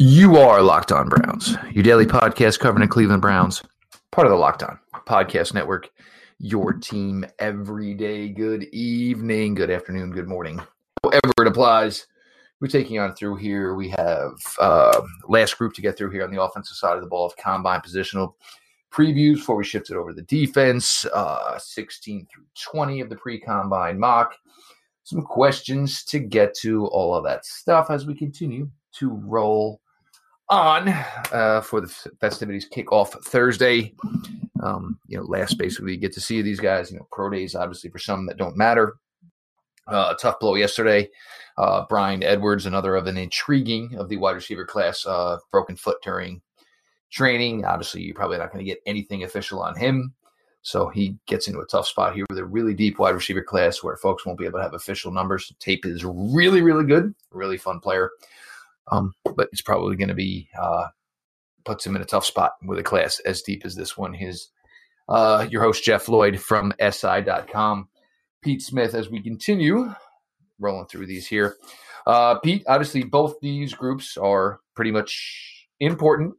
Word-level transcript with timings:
You 0.00 0.36
are 0.36 0.62
Locked 0.62 0.92
On 0.92 1.08
Browns, 1.08 1.56
your 1.72 1.82
daily 1.82 2.06
podcast 2.06 2.60
covering 2.60 2.82
the 2.82 2.88
Cleveland 2.88 3.20
Browns, 3.20 3.64
part 4.12 4.28
of 4.28 4.30
the 4.30 4.36
Locked 4.36 4.62
On 4.62 4.78
Podcast 5.08 5.54
Network. 5.54 5.90
Your 6.38 6.72
team 6.72 7.24
every 7.40 7.94
day. 7.94 8.28
Good 8.28 8.62
evening, 8.72 9.56
good 9.56 9.72
afternoon, 9.72 10.12
good 10.12 10.28
morning. 10.28 10.62
However, 11.02 11.32
it 11.40 11.48
applies. 11.48 12.06
We're 12.60 12.68
taking 12.68 13.00
on 13.00 13.16
through 13.16 13.38
here. 13.38 13.74
We 13.74 13.88
have 13.88 14.34
uh, 14.60 15.00
last 15.26 15.58
group 15.58 15.74
to 15.74 15.82
get 15.82 15.98
through 15.98 16.12
here 16.12 16.22
on 16.22 16.30
the 16.30 16.40
offensive 16.40 16.76
side 16.76 16.94
of 16.94 17.02
the 17.02 17.08
ball 17.08 17.26
of 17.26 17.36
combine 17.36 17.80
positional 17.80 18.34
previews 18.92 19.38
before 19.38 19.56
we 19.56 19.64
shift 19.64 19.90
it 19.90 19.96
over 19.96 20.10
to 20.10 20.14
the 20.14 20.22
defense. 20.22 21.06
Uh, 21.12 21.58
16 21.58 22.24
through 22.32 22.44
20 22.70 23.00
of 23.00 23.08
the 23.08 23.16
pre 23.16 23.40
combine 23.40 23.98
mock. 23.98 24.36
Some 25.02 25.22
questions 25.22 26.04
to 26.04 26.20
get 26.20 26.54
to, 26.58 26.86
all 26.86 27.16
of 27.16 27.24
that 27.24 27.44
stuff 27.44 27.90
as 27.90 28.06
we 28.06 28.14
continue 28.14 28.70
to 28.92 29.10
roll 29.10 29.80
on 30.50 30.88
uh, 31.32 31.60
for 31.60 31.80
the 31.80 31.88
festivities 32.20 32.66
kick 32.66 32.92
off 32.92 33.12
Thursday. 33.24 33.94
Um, 34.62 34.98
you 35.06 35.16
know, 35.16 35.24
last 35.24 35.58
basically 35.58 35.92
you 35.92 35.98
get 35.98 36.12
to 36.14 36.20
see 36.20 36.42
these 36.42 36.60
guys. 36.60 36.90
You 36.90 36.98
know, 36.98 37.08
pro 37.12 37.30
days 37.30 37.54
obviously 37.54 37.90
for 37.90 37.98
some 37.98 38.26
that 38.26 38.36
don't 38.36 38.56
matter. 38.56 38.96
Uh, 39.86 40.14
a 40.14 40.20
tough 40.20 40.38
blow 40.40 40.54
yesterday. 40.54 41.08
Uh, 41.56 41.84
Bryan 41.88 42.22
Edwards, 42.22 42.66
another 42.66 42.94
of 42.94 43.06
an 43.06 43.16
intriguing 43.16 43.96
of 43.96 44.08
the 44.08 44.16
wide 44.16 44.36
receiver 44.36 44.64
class, 44.64 45.06
uh, 45.06 45.38
broken 45.50 45.76
foot 45.76 45.96
during 46.02 46.42
training. 47.10 47.64
Obviously, 47.64 48.02
you're 48.02 48.14
probably 48.14 48.38
not 48.38 48.52
going 48.52 48.64
to 48.64 48.70
get 48.70 48.82
anything 48.86 49.24
official 49.24 49.60
on 49.60 49.74
him. 49.76 50.14
So 50.62 50.88
he 50.88 51.16
gets 51.26 51.48
into 51.48 51.60
a 51.60 51.66
tough 51.66 51.88
spot 51.88 52.14
here 52.14 52.26
with 52.28 52.38
a 52.38 52.44
really 52.44 52.74
deep 52.74 52.98
wide 52.98 53.14
receiver 53.14 53.42
class 53.42 53.82
where 53.82 53.96
folks 53.96 54.26
won't 54.26 54.38
be 54.38 54.44
able 54.44 54.58
to 54.58 54.62
have 54.62 54.74
official 54.74 55.10
numbers. 55.10 55.52
Tape 55.58 55.86
is 55.86 56.04
really, 56.04 56.60
really 56.60 56.84
good. 56.84 57.14
Really 57.30 57.56
fun 57.56 57.80
player. 57.80 58.10
Um, 58.90 59.12
but 59.36 59.48
it's 59.52 59.62
probably 59.62 59.96
going 59.96 60.08
to 60.08 60.14
be 60.14 60.48
uh, 60.60 60.86
puts 61.64 61.86
him 61.86 61.96
in 61.96 62.02
a 62.02 62.06
tough 62.06 62.24
spot 62.24 62.52
with 62.64 62.78
a 62.78 62.82
class 62.82 63.20
as 63.20 63.42
deep 63.42 63.64
as 63.64 63.74
this 63.74 63.96
one. 63.96 64.14
His 64.14 64.48
uh, 65.08 65.46
your 65.50 65.62
host 65.62 65.84
Jeff 65.84 66.08
Lloyd 66.08 66.40
from 66.40 66.72
SI.com, 66.80 67.88
Pete 68.42 68.62
Smith. 68.62 68.94
As 68.94 69.08
we 69.10 69.22
continue 69.22 69.92
rolling 70.58 70.86
through 70.86 71.06
these 71.06 71.26
here, 71.26 71.56
uh, 72.06 72.38
Pete. 72.38 72.64
Obviously, 72.66 73.04
both 73.04 73.36
these 73.40 73.74
groups 73.74 74.16
are 74.16 74.60
pretty 74.74 74.90
much 74.90 75.66
important 75.80 76.34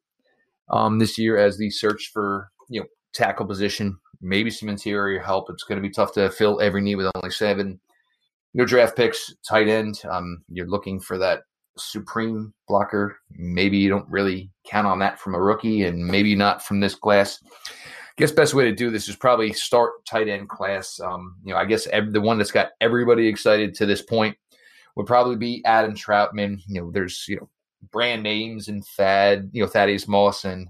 um, 0.70 1.00
this 1.00 1.18
year 1.18 1.38
as 1.38 1.58
the 1.58 1.70
search 1.70 2.10
for 2.12 2.50
you 2.70 2.82
know 2.82 2.88
tackle 3.14 3.46
position, 3.46 3.98
maybe 4.22 4.50
some 4.50 4.70
interior 4.70 5.20
help. 5.20 5.50
It's 5.50 5.64
going 5.64 5.82
to 5.82 5.88
be 5.88 5.94
tough 5.94 6.14
to 6.14 6.30
fill 6.30 6.62
every 6.62 6.82
need 6.82 6.96
with 6.96 7.12
only 7.16 7.32
seven. 7.32 7.80
No 8.56 8.66
draft 8.66 8.96
picks, 8.98 9.34
tight 9.48 9.68
end. 9.68 10.02
Um, 10.10 10.44
you're 10.50 10.68
looking 10.68 11.00
for 11.00 11.20
that 11.20 11.44
supreme 11.80 12.54
blocker. 12.68 13.20
Maybe 13.32 13.78
you 13.78 13.90
don't 13.90 14.10
really 14.10 14.52
count 14.66 14.88
on 14.88 15.00
that 15.00 15.20
from 15.20 15.36
a 15.36 15.42
rookie, 15.42 15.84
and 15.84 16.06
maybe 16.06 16.36
not 16.36 16.64
from 16.64 16.80
this 16.80 16.96
class. 16.96 17.40
I 17.44 18.22
guess 18.22 18.32
best 18.32 18.54
way 18.54 18.66
to 18.66 18.76
do 18.76 18.90
this 18.90 19.08
is 19.08 19.16
probably 19.16 19.54
start 19.54 20.06
tight 20.06 20.28
end 20.28 20.50
class. 20.50 21.00
Um, 21.00 21.36
you 21.44 21.54
know, 21.54 21.60
I 21.60 21.66
guess 21.66 21.88
every, 21.88 22.12
the 22.12 22.22
one 22.22 22.38
that's 22.38 22.52
got 22.52 22.72
everybody 22.82 23.28
excited 23.28 23.74
to 23.76 23.86
this 23.86 24.02
point 24.02 24.38
would 24.96 25.06
probably 25.06 25.38
be 25.38 25.64
Adam 25.66 25.96
Trautman. 25.96 26.62
You 26.68 26.82
know, 26.82 26.92
there's 26.92 27.26
you 27.28 27.38
know 27.38 27.50
brand 27.92 28.24
names 28.24 28.68
and 28.68 28.86
Thad, 28.86 29.50
you 29.54 29.64
know 29.64 29.70
Thaddeus 29.70 30.08
Moss, 30.08 30.46
and 30.46 30.68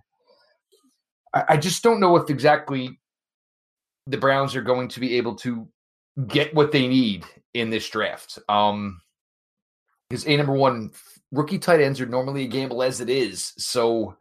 I, 1.33 1.43
I 1.49 1.57
just 1.57 1.83
don't 1.83 1.99
know 1.99 2.15
if 2.15 2.29
exactly 2.29 2.99
the 4.07 4.17
Browns 4.17 4.55
are 4.55 4.61
going 4.61 4.87
to 4.89 4.99
be 4.99 5.17
able 5.17 5.35
to 5.35 5.67
get 6.27 6.53
what 6.53 6.71
they 6.71 6.87
need 6.87 7.25
in 7.53 7.69
this 7.69 7.87
draft. 7.89 8.39
Um, 8.49 9.01
because 10.09 10.25
a 10.27 10.35
number 10.35 10.53
one 10.53 10.91
rookie 11.31 11.59
tight 11.59 11.81
ends 11.81 12.01
are 12.01 12.05
normally 12.05 12.43
a 12.43 12.47
gamble 12.47 12.81
as 12.81 12.99
it 12.99 13.09
is. 13.09 13.53
So 13.57 14.15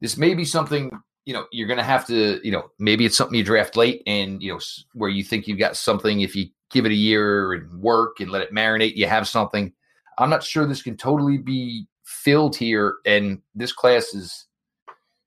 this 0.00 0.16
may 0.16 0.34
be 0.34 0.44
something 0.44 0.90
you 1.26 1.34
know 1.34 1.46
you're 1.52 1.68
going 1.68 1.78
to 1.78 1.84
have 1.84 2.06
to 2.06 2.40
you 2.42 2.50
know 2.50 2.70
maybe 2.78 3.04
it's 3.04 3.16
something 3.16 3.36
you 3.36 3.44
draft 3.44 3.76
late 3.76 4.02
and 4.06 4.42
you 4.42 4.52
know 4.52 4.60
where 4.94 5.10
you 5.10 5.22
think 5.22 5.46
you've 5.46 5.58
got 5.58 5.76
something 5.76 6.22
if 6.22 6.34
you 6.34 6.46
give 6.70 6.86
it 6.86 6.92
a 6.92 6.96
year 6.96 7.52
and 7.52 7.80
work 7.80 8.20
and 8.20 8.30
let 8.30 8.42
it 8.42 8.54
marinate 8.54 8.96
you 8.96 9.06
have 9.06 9.28
something. 9.28 9.72
I'm 10.18 10.30
not 10.30 10.42
sure 10.42 10.66
this 10.66 10.82
can 10.82 10.96
totally 10.96 11.38
be 11.38 11.86
filled 12.04 12.56
here, 12.56 12.96
and 13.06 13.40
this 13.54 13.72
class 13.72 14.14
is. 14.14 14.46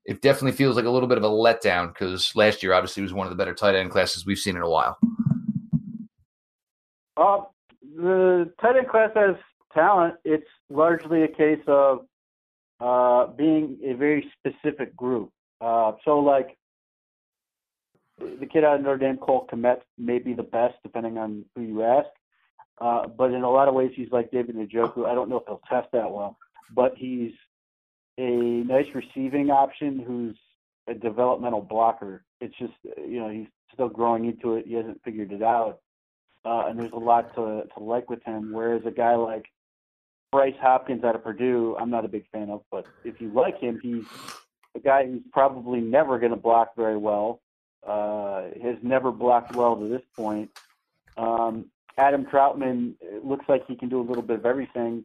It 0.05 0.21
definitely 0.21 0.51
feels 0.51 0.75
like 0.75 0.83
a 0.83 0.89
little 0.89 1.07
bit 1.07 1.17
of 1.17 1.23
a 1.23 1.29
letdown 1.29 1.87
because 1.87 2.35
last 2.35 2.61
year 2.61 2.73
obviously 2.73 3.01
was 3.01 3.13
one 3.13 3.25
of 3.25 3.31
the 3.31 3.37
better 3.37 3.53
tight 3.53 3.73
end 3.73 3.89
classes 3.89 4.25
we've 4.25 4.37
seen 4.37 4.57
in 4.57 4.61
a 4.61 4.69
while. 4.69 4.97
Uh, 7.15 7.37
the 7.95 8.51
tight 8.59 8.75
end 8.75 8.89
class 8.89 9.11
has 9.15 9.37
talent, 9.73 10.15
it's 10.23 10.47
largely 10.69 11.23
a 11.23 11.27
case 11.27 11.61
of 11.67 12.05
uh, 12.79 13.27
being 13.27 13.77
a 13.83 13.93
very 13.93 14.31
specific 14.37 14.95
group. 14.95 15.31
Uh, 15.61 15.93
so, 16.03 16.19
like 16.19 16.57
the 18.19 18.45
kid 18.45 18.63
out 18.63 18.75
of 18.75 18.81
Notre 18.81 18.97
Dame, 18.97 19.17
Cole 19.17 19.47
Kmet, 19.51 19.81
may 19.97 20.19
be 20.19 20.33
the 20.33 20.43
best, 20.43 20.75
depending 20.83 21.17
on 21.17 21.45
who 21.55 21.61
you 21.61 21.83
ask. 21.83 22.07
Uh, 22.81 23.07
but 23.07 23.31
in 23.31 23.43
a 23.43 23.49
lot 23.49 23.67
of 23.67 23.73
ways, 23.73 23.91
he's 23.95 24.11
like 24.11 24.31
David 24.31 24.55
Njoku. 24.55 25.05
I 25.05 25.15
don't 25.15 25.29
know 25.29 25.37
if 25.37 25.43
he'll 25.47 25.61
test 25.69 25.91
that 25.93 26.11
well, 26.11 26.37
but 26.75 26.93
he's 26.97 27.31
a 28.17 28.31
nice 28.31 28.87
receiving 28.93 29.49
option 29.49 29.99
who's 29.99 30.37
a 30.87 30.93
developmental 30.93 31.61
blocker. 31.61 32.23
It's 32.41 32.57
just, 32.57 32.73
you 32.97 33.19
know, 33.19 33.29
he's 33.29 33.47
still 33.73 33.89
growing 33.89 34.25
into 34.25 34.55
it. 34.55 34.67
He 34.67 34.73
hasn't 34.73 35.01
figured 35.03 35.31
it 35.31 35.41
out. 35.41 35.79
Uh, 36.45 36.65
and 36.67 36.77
there's 36.77 36.91
a 36.91 36.97
lot 36.97 37.33
to, 37.35 37.63
to 37.73 37.83
like 37.83 38.09
with 38.09 38.23
him. 38.23 38.51
Whereas 38.51 38.81
a 38.85 38.91
guy 38.91 39.15
like 39.15 39.45
Brycen 40.33 40.59
Hopkins 40.59 41.03
out 41.03 41.15
of 41.15 41.23
Purdue, 41.23 41.77
I'm 41.79 41.89
not 41.91 42.05
a 42.05 42.07
big 42.07 42.25
fan 42.31 42.49
of, 42.49 42.63
but 42.71 42.85
if 43.03 43.21
you 43.21 43.29
like 43.29 43.59
him, 43.59 43.79
he's 43.81 44.05
a 44.75 44.79
guy 44.79 45.05
who's 45.05 45.21
probably 45.31 45.79
never 45.79 46.17
going 46.17 46.31
to 46.31 46.37
block 46.37 46.75
very 46.75 46.97
well. 46.97 47.41
Uh, 47.85 48.45
has 48.63 48.77
never 48.81 49.11
blocked 49.11 49.55
well 49.55 49.75
to 49.75 49.87
this 49.89 50.01
point. 50.15 50.49
Um, 51.17 51.65
Adam 51.97 52.25
Trautman 52.25 52.95
looks 53.23 53.45
like 53.47 53.67
he 53.67 53.75
can 53.75 53.89
do 53.89 53.99
a 53.99 54.05
little 54.07 54.23
bit 54.23 54.39
of 54.39 54.45
everything, 54.45 55.03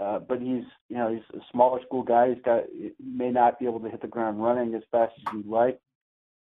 uh, 0.00 0.18
but 0.20 0.40
he's 0.40 0.64
you 0.88 0.96
know 0.96 1.12
he's 1.12 1.40
a 1.40 1.44
smaller 1.52 1.80
school 1.82 2.02
guy. 2.02 2.30
He's 2.30 2.42
got 2.42 2.64
may 2.98 3.30
not 3.30 3.58
be 3.58 3.66
able 3.66 3.80
to 3.80 3.90
hit 3.90 4.00
the 4.00 4.08
ground 4.08 4.42
running 4.42 4.74
as 4.74 4.82
fast 4.90 5.12
as 5.18 5.34
you'd 5.34 5.46
like. 5.46 5.78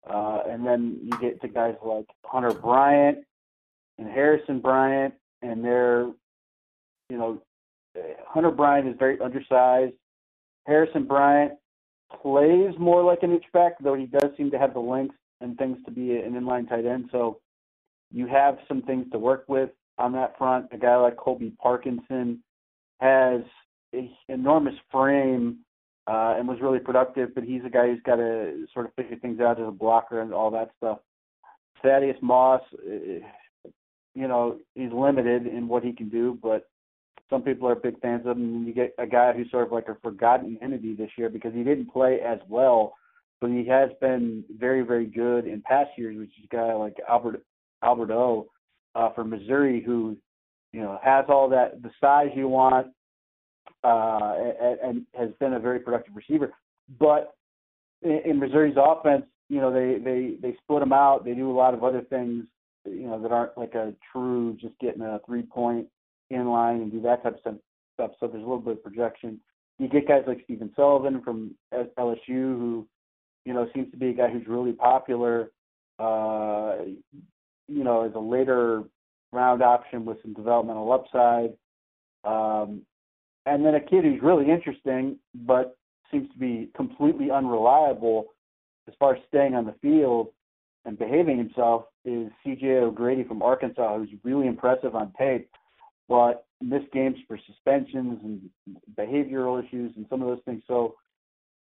Uh, 0.08 0.42
and 0.48 0.66
then 0.66 0.98
you 1.02 1.10
get 1.18 1.40
to 1.40 1.48
guys 1.48 1.74
like 1.84 2.06
Hunter 2.24 2.52
Bryant 2.52 3.18
and 3.98 4.08
Harrison 4.08 4.60
Bryant, 4.60 5.14
and 5.42 5.64
they're 5.64 6.04
you 7.10 7.18
know 7.18 7.42
Hunter 8.26 8.50
Bryant 8.50 8.88
is 8.88 8.96
very 8.98 9.20
undersized. 9.20 9.94
Harrison 10.66 11.04
Bryant 11.04 11.52
plays 12.22 12.74
more 12.78 13.02
like 13.02 13.22
an 13.22 13.32
H-back, 13.32 13.74
though 13.80 13.94
he 13.94 14.06
does 14.06 14.30
seem 14.36 14.50
to 14.50 14.58
have 14.58 14.74
the 14.74 14.80
length 14.80 15.16
and 15.40 15.56
things 15.58 15.78
to 15.84 15.90
be 15.90 16.16
an 16.16 16.34
inline 16.34 16.68
tight 16.68 16.86
end. 16.86 17.08
So 17.12 17.40
you 18.10 18.26
have 18.26 18.58
some 18.68 18.82
things 18.82 19.06
to 19.12 19.18
work 19.18 19.44
with 19.48 19.70
on 19.98 20.12
that 20.12 20.36
front. 20.38 20.66
A 20.72 20.78
guy 20.78 20.96
like 20.96 21.16
Colby 21.16 21.52
Parkinson 21.60 22.42
has 23.00 23.42
an 23.92 24.10
enormous 24.28 24.74
frame 24.90 25.58
uh, 26.06 26.34
and 26.36 26.46
was 26.46 26.60
really 26.60 26.78
productive, 26.78 27.34
but 27.34 27.44
he's 27.44 27.64
a 27.64 27.70
guy 27.70 27.86
who's 27.86 28.02
got 28.04 28.16
to 28.16 28.66
sort 28.72 28.86
of 28.86 28.94
figure 28.94 29.16
things 29.16 29.40
out 29.40 29.60
as 29.60 29.66
a 29.66 29.72
blocker 29.72 30.20
and 30.20 30.32
all 30.32 30.50
that 30.50 30.70
stuff. 30.76 30.98
Thaddeus 31.82 32.16
Moss, 32.22 32.62
uh, 32.74 33.68
you 34.14 34.28
know, 34.28 34.58
he's 34.74 34.92
limited 34.92 35.46
in 35.46 35.68
what 35.68 35.82
he 35.82 35.92
can 35.92 36.08
do, 36.08 36.38
but 36.42 36.68
some 37.34 37.42
people 37.42 37.68
are 37.68 37.74
big 37.74 38.00
fans 38.00 38.22
of 38.26 38.36
him. 38.36 38.42
And 38.42 38.66
you 38.66 38.72
get 38.72 38.94
a 38.98 39.06
guy 39.06 39.32
who's 39.32 39.50
sort 39.50 39.66
of 39.66 39.72
like 39.72 39.88
a 39.88 39.96
forgotten 40.02 40.56
entity 40.62 40.94
this 40.94 41.10
year 41.18 41.28
because 41.28 41.52
he 41.52 41.64
didn't 41.64 41.92
play 41.92 42.20
as 42.24 42.38
well, 42.48 42.94
but 43.40 43.50
he 43.50 43.66
has 43.66 43.90
been 44.00 44.44
very, 44.56 44.82
very 44.82 45.06
good 45.06 45.46
in 45.46 45.60
past 45.62 45.90
years, 45.98 46.16
which 46.16 46.30
is 46.38 46.44
a 46.50 46.54
guy 46.54 46.72
like 46.74 46.96
Albert 47.08 47.42
Albert 47.82 48.12
O 48.12 48.46
uh, 48.94 49.12
from 49.14 49.30
Missouri 49.30 49.82
who, 49.84 50.16
you 50.72 50.80
know, 50.80 50.98
has 51.02 51.24
all 51.28 51.48
that 51.48 51.82
the 51.82 51.90
size 52.00 52.28
you 52.36 52.46
want, 52.46 52.86
uh, 53.82 54.34
and, 54.60 54.78
and 54.80 55.06
has 55.18 55.30
been 55.40 55.54
a 55.54 55.60
very 55.60 55.80
productive 55.80 56.14
receiver. 56.14 56.52
But 57.00 57.34
in, 58.02 58.20
in 58.24 58.38
Missouri's 58.38 58.76
offense, 58.78 59.24
you 59.48 59.60
know, 59.60 59.72
they 59.72 59.98
they 59.98 60.36
they 60.40 60.56
split 60.62 60.80
them 60.80 60.92
out. 60.92 61.24
They 61.24 61.34
do 61.34 61.50
a 61.50 61.52
lot 61.52 61.74
of 61.74 61.82
other 61.82 62.02
things, 62.02 62.44
you 62.84 63.08
know, 63.08 63.20
that 63.20 63.32
aren't 63.32 63.58
like 63.58 63.74
a 63.74 63.92
true 64.12 64.56
just 64.60 64.78
getting 64.78 65.02
a 65.02 65.20
three 65.26 65.42
point 65.42 65.88
in 66.30 66.48
line 66.48 66.76
and 66.80 66.92
do 66.92 67.00
that 67.02 67.22
type 67.22 67.38
of 67.44 67.58
stuff. 67.94 68.10
So 68.20 68.26
there's 68.26 68.42
a 68.42 68.46
little 68.46 68.58
bit 68.58 68.74
of 68.74 68.82
projection. 68.82 69.40
You 69.78 69.88
get 69.88 70.08
guys 70.08 70.22
like 70.26 70.40
Stephen 70.44 70.72
Sullivan 70.76 71.22
from 71.22 71.54
LSU, 71.72 72.18
who 72.28 72.86
you 73.44 73.52
know 73.52 73.68
seems 73.74 73.90
to 73.90 73.96
be 73.96 74.10
a 74.10 74.14
guy 74.14 74.30
who's 74.30 74.46
really 74.46 74.72
popular. 74.72 75.50
Uh, 75.98 76.76
you 77.68 77.84
know, 77.84 78.04
as 78.04 78.12
a 78.14 78.18
later 78.18 78.84
round 79.32 79.62
option 79.62 80.04
with 80.04 80.20
some 80.22 80.34
developmental 80.34 80.92
upside. 80.92 81.52
Um, 82.24 82.82
and 83.46 83.64
then 83.64 83.74
a 83.74 83.80
kid 83.80 84.04
who's 84.04 84.22
really 84.22 84.50
interesting, 84.50 85.18
but 85.34 85.76
seems 86.10 86.30
to 86.32 86.38
be 86.38 86.70
completely 86.76 87.30
unreliable 87.30 88.26
as 88.88 88.94
far 88.98 89.14
as 89.14 89.22
staying 89.28 89.54
on 89.54 89.66
the 89.66 89.74
field 89.82 90.28
and 90.84 90.98
behaving 90.98 91.38
himself 91.38 91.84
is 92.04 92.30
CJ 92.44 92.82
O'Grady 92.82 93.24
from 93.24 93.42
Arkansas, 93.42 93.98
who's 93.98 94.10
really 94.22 94.46
impressive 94.46 94.94
on 94.94 95.12
tape 95.18 95.50
but 96.08 96.46
missed 96.60 96.90
games 96.92 97.16
for 97.26 97.38
suspensions 97.46 98.18
and 98.22 98.50
behavioral 98.98 99.62
issues 99.62 99.92
and 99.96 100.06
some 100.08 100.22
of 100.22 100.28
those 100.28 100.42
things. 100.44 100.62
So 100.66 100.94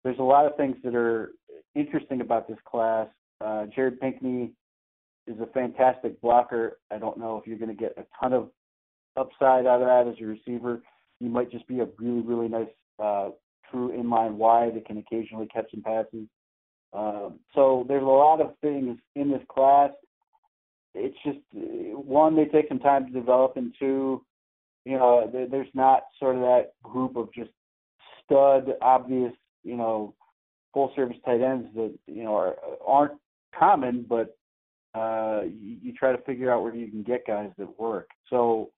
there's 0.04 0.20
a 0.20 0.24
lot 0.24 0.46
of 0.46 0.56
things 0.56 0.76
that 0.84 0.96
are 0.96 1.32
interesting 1.76 2.22
about 2.22 2.48
this 2.48 2.58
class. 2.66 3.08
Uh, 3.42 3.66
Jared 3.76 4.00
Pinkney 4.00 4.54
is 5.28 5.40
a 5.40 5.46
fantastic 5.48 6.20
blocker. 6.22 6.80
I 6.92 6.98
don't 6.98 7.18
know 7.18 7.38
if 7.38 7.48
you're 7.48 7.58
going 7.58 7.76
to 7.76 7.82
get 7.82 7.98
a 7.98 8.06
ton 8.20 8.34
of 8.34 8.50
upside 9.18 9.66
out 9.66 9.82
of 9.82 9.88
that 9.88 10.08
as 10.08 10.16
a 10.22 10.26
receiver. 10.26 10.82
He 11.20 11.28
might 11.28 11.52
just 11.52 11.68
be 11.68 11.80
a 11.80 11.88
really, 12.00 12.22
really 12.22 12.48
nice 12.48 12.68
uh, 13.00 13.30
true 13.70 13.92
inline 13.92 14.34
wide 14.34 14.76
that 14.76 14.86
can 14.86 14.98
occasionally 14.98 15.48
catch 15.48 15.70
some 15.72 15.82
passes. 15.82 16.28
Um, 16.94 17.40
so 17.54 17.86
there's 17.88 18.04
a 18.04 18.06
lot 18.06 18.40
of 18.42 18.54
things 18.62 18.98
in 19.16 19.30
this 19.30 19.42
class. 19.50 19.92
It's 20.98 21.18
just 21.24 21.40
one, 21.54 22.36
they 22.36 22.46
take 22.46 22.68
some 22.68 22.80
time 22.80 23.06
to 23.06 23.12
develop, 23.12 23.58
and 23.58 23.74
two, 23.78 24.24
you 24.86 24.98
know, 24.98 25.30
there's 25.32 25.68
not 25.74 26.04
sort 26.20 26.36
of 26.36 26.42
that 26.42 26.74
group 26.84 27.16
of 27.16 27.32
just 27.34 27.52
stud, 28.24 28.70
obvious, 28.82 29.34
you 29.64 29.76
know, 29.76 30.14
full 30.74 30.92
service 30.96 31.18
tight 31.26 31.42
ends 31.42 31.68
that 31.76 31.94
you 32.08 32.24
know 32.24 32.36
are, 32.36 32.56
aren't 32.86 33.20
common, 33.58 34.06
but 34.08 34.38
uh, 34.94 35.42
you, 35.44 35.78
you 35.82 35.94
try 35.94 36.12
to 36.12 36.22
figure 36.24 36.52
out 36.52 36.64
where 36.64 36.76
you 36.76 36.88
can 36.88 37.04
get 37.04 37.26
guys 37.26 37.50
that 37.58 37.80
work. 37.80 38.10
So 38.30 38.70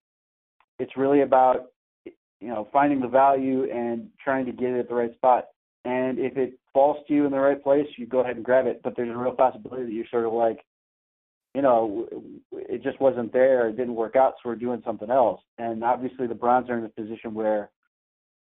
it's 0.80 0.96
really 0.98 1.22
about 1.22 1.68
you 2.06 2.48
know 2.48 2.68
finding 2.72 3.00
the 3.00 3.08
value 3.08 3.70
and 3.72 4.08
trying 4.24 4.46
to 4.46 4.52
get 4.52 4.70
it 4.70 4.80
at 4.80 4.90
the 4.90 4.96
right 4.96 5.14
spot. 5.16 5.46
And 5.86 6.20
if 6.20 6.38
it 6.38 6.60
falls 6.74 6.98
to 7.08 7.14
you 7.14 7.26
in 7.26 7.32
the 7.32 7.40
right 7.40 7.62
place, 7.62 7.88
you 7.98 8.06
go 8.06 8.20
ahead 8.20 8.36
and 8.36 8.46
grab 8.46 8.66
it. 8.66 8.82
But 8.84 8.96
there's 8.96 9.10
a 9.10 9.18
real 9.18 9.32
possibility 9.32 9.86
that 9.86 9.94
you're 9.94 10.06
sort 10.12 10.26
of 10.26 10.34
like, 10.34 10.60
you 11.56 11.62
know, 11.62 12.08
it 12.52 12.84
just 12.84 13.00
wasn't 13.02 13.34
there, 13.34 13.70
it 13.70 13.78
didn't 13.78 13.96
work 13.96 14.16
out, 14.16 14.34
so 14.36 14.50
we're 14.50 14.56
doing 14.56 14.82
something 14.86 15.10
else. 15.10 15.42
And 15.58 15.84
obviously, 15.84 16.28
the 16.28 16.36
Browns 16.36 16.70
are 16.70 16.78
in 16.78 16.86
a 16.86 16.90
position 16.90 17.34
where, 17.34 17.70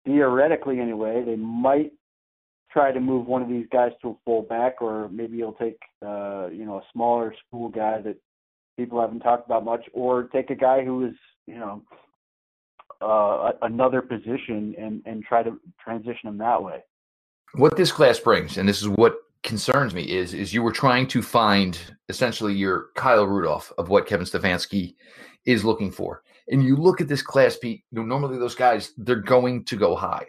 theoretically 0.05 0.79
anyway, 0.79 1.23
they 1.25 1.35
might 1.35 1.91
try 2.71 2.91
to 2.91 2.99
move 2.99 3.27
one 3.27 3.41
of 3.41 3.49
these 3.49 3.65
guys 3.71 3.91
to 4.01 4.09
a 4.09 4.15
fullback, 4.23 4.81
or 4.81 5.09
maybe 5.09 5.37
he'll 5.37 5.53
take 5.53 5.79
uh, 6.05 6.47
you 6.51 6.65
know 6.65 6.77
a 6.77 6.83
smaller 6.93 7.33
school 7.47 7.69
guy 7.69 8.01
that 8.01 8.17
people 8.77 9.01
haven't 9.01 9.19
talked 9.19 9.45
about 9.45 9.65
much, 9.65 9.83
or 9.93 10.23
take 10.23 10.49
a 10.49 10.55
guy 10.55 10.83
who 10.83 11.05
is 11.05 11.15
you 11.47 11.57
know 11.57 11.81
uh, 13.01 13.51
another 13.63 14.01
position 14.01 14.75
and 14.77 15.01
and 15.05 15.23
try 15.23 15.43
to 15.43 15.59
transition 15.83 16.29
him 16.29 16.37
that 16.37 16.61
way. 16.61 16.83
What 17.55 17.75
this 17.75 17.91
class 17.91 18.19
brings, 18.19 18.57
and 18.57 18.69
this 18.69 18.81
is 18.81 18.87
what 18.87 19.17
concerns 19.43 19.93
me, 19.93 20.03
is 20.03 20.33
is 20.33 20.53
you 20.53 20.61
were 20.63 20.71
trying 20.71 21.07
to 21.07 21.21
find 21.21 21.77
essentially 22.09 22.53
your 22.53 22.87
Kyle 22.95 23.25
Rudolph 23.25 23.71
of 23.77 23.89
what 23.89 24.05
Kevin 24.05 24.25
Stefanski 24.25 24.95
is 25.45 25.65
looking 25.65 25.91
for. 25.91 26.23
And 26.49 26.63
you 26.63 26.75
look 26.75 27.01
at 27.01 27.07
this 27.07 27.21
class, 27.21 27.57
Pete. 27.57 27.83
You 27.91 27.99
know, 27.99 28.05
normally 28.05 28.37
those 28.37 28.55
guys 28.55 28.93
they're 28.97 29.15
going 29.15 29.65
to 29.65 29.75
go 29.75 29.95
high. 29.95 30.27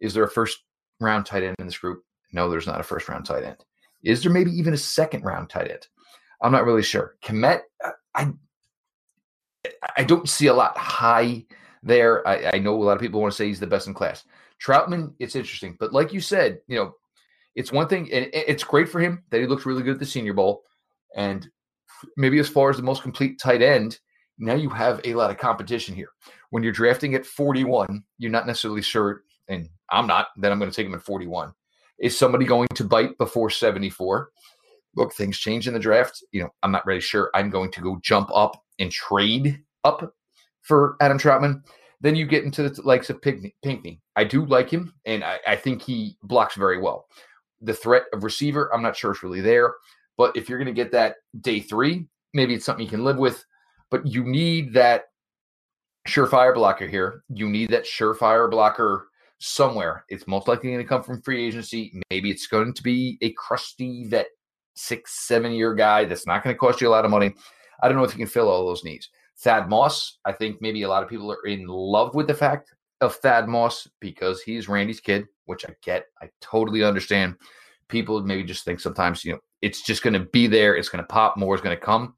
Is 0.00 0.14
there 0.14 0.24
a 0.24 0.30
first 0.30 0.58
round 1.00 1.26
tight 1.26 1.42
end 1.42 1.56
in 1.58 1.66
this 1.66 1.78
group? 1.78 2.02
No, 2.32 2.48
there's 2.48 2.66
not 2.66 2.80
a 2.80 2.84
first 2.84 3.08
round 3.08 3.26
tight 3.26 3.44
end. 3.44 3.64
Is 4.02 4.22
there 4.22 4.32
maybe 4.32 4.50
even 4.52 4.74
a 4.74 4.78
second 4.78 5.24
round 5.24 5.50
tight 5.50 5.70
end? 5.70 5.86
I'm 6.40 6.52
not 6.52 6.64
really 6.64 6.82
sure. 6.82 7.16
Kmet, 7.22 7.60
uh, 7.84 7.90
I 8.14 8.32
I 9.96 10.04
don't 10.04 10.28
see 10.28 10.46
a 10.46 10.54
lot 10.54 10.76
high 10.76 11.44
there. 11.82 12.26
I, 12.26 12.52
I, 12.54 12.58
know 12.58 12.74
a 12.74 12.84
lot 12.84 12.94
of 12.94 13.00
people 13.00 13.20
want 13.20 13.32
to 13.32 13.36
say 13.36 13.46
he's 13.46 13.60
the 13.60 13.66
best 13.66 13.86
in 13.86 13.94
class. 13.94 14.24
Trautman, 14.62 15.12
it's 15.18 15.36
interesting, 15.36 15.76
but 15.78 15.92
like 15.92 16.12
you 16.12 16.20
said, 16.20 16.60
you 16.66 16.76
know, 16.76 16.94
it's 17.56 17.72
one 17.72 17.88
thing, 17.88 18.12
and 18.12 18.28
it's 18.32 18.62
great 18.62 18.88
for 18.88 19.00
him 19.00 19.24
that 19.30 19.40
he 19.40 19.46
looks 19.46 19.66
really 19.66 19.82
good 19.82 19.94
at 19.94 19.98
the 19.98 20.06
Senior 20.06 20.34
Bowl, 20.34 20.62
and 21.16 21.48
maybe 22.16 22.38
as 22.38 22.48
far 22.48 22.70
as 22.70 22.76
the 22.76 22.82
most 22.82 23.02
complete 23.02 23.40
tight 23.40 23.62
end, 23.62 23.98
now 24.38 24.54
you 24.54 24.68
have 24.68 25.00
a 25.04 25.14
lot 25.14 25.30
of 25.30 25.38
competition 25.38 25.94
here. 25.94 26.10
When 26.50 26.62
you're 26.62 26.72
drafting 26.72 27.14
at 27.14 27.26
41, 27.26 28.04
you're 28.18 28.30
not 28.30 28.46
necessarily 28.46 28.82
sure 28.82 29.22
and 29.48 29.68
I'm 29.90 30.06
not, 30.06 30.28
then 30.36 30.52
I'm 30.52 30.58
going 30.58 30.70
to 30.70 30.76
take 30.76 30.86
him 30.86 30.94
at 30.94 31.02
41. 31.02 31.52
Is 31.98 32.18
somebody 32.18 32.44
going 32.44 32.68
to 32.74 32.84
bite 32.84 33.16
before 33.18 33.50
74? 33.50 34.30
Look, 34.96 35.14
things 35.14 35.38
change 35.38 35.68
in 35.68 35.74
the 35.74 35.80
draft. 35.80 36.22
You 36.32 36.42
know, 36.42 36.50
I'm 36.62 36.72
not 36.72 36.86
really 36.86 37.00
sure 37.00 37.30
I'm 37.34 37.50
going 37.50 37.70
to 37.72 37.80
go 37.80 37.98
jump 38.02 38.30
up 38.34 38.62
and 38.78 38.90
trade 38.90 39.60
up 39.84 40.12
for 40.62 40.96
Adam 41.00 41.18
Trautman. 41.18 41.62
Then 42.00 42.14
you 42.14 42.26
get 42.26 42.44
into 42.44 42.68
the 42.68 42.82
likes 42.82 43.08
of 43.08 43.22
Pinkney. 43.22 44.00
I 44.16 44.24
do 44.24 44.44
like 44.44 44.70
him, 44.70 44.92
and 45.06 45.24
I, 45.24 45.38
I 45.46 45.56
think 45.56 45.80
he 45.80 46.18
blocks 46.22 46.54
very 46.54 46.78
well. 46.78 47.06
The 47.60 47.74
threat 47.74 48.04
of 48.12 48.24
receiver, 48.24 48.72
I'm 48.74 48.82
not 48.82 48.96
sure 48.96 49.12
it's 49.12 49.22
really 49.22 49.40
there. 49.40 49.74
But 50.16 50.36
if 50.36 50.48
you're 50.48 50.58
going 50.58 50.66
to 50.66 50.72
get 50.72 50.92
that 50.92 51.16
day 51.40 51.60
three, 51.60 52.06
maybe 52.32 52.54
it's 52.54 52.64
something 52.64 52.84
you 52.84 52.90
can 52.90 53.04
live 53.04 53.18
with. 53.18 53.44
But 53.90 54.06
you 54.06 54.24
need 54.24 54.72
that 54.74 55.04
surefire 56.08 56.54
blocker 56.54 56.86
here. 56.86 57.22
You 57.28 57.48
need 57.48 57.70
that 57.70 57.84
surefire 57.84 58.50
blocker 58.50 59.08
somewhere. 59.38 60.04
It's 60.08 60.26
most 60.26 60.48
likely 60.48 60.70
going 60.70 60.82
to 60.82 60.88
come 60.88 61.02
from 61.02 61.22
free 61.22 61.46
agency. 61.46 62.00
Maybe 62.10 62.30
it's 62.30 62.46
going 62.46 62.72
to 62.72 62.82
be 62.82 63.18
a 63.20 63.32
crusty 63.32 64.06
vet, 64.08 64.28
six, 64.74 65.26
seven 65.26 65.52
year 65.52 65.74
guy 65.74 66.04
that's 66.04 66.26
not 66.26 66.42
going 66.42 66.54
to 66.54 66.58
cost 66.58 66.80
you 66.80 66.88
a 66.88 66.90
lot 66.90 67.04
of 67.04 67.10
money. 67.10 67.34
I 67.82 67.88
don't 67.88 67.96
know 67.96 68.04
if 68.04 68.12
you 68.12 68.18
can 68.18 68.26
fill 68.26 68.48
all 68.48 68.66
those 68.66 68.84
needs. 68.84 69.10
Thad 69.38 69.68
Moss, 69.68 70.18
I 70.24 70.32
think 70.32 70.62
maybe 70.62 70.82
a 70.82 70.88
lot 70.88 71.02
of 71.02 71.10
people 71.10 71.30
are 71.30 71.46
in 71.46 71.66
love 71.66 72.14
with 72.14 72.26
the 72.26 72.34
fact 72.34 72.74
of 73.00 73.16
Thad 73.16 73.48
Moss 73.48 73.88
because 74.00 74.42
he's 74.42 74.68
Randy's 74.68 75.00
kid, 75.00 75.26
which 75.44 75.64
I 75.66 75.74
get. 75.82 76.06
I 76.20 76.30
totally 76.40 76.82
understand. 76.82 77.36
People 77.88 78.22
maybe 78.22 78.42
just 78.42 78.64
think 78.64 78.80
sometimes, 78.80 79.24
you 79.24 79.32
know, 79.32 79.38
it's 79.62 79.82
just 79.82 80.02
going 80.02 80.14
to 80.14 80.26
be 80.32 80.46
there. 80.46 80.76
It's 80.76 80.88
going 80.88 81.02
to 81.02 81.08
pop. 81.08 81.36
More 81.36 81.54
is 81.54 81.60
going 81.60 81.76
to 81.76 81.82
come. 81.82 82.14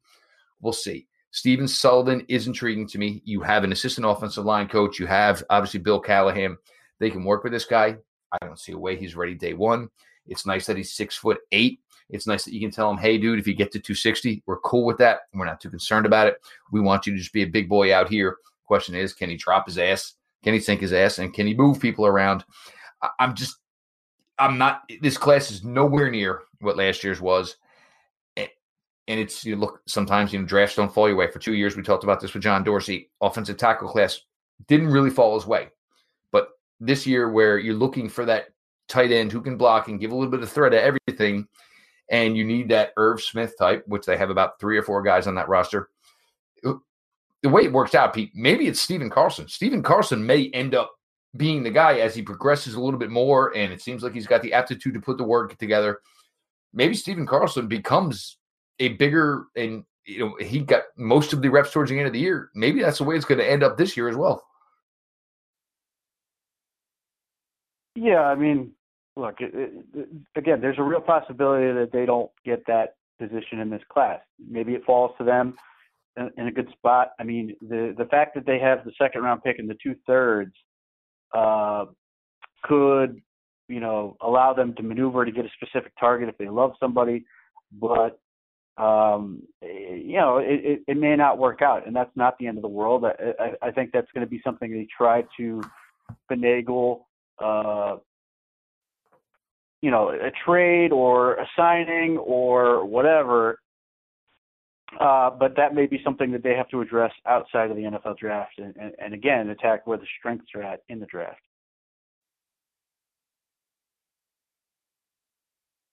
We'll 0.61 0.73
see. 0.73 1.07
Stephen 1.31 1.67
Sullivan 1.67 2.25
is 2.27 2.47
intriguing 2.47 2.87
to 2.87 2.97
me. 2.97 3.21
You 3.23 3.41
have 3.41 3.63
an 3.63 3.71
assistant 3.71 4.07
offensive 4.07 4.45
line 4.45 4.67
coach. 4.67 4.99
You 4.99 5.05
have 5.05 5.43
obviously 5.49 5.79
Bill 5.79 5.99
Callahan. 5.99 6.57
They 6.99 7.11
can 7.11 7.23
work 7.23 7.43
with 7.43 7.53
this 7.53 7.65
guy. 7.65 7.97
I 8.31 8.45
don't 8.45 8.59
see 8.59 8.71
a 8.71 8.77
way 8.77 8.95
he's 8.95 9.15
ready 9.15 9.35
day 9.35 9.53
one. 9.53 9.89
It's 10.25 10.45
nice 10.45 10.65
that 10.65 10.77
he's 10.77 10.93
six 10.93 11.15
foot 11.15 11.39
eight. 11.51 11.81
It's 12.09 12.25
nice 12.25 12.43
that 12.45 12.53
you 12.53 12.59
can 12.59 12.71
tell 12.71 12.89
him, 12.89 12.97
hey, 12.97 13.19
dude, 13.19 13.39
if 13.39 13.47
you 13.47 13.53
get 13.53 13.71
to 13.73 13.79
260, 13.79 14.41
we're 14.47 14.59
cool 14.61 14.85
with 14.85 14.97
that. 14.97 15.21
We're 15.33 15.45
not 15.45 15.61
too 15.61 15.69
concerned 15.69 16.07
about 16.07 16.27
it. 16.27 16.37
We 16.71 16.81
want 16.81 17.05
you 17.05 17.13
to 17.13 17.19
just 17.19 17.33
be 17.33 17.43
a 17.43 17.47
big 17.47 17.69
boy 17.69 17.93
out 17.93 18.09
here. 18.09 18.37
Question 18.65 18.95
is, 18.95 19.13
can 19.13 19.29
he 19.29 19.37
drop 19.37 19.67
his 19.67 19.77
ass? 19.77 20.15
Can 20.43 20.53
he 20.53 20.59
sink 20.59 20.81
his 20.81 20.93
ass? 20.93 21.19
And 21.19 21.33
can 21.33 21.47
he 21.47 21.53
move 21.53 21.79
people 21.79 22.05
around? 22.05 22.45
I'm 23.19 23.35
just, 23.35 23.57
I'm 24.37 24.57
not, 24.57 24.83
this 25.01 25.17
class 25.17 25.51
is 25.51 25.63
nowhere 25.63 26.09
near 26.09 26.41
what 26.61 26.77
last 26.77 27.03
year's 27.03 27.21
was. 27.21 27.57
And 28.37 29.19
it's, 29.19 29.43
you 29.43 29.55
look, 29.55 29.81
sometimes, 29.87 30.31
you 30.31 30.39
know, 30.39 30.45
drafts 30.45 30.75
don't 30.75 30.93
fall 30.93 31.07
your 31.07 31.17
way. 31.17 31.31
For 31.31 31.39
two 31.39 31.55
years, 31.55 31.75
we 31.75 31.81
talked 31.81 32.03
about 32.03 32.19
this 32.19 32.33
with 32.33 32.43
John 32.43 32.63
Dorsey. 32.63 33.09
Offensive 33.21 33.57
tackle 33.57 33.89
class 33.89 34.21
didn't 34.67 34.89
really 34.89 35.09
fall 35.09 35.33
his 35.33 35.47
way 35.47 35.69
But 36.31 36.49
this 36.79 37.07
year 37.07 37.31
where 37.31 37.57
you're 37.57 37.73
looking 37.73 38.07
for 38.07 38.25
that 38.25 38.49
tight 38.87 39.11
end 39.11 39.31
who 39.31 39.41
can 39.41 39.57
block 39.57 39.87
and 39.87 39.99
give 39.99 40.11
a 40.11 40.15
little 40.15 40.31
bit 40.31 40.41
of 40.43 40.51
threat 40.51 40.71
to 40.73 40.81
everything, 40.81 41.47
and 42.09 42.35
you 42.35 42.43
need 42.43 42.69
that 42.69 42.93
Irv 42.97 43.21
Smith 43.21 43.53
type, 43.57 43.83
which 43.87 44.05
they 44.05 44.17
have 44.17 44.29
about 44.29 44.59
three 44.59 44.77
or 44.77 44.83
four 44.83 45.01
guys 45.01 45.27
on 45.27 45.35
that 45.35 45.49
roster. 45.49 45.89
The 47.41 47.49
way 47.49 47.63
it 47.63 47.71
works 47.71 47.95
out, 47.95 48.13
Pete, 48.13 48.31
maybe 48.35 48.67
it's 48.67 48.81
Stephen 48.81 49.09
Carlson. 49.09 49.47
Stephen 49.47 49.81
Carlson 49.81 50.25
may 50.25 50.49
end 50.49 50.75
up 50.75 50.91
being 51.37 51.63
the 51.63 51.69
guy 51.69 51.99
as 51.99 52.15
he 52.15 52.21
progresses 52.21 52.73
a 52.73 52.81
little 52.81 52.99
bit 52.99 53.11
more, 53.11 53.55
and 53.55 53.71
it 53.71 53.81
seems 53.81 54.03
like 54.03 54.13
he's 54.13 54.27
got 54.27 54.41
the 54.41 54.53
aptitude 54.53 54.93
to 54.93 54.99
put 54.99 55.17
the 55.17 55.23
work 55.23 55.57
together. 55.57 55.99
Maybe 56.73 56.95
Stephen 56.95 57.25
Carlson 57.25 57.67
becomes 57.67 58.37
a 58.79 58.89
bigger 58.89 59.45
and 59.55 59.83
you 60.05 60.19
know 60.19 60.35
he 60.39 60.59
got 60.59 60.83
most 60.97 61.33
of 61.33 61.41
the 61.41 61.49
reps 61.49 61.71
towards 61.71 61.91
the 61.91 61.97
end 61.97 62.07
of 62.07 62.13
the 62.13 62.19
year. 62.19 62.49
Maybe 62.55 62.81
that's 62.81 62.97
the 62.97 63.03
way 63.03 63.15
it's 63.15 63.25
going 63.25 63.39
to 63.39 63.49
end 63.49 63.63
up 63.63 63.77
this 63.77 63.95
year 63.95 64.09
as 64.09 64.15
well. 64.15 64.43
Yeah, 67.95 68.21
I 68.21 68.35
mean, 68.35 68.71
look, 69.17 69.35
it, 69.39 69.53
it, 69.53 70.07
again, 70.35 70.61
there's 70.61 70.79
a 70.79 70.83
real 70.83 71.01
possibility 71.01 71.73
that 71.73 71.91
they 71.91 72.05
don't 72.05 72.31
get 72.45 72.65
that 72.67 72.95
position 73.19 73.59
in 73.59 73.69
this 73.69 73.81
class. 73.89 74.19
Maybe 74.49 74.73
it 74.73 74.85
falls 74.85 75.11
to 75.17 75.23
them 75.23 75.55
in, 76.17 76.47
a 76.47 76.51
good 76.51 76.69
spot. 76.71 77.11
I 77.19 77.23
mean, 77.23 77.55
the 77.61 77.93
the 77.97 78.05
fact 78.05 78.35
that 78.35 78.45
they 78.45 78.59
have 78.59 78.83
the 78.85 78.91
second 79.01 79.21
round 79.21 79.43
pick 79.43 79.59
and 79.59 79.69
the 79.69 79.77
two 79.81 79.95
thirds 80.05 80.53
uh, 81.35 81.85
could, 82.63 83.21
you 83.67 83.79
know, 83.79 84.17
allow 84.21 84.53
them 84.53 84.73
to 84.75 84.83
maneuver 84.83 85.25
to 85.25 85.31
get 85.31 85.45
a 85.45 85.49
specific 85.61 85.93
target 85.99 86.29
if 86.29 86.37
they 86.37 86.49
love 86.49 86.73
somebody, 86.79 87.25
but 87.71 88.19
um, 88.77 89.43
you 89.61 90.17
know, 90.17 90.37
it, 90.37 90.61
it, 90.63 90.79
it 90.87 90.97
may 90.97 91.15
not 91.15 91.37
work 91.37 91.61
out, 91.61 91.85
and 91.85 91.95
that's 91.95 92.15
not 92.15 92.37
the 92.39 92.47
end 92.47 92.57
of 92.57 92.61
the 92.61 92.69
world. 92.69 93.03
I, 93.05 93.33
I, 93.39 93.67
I 93.67 93.71
think 93.71 93.91
that's 93.91 94.07
going 94.13 94.25
to 94.25 94.29
be 94.29 94.41
something 94.43 94.71
they 94.71 94.87
try 94.97 95.25
to 95.37 95.61
finagle 96.31 97.01
uh, 97.39 97.97
you 99.81 99.91
know, 99.91 100.09
a 100.09 100.31
trade 100.45 100.91
or 100.91 101.35
a 101.35 101.47
signing 101.55 102.17
or 102.17 102.85
whatever. 102.85 103.59
Uh, 104.99 105.29
but 105.29 105.55
that 105.55 105.75
may 105.75 105.85
be 105.85 106.01
something 106.03 106.31
that 106.31 106.43
they 106.43 106.55
have 106.55 106.67
to 106.69 106.81
address 106.81 107.11
outside 107.27 107.69
of 107.69 107.77
the 107.77 107.83
NFL 107.83 108.17
draft, 108.17 108.57
and, 108.57 108.75
and, 108.75 108.93
and 108.99 109.13
again, 109.13 109.49
attack 109.49 109.85
where 109.85 109.97
the 109.97 110.07
strengths 110.17 110.47
are 110.55 110.63
at 110.63 110.81
in 110.89 110.99
the 110.99 111.05
draft. 111.05 111.41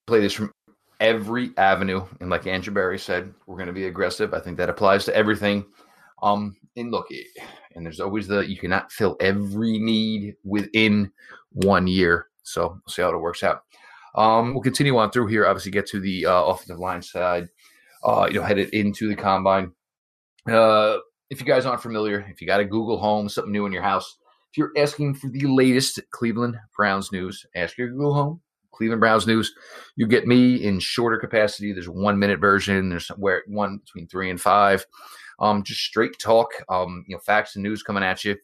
Play 0.07 0.21
this 0.21 0.33
from 0.33 0.51
every 0.99 1.51
avenue, 1.57 2.05
and 2.21 2.29
like 2.29 2.47
Andrew 2.47 2.73
Berry 2.73 2.97
said, 2.97 3.33
we're 3.45 3.57
going 3.57 3.67
to 3.67 3.73
be 3.73 3.85
aggressive. 3.85 4.33
I 4.33 4.39
think 4.39 4.57
that 4.57 4.69
applies 4.69 5.05
to 5.05 5.15
everything. 5.15 5.65
Um, 6.23 6.55
and 6.75 6.91
look, 6.91 7.07
and 7.75 7.85
there's 7.85 7.99
always 7.99 8.27
the 8.27 8.39
you 8.39 8.57
cannot 8.57 8.91
fill 8.91 9.15
every 9.19 9.77
need 9.77 10.35
within 10.43 11.11
one 11.51 11.87
year. 11.87 12.27
So 12.43 12.69
we'll 12.69 12.81
see 12.87 13.01
how 13.01 13.09
it 13.09 13.19
works 13.19 13.43
out. 13.43 13.63
Um, 14.15 14.53
we'll 14.53 14.63
continue 14.63 14.97
on 14.97 15.11
through 15.11 15.27
here. 15.27 15.45
Obviously, 15.45 15.71
get 15.71 15.85
to 15.87 15.99
the 15.99 16.25
uh, 16.25 16.43
offensive 16.43 16.79
line 16.79 17.01
side. 17.01 17.49
Uh, 18.03 18.27
you 18.29 18.39
know, 18.39 18.43
headed 18.43 18.69
into 18.73 19.07
the 19.07 19.15
combine. 19.15 19.71
Uh, 20.47 20.97
if 21.29 21.39
you 21.39 21.45
guys 21.45 21.65
aren't 21.65 21.81
familiar, 21.81 22.25
if 22.29 22.39
you 22.41 22.47
got 22.47 22.59
a 22.59 22.65
Google 22.65 22.97
Home, 22.97 23.27
something 23.27 23.51
new 23.51 23.65
in 23.65 23.73
your 23.73 23.81
house, 23.81 24.17
if 24.51 24.57
you're 24.57 24.71
asking 24.77 25.15
for 25.15 25.29
the 25.29 25.45
latest 25.45 25.99
Cleveland 26.11 26.57
Browns 26.75 27.11
news, 27.11 27.45
ask 27.55 27.77
your 27.77 27.89
Google 27.89 28.13
Home. 28.13 28.41
Cleveland 28.71 29.01
Browns 29.01 29.25
news. 29.25 29.53
You 29.95 30.07
get 30.07 30.27
me 30.27 30.63
in 30.63 30.79
shorter 30.79 31.17
capacity. 31.17 31.73
There's 31.73 31.89
one 31.89 32.19
minute 32.19 32.39
version. 32.39 32.89
There's 32.89 33.07
where 33.17 33.43
one 33.47 33.79
between 33.79 34.07
three 34.07 34.29
and 34.29 34.39
five. 34.39 34.85
Um, 35.39 35.63
just 35.63 35.81
straight 35.81 36.17
talk. 36.19 36.49
Um, 36.69 37.03
you 37.07 37.15
know, 37.15 37.19
facts 37.19 37.55
and 37.55 37.63
news 37.63 37.83
coming 37.83 38.03
at 38.03 38.23
you. 38.23 38.35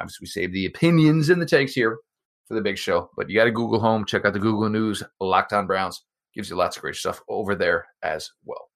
Obviously, 0.00 0.24
we 0.24 0.28
save 0.28 0.52
the 0.52 0.66
opinions 0.66 1.28
and 1.28 1.40
the 1.40 1.46
takes 1.46 1.74
here 1.74 1.98
for 2.46 2.54
the 2.54 2.62
big 2.62 2.78
show. 2.78 3.10
But 3.16 3.28
you 3.28 3.36
got 3.36 3.44
to 3.44 3.50
Google 3.50 3.80
Home. 3.80 4.04
Check 4.06 4.24
out 4.24 4.32
the 4.32 4.38
Google 4.38 4.68
News. 4.70 5.02
Locked 5.20 5.52
On 5.52 5.66
Browns 5.66 6.02
gives 6.34 6.48
you 6.48 6.56
lots 6.56 6.76
of 6.76 6.82
great 6.82 6.96
stuff 6.96 7.20
over 7.28 7.54
there 7.54 7.86
as 8.02 8.30
well. 8.44 8.71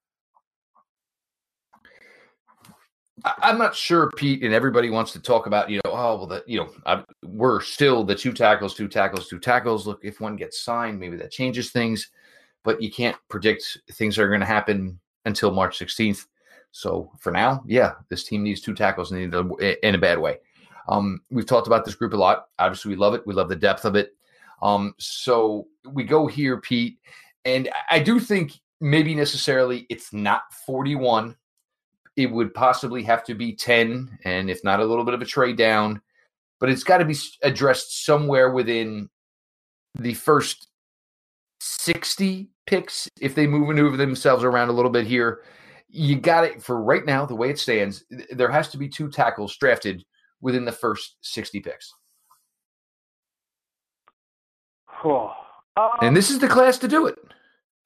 I'm 3.25 3.57
not 3.57 3.75
sure, 3.75 4.11
Pete, 4.17 4.43
and 4.43 4.53
everybody 4.53 4.91
wants 4.91 5.13
to 5.13 5.21
talk 5.21 5.47
about, 5.47 5.71
you 5.71 5.77
know, 5.77 5.93
oh, 5.93 6.17
well, 6.17 6.27
that, 6.27 6.47
you 6.47 6.59
know, 6.59 6.71
I, 6.85 7.03
we're 7.25 7.63
still 7.63 8.05
the 8.05 8.15
two 8.15 8.33
tackles, 8.33 8.75
two 8.75 8.89
tackles, 8.89 9.29
two 9.29 9.39
tackles. 9.39 9.87
Look, 9.87 10.01
if 10.03 10.21
one 10.21 10.37
gets 10.37 10.61
signed, 10.61 11.01
maybe 11.01 11.17
that 11.17 11.31
changes 11.31 11.71
things, 11.71 12.11
but 12.63 12.83
you 12.83 12.91
can't 12.91 13.17
predict 13.29 13.79
things 13.93 14.19
are 14.19 14.29
going 14.29 14.41
to 14.41 14.47
happen 14.47 15.01
until 15.25 15.51
March 15.51 15.79
16th. 15.79 16.27
So 16.73 17.11
for 17.19 17.33
now, 17.33 17.63
yeah, 17.67 17.95
this 18.11 18.25
team 18.25 18.43
needs 18.43 18.61
two 18.61 18.75
tackles 18.75 19.13
in 19.13 19.33
a, 19.33 19.87
in 19.87 19.95
a 19.95 19.99
bad 19.99 20.19
way. 20.19 20.39
Um, 20.89 21.23
we've 21.31 21.47
talked 21.47 21.67
about 21.67 21.87
this 21.87 21.95
group 21.95 22.13
a 22.13 22.17
lot. 22.17 22.49
Obviously, 22.59 22.91
we 22.91 22.97
love 22.97 23.15
it. 23.15 23.27
We 23.27 23.35
love 23.35 23.49
the 23.49 23.57
depth 23.57 23.87
of 23.87 23.97
it. 23.97 24.15
Um, 24.61 24.95
so 24.99 25.69
we 25.91 26.05
go 26.05 26.27
here, 26.27 26.61
Pete, 26.61 26.99
and 27.45 27.71
I 27.91 27.99
do 27.99 28.21
think 28.21 28.53
maybe 28.81 29.15
necessarily 29.15 29.87
it's 29.89 30.13
not 30.13 30.53
41 30.67 31.35
it 32.17 32.31
would 32.31 32.55
possibly 32.55 33.03
have 33.03 33.25
to 33.25 33.35
be 33.35 33.55
10, 33.55 34.19
and 34.25 34.51
if 34.51 34.65
not 34.65 34.81
a 34.81 34.85
little 34.85 35.05
bit 35.05 35.15
of 35.15 35.23
a 35.23 35.27
trade 35.27 35.57
down, 35.57 36.01
but 36.59 36.71
it's 36.71 36.85
got 36.85 36.99
to 36.99 37.05
be 37.05 37.17
addressed 37.43 38.05
somewhere 38.05 38.51
within 38.51 39.09
the 39.99 40.15
first 40.15 40.69
60 41.61 42.49
picks 42.67 43.09
if 43.21 43.35
they 43.35 43.47
move 43.47 43.69
maneuver 43.69 43.97
themselves 43.97 44.45
around 44.45 44.69
a 44.69 44.73
little 44.73 44.91
bit 44.91 45.07
here. 45.07 45.43
You 45.89 46.17
got 46.17 46.45
it 46.45 46.63
for 46.63 46.83
right 46.83 47.05
now, 47.05 47.27
the 47.27 47.35
way 47.35 47.51
it 47.51 47.59
stands, 47.59 48.05
there 48.31 48.51
has 48.51 48.69
to 48.71 48.79
be 48.79 48.89
two 48.89 49.11
tackles 49.11 49.57
drafted 49.57 50.05
within 50.41 50.65
the 50.65 50.73
first 50.73 51.17
60 51.23 51.61
picks. 51.61 51.93
Oh, 55.05 55.33
um, 55.77 55.91
and 56.01 56.17
this 56.17 56.31
is 56.31 56.39
the 56.39 56.49
class 56.49 56.79
to 56.79 56.89
do 56.89 57.07
it. 57.07 57.19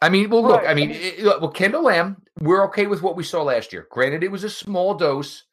I 0.03 0.09
mean, 0.09 0.31
well, 0.31 0.43
look, 0.43 0.63
right. 0.63 0.71
I 0.71 0.75
mean, 0.75 0.91
it, 0.93 1.23
well, 1.23 1.51
Kendall 1.51 1.85
Lamm, 1.85 2.17
we're 2.41 2.65
okay 2.67 2.87
with 2.87 3.03
what 3.03 3.17
we 3.17 3.25
saw 3.25 3.43
last 3.43 3.73
year. 3.73 3.87
Granted, 3.91 4.23
it 4.23 4.31
was 4.31 4.45
a 4.45 4.51
small 4.51 4.95
dose, 4.95 5.45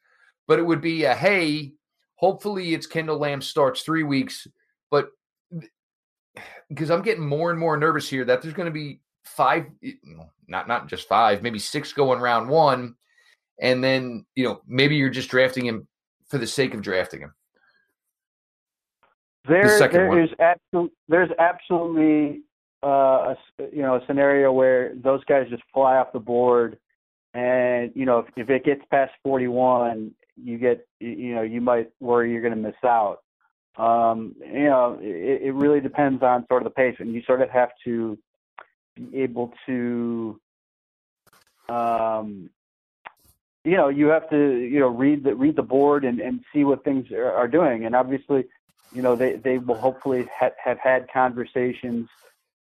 but 0.46 0.58
it 0.58 0.62
would 0.62 0.80
be 0.80 1.04
a 1.04 1.14
hey, 1.14 1.74
hopefully 2.14 2.74
it's 2.74 2.86
Kendall 2.86 3.18
Lamm 3.18 3.42
starts 3.42 3.82
three 3.82 4.04
weeks, 4.04 4.46
but 4.90 5.10
because 6.68 6.90
I'm 6.90 7.02
getting 7.02 7.26
more 7.26 7.50
and 7.50 7.60
more 7.60 7.76
nervous 7.76 8.08
here 8.08 8.24
that 8.24 8.40
there's 8.40 8.54
going 8.54 8.66
to 8.66 8.72
be 8.72 9.00
five, 9.24 9.66
eh, 9.84 9.92
not 10.46 10.66
not 10.66 10.88
just 10.88 11.08
five, 11.08 11.42
maybe 11.42 11.58
six 11.58 11.92
going 11.92 12.20
round 12.20 12.48
one, 12.48 12.94
and 13.60 13.84
then 13.84 14.24
you 14.34 14.44
know 14.44 14.62
maybe 14.66 14.96
you're 14.96 15.10
just 15.10 15.30
drafting 15.30 15.66
him 15.66 15.86
for 16.28 16.38
the 16.38 16.46
sake 16.46 16.72
of 16.72 16.80
drafting 16.80 17.20
him. 17.20 17.34
There, 19.46 19.78
the 19.78 19.88
there 19.88 20.22
is 20.22 20.30
absolutely 20.40 20.96
there's 21.08 21.30
absolutely 21.38 22.42
uh, 22.82 22.86
a, 22.86 23.36
you 23.72 23.82
know 23.82 23.96
a 23.96 24.00
scenario 24.06 24.52
where 24.52 24.94
those 24.94 25.24
guys 25.24 25.46
just 25.50 25.62
fly 25.72 25.96
off 25.96 26.12
the 26.12 26.18
board, 26.18 26.78
and 27.34 27.90
you 27.94 28.06
know 28.06 28.20
if, 28.20 28.26
if 28.36 28.50
it 28.50 28.64
gets 28.64 28.82
past 28.90 29.12
41, 29.22 30.12
you 30.36 30.58
get 30.58 30.86
you 31.00 31.34
know 31.34 31.42
you 31.42 31.60
might 31.60 31.90
worry 32.00 32.32
you're 32.32 32.42
going 32.42 32.54
to 32.54 32.60
miss 32.60 32.74
out. 32.84 33.18
Um, 33.76 34.34
you 34.40 34.64
know 34.64 34.98
it, 35.00 35.42
it 35.42 35.52
really 35.54 35.80
depends 35.80 36.22
on 36.22 36.46
sort 36.48 36.62
of 36.62 36.64
the 36.64 36.74
pace, 36.74 36.96
and 36.98 37.12
you 37.12 37.22
sort 37.26 37.42
of 37.42 37.50
have 37.50 37.70
to 37.84 38.18
be 38.96 39.10
able 39.14 39.52
to. 39.66 40.40
Um, 41.68 42.48
you 43.64 43.76
know, 43.76 43.88
you 43.88 44.06
have 44.06 44.30
to, 44.30 44.56
you 44.56 44.80
know, 44.80 44.88
read 44.88 45.24
the 45.24 45.34
read 45.34 45.56
the 45.56 45.62
board 45.62 46.04
and, 46.04 46.20
and 46.20 46.40
see 46.54 46.64
what 46.64 46.84
things 46.84 47.10
are, 47.10 47.32
are 47.32 47.48
doing. 47.48 47.84
And 47.84 47.94
obviously, 47.94 48.44
you 48.90 49.02
know, 49.02 49.14
they, 49.14 49.36
they 49.44 49.58
will 49.58 49.78
hopefully 49.78 50.26
ha- 50.38 50.56
have 50.64 50.78
had 50.82 51.06
conversations 51.12 52.08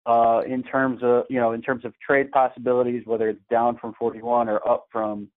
uh, 0.07 0.43
in 0.47 0.63
terms 0.63 1.01
of 1.03 1.25
you 1.29 1.39
know 1.39 1.53
in 1.53 1.63
terms 1.63 1.85
of 1.85 1.93
trade 2.01 2.31
possibilities, 2.31 3.03
whether 3.07 3.29
it's 3.29 3.41
down 3.51 3.77
from 3.79 3.95
41 3.95 4.49
or 4.49 4.67
up 4.69 4.87
from 4.91 5.29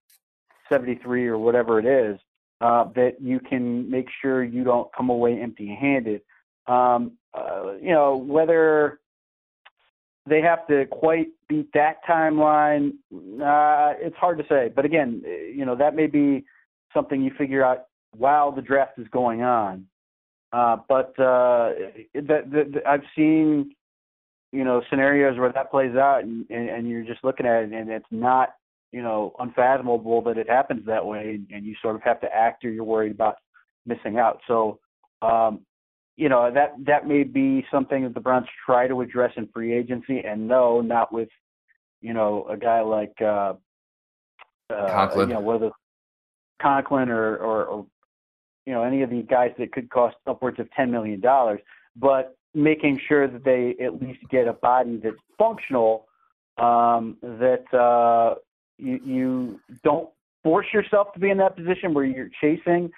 73 0.70 1.28
or 1.28 1.38
whatever 1.38 1.80
it 1.80 1.86
is, 1.86 2.20
uh, 2.62 2.86
that 2.96 3.18
you 3.22 3.40
can 3.40 3.90
make 3.90 4.08
sure 4.22 4.44
you 4.44 4.64
don't 4.64 4.90
come 4.96 5.10
away 5.10 5.40
empty-handed. 5.40 6.22
Um, 6.68 7.14
uh, 7.34 7.74
you 7.82 7.92
know 7.92 8.16
whether 8.16 9.00
they 10.26 10.42
have 10.42 10.66
to 10.68 10.86
quite 10.86 11.28
beat 11.50 11.70
that 11.74 11.98
timeline, 12.08 12.92
uh, 13.12 13.94
it's 14.00 14.16
hard 14.16 14.38
to 14.38 14.46
say. 14.48 14.72
But 14.74 14.86
again, 14.86 15.22
you 15.26 15.66
know 15.66 15.76
that 15.76 15.96
may 15.96 16.08
be 16.08 16.46
something 16.94 17.22
you 17.22 17.32
figure 17.38 17.66
out 17.66 17.86
while 18.16 18.52
the 18.52 18.62
draft 18.62 18.98
is 18.98 19.08
going 19.10 19.42
on. 19.42 19.88
Uh, 20.54 20.78
but 20.88 21.16
the, 21.18 21.92
the, 22.14 22.22
the, 22.22 22.82
I've 22.88 23.02
seen 23.16 23.74
you 24.54 24.64
know 24.64 24.82
scenarios 24.90 25.38
where 25.38 25.52
that 25.52 25.72
plays 25.72 25.96
out 25.96 26.24
and, 26.24 26.46
and, 26.50 26.70
and 26.70 26.88
you're 26.88 27.04
just 27.04 27.24
looking 27.24 27.46
at 27.46 27.64
it 27.64 27.74
and 27.74 27.90
it's 27.90 28.06
not 28.12 28.54
you 28.92 29.02
know 29.02 29.36
unfathomable 29.40 30.22
that 30.22 30.38
it 30.38 30.48
happens 30.48 30.86
that 30.86 31.06
way 31.06 31.32
and 31.32 31.48
and 31.52 31.66
you 31.66 31.76
sort 31.82 31.96
of 31.96 32.04
have 32.04 32.22
to 32.22 32.34
act 32.34 32.64
or 32.64 32.70
you're 32.70 32.84
worried 32.84 33.12
about 33.12 33.36
missing 33.86 34.18
out 34.18 34.40
so 34.48 34.80
um 35.24 35.62
you 36.16 36.30
know 36.30 36.52
that 36.54 36.76
that 36.86 37.08
may 37.08 37.24
be 37.24 37.66
something 37.72 38.04
that 38.04 38.14
the 38.14 38.20
Browns 38.20 38.46
try 38.64 38.88
to 38.88 39.02
address 39.02 39.32
in 39.36 39.48
free 39.48 39.74
agency 39.74 40.20
and 40.20 40.48
no 40.48 40.80
not 40.80 41.12
with 41.12 41.30
you 42.02 42.14
know 42.14 42.46
a 42.48 42.56
guy 42.56 42.82
like 42.82 43.16
uh 43.22 43.54
uh 44.70 44.88
Conklin. 44.88 45.30
you 45.30 45.34
know 45.34 45.42
whether 45.42 45.72
Conklin 46.62 47.10
or, 47.10 47.38
or 47.38 47.66
or 47.66 47.86
you 48.68 48.74
know 48.74 48.84
any 48.84 49.02
of 49.02 49.10
the 49.10 49.24
guys 49.24 49.52
that 49.58 49.72
could 49.72 49.90
cost 49.90 50.16
upwards 50.28 50.60
of 50.60 50.72
10 50.74 50.92
million 50.92 51.20
dollars 51.20 51.60
but 51.96 52.38
making 52.54 53.00
sure 53.08 53.28
that 53.28 53.44
they 53.44 53.76
at 53.84 54.02
least 54.02 54.20
get 54.30 54.48
a 54.48 54.54
body 54.54 55.00
that's 55.04 55.16
functional, 55.38 56.08
um, 56.58 57.18
that 57.22 57.66
uh, 57.74 58.36
you, 58.78 59.00
you 59.06 59.60
don't 59.84 60.10
force 60.44 60.68
yourself 60.74 61.14
to 61.14 61.20
be 61.20 61.30
in 61.30 61.38
that 61.38 61.56
position 61.56 61.94
where 61.94 62.06
you're 62.06 62.30
chasing, 62.42 62.92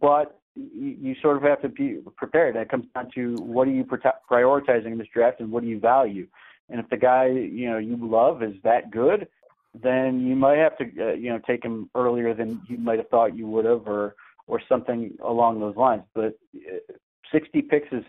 but 0.00 0.38
you, 0.54 0.96
you 1.00 1.14
sort 1.22 1.36
of 1.36 1.42
have 1.44 1.62
to 1.62 1.68
be 1.68 1.98
prepared. 2.16 2.56
That 2.56 2.68
comes 2.68 2.86
down 2.94 3.10
to 3.14 3.36
what 3.36 3.68
are 3.68 3.70
you 3.70 3.84
prioritizing 3.84 4.86
in 4.92 4.98
this 4.98 5.08
draft 5.12 5.40
and 5.40 5.50
what 5.50 5.62
do 5.62 5.68
you 5.68 5.78
value. 5.78 6.26
And 6.68 6.80
if 6.80 6.88
the 6.90 6.96
guy 6.96 7.28
you 7.28 7.70
know 7.70 7.78
you 7.78 7.96
love 7.96 8.42
is 8.42 8.54
that 8.62 8.90
good, 8.90 9.28
then 9.74 10.20
you 10.26 10.36
might 10.36 10.58
have 10.58 10.76
to 10.78 10.84
uh, 10.84 11.12
you 11.12 11.30
know 11.30 11.40
take 11.46 11.64
him 11.64 11.88
earlier 11.94 12.34
than 12.34 12.60
you 12.68 12.76
might 12.76 12.98
have 12.98 13.08
thought 13.08 13.36
you 13.36 13.46
would 13.46 13.64
have, 13.64 13.86
or 13.86 14.16
or 14.46 14.60
something 14.68 15.16
along 15.24 15.60
those 15.60 15.76
lines. 15.76 16.02
But 16.14 16.38
uh, 16.54 16.94
60 17.32 17.62
picks 17.62 17.88
is 17.92 18.04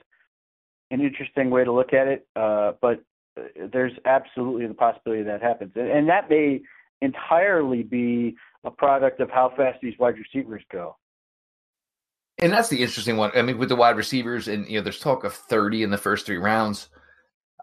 an 0.91 1.01
interesting 1.01 1.50
way 1.50 1.63
to 1.63 1.72
look 1.72 1.93
at 1.93 2.08
it, 2.08 2.27
uh, 2.36 2.74
but 2.81 3.03
uh, 3.38 3.43
there's 3.72 3.93
absolutely 4.05 4.67
the 4.67 4.74
possibility 4.74 5.24
that 5.24 5.41
happens, 5.41 5.72
and 5.75 6.10
that 6.10 6.29
may 6.29 6.62
entirely 7.01 7.84
be 7.84 8.36
a 8.63 8.72
product 8.72 9.19
of 9.19 9.29
how 9.29 9.51
fast 9.55 9.79
these 9.81 9.93
wide 10.00 10.15
receivers 10.17 10.63
go. 10.72 10.96
And 12.39 12.53
that's 12.53 12.69
the 12.69 12.81
interesting 12.81 13.17
one. 13.17 13.31
I 13.36 13.41
mean, 13.41 13.58
with 13.58 13.69
the 13.69 13.75
wide 13.75 13.98
receivers, 13.98 14.48
and 14.48 14.67
you 14.67 14.77
know, 14.77 14.84
there's 14.84 15.00
talk 15.00 15.24
of 15.24 15.34
30 15.34 15.84
in 15.84 15.89
the 15.89 15.98
first 15.98 16.25
three 16.25 16.38
rounds. 16.38 16.89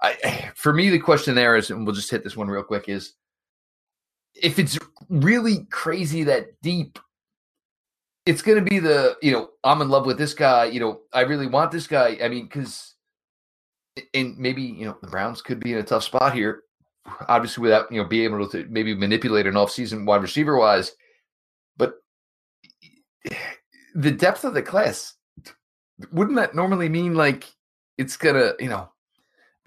I, 0.02 0.50
for 0.54 0.72
me, 0.72 0.90
the 0.90 0.98
question 0.98 1.34
there 1.34 1.56
is, 1.56 1.70
and 1.70 1.86
we'll 1.86 1.94
just 1.94 2.10
hit 2.10 2.24
this 2.24 2.36
one 2.36 2.48
real 2.48 2.62
quick, 2.62 2.88
is 2.88 3.14
if 4.34 4.58
it's 4.58 4.78
really 5.08 5.66
crazy 5.70 6.24
that 6.24 6.60
deep, 6.62 6.98
it's 8.26 8.42
going 8.42 8.62
to 8.62 8.70
be 8.70 8.78
the 8.78 9.16
you 9.22 9.32
know 9.32 9.50
I'm 9.64 9.80
in 9.80 9.88
love 9.88 10.04
with 10.04 10.18
this 10.18 10.34
guy. 10.34 10.66
You 10.66 10.80
know, 10.80 11.00
I 11.12 11.22
really 11.22 11.46
want 11.46 11.70
this 11.70 11.86
guy. 11.86 12.18
I 12.22 12.28
mean, 12.28 12.44
because 12.44 12.95
and 14.14 14.36
maybe 14.38 14.62
you 14.62 14.84
know 14.84 14.96
the 15.00 15.08
Browns 15.08 15.42
could 15.42 15.60
be 15.60 15.72
in 15.72 15.78
a 15.78 15.82
tough 15.82 16.04
spot 16.04 16.34
here. 16.34 16.62
Obviously, 17.28 17.62
without 17.62 17.90
you 17.90 18.02
know 18.02 18.08
being 18.08 18.24
able 18.24 18.48
to 18.48 18.66
maybe 18.68 18.94
manipulate 18.94 19.46
an 19.46 19.54
offseason 19.54 20.06
wide 20.06 20.22
receiver 20.22 20.56
wise, 20.56 20.92
but 21.76 21.94
the 23.94 24.10
depth 24.10 24.44
of 24.44 24.54
the 24.54 24.62
class 24.62 25.14
wouldn't 26.12 26.36
that 26.36 26.54
normally 26.54 26.88
mean 26.88 27.14
like 27.14 27.46
it's 27.96 28.16
gonna 28.16 28.52
you 28.60 28.68
know 28.68 28.88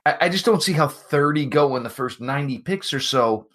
I, 0.05 0.17
I 0.21 0.29
just 0.29 0.45
don't 0.45 0.63
see 0.63 0.73
how 0.73 0.87
30 0.87 1.45
go 1.47 1.75
in 1.75 1.83
the 1.83 1.89
first 1.89 2.21
90 2.21 2.59
picks 2.59 2.93
or 2.93 2.99
so 2.99 3.47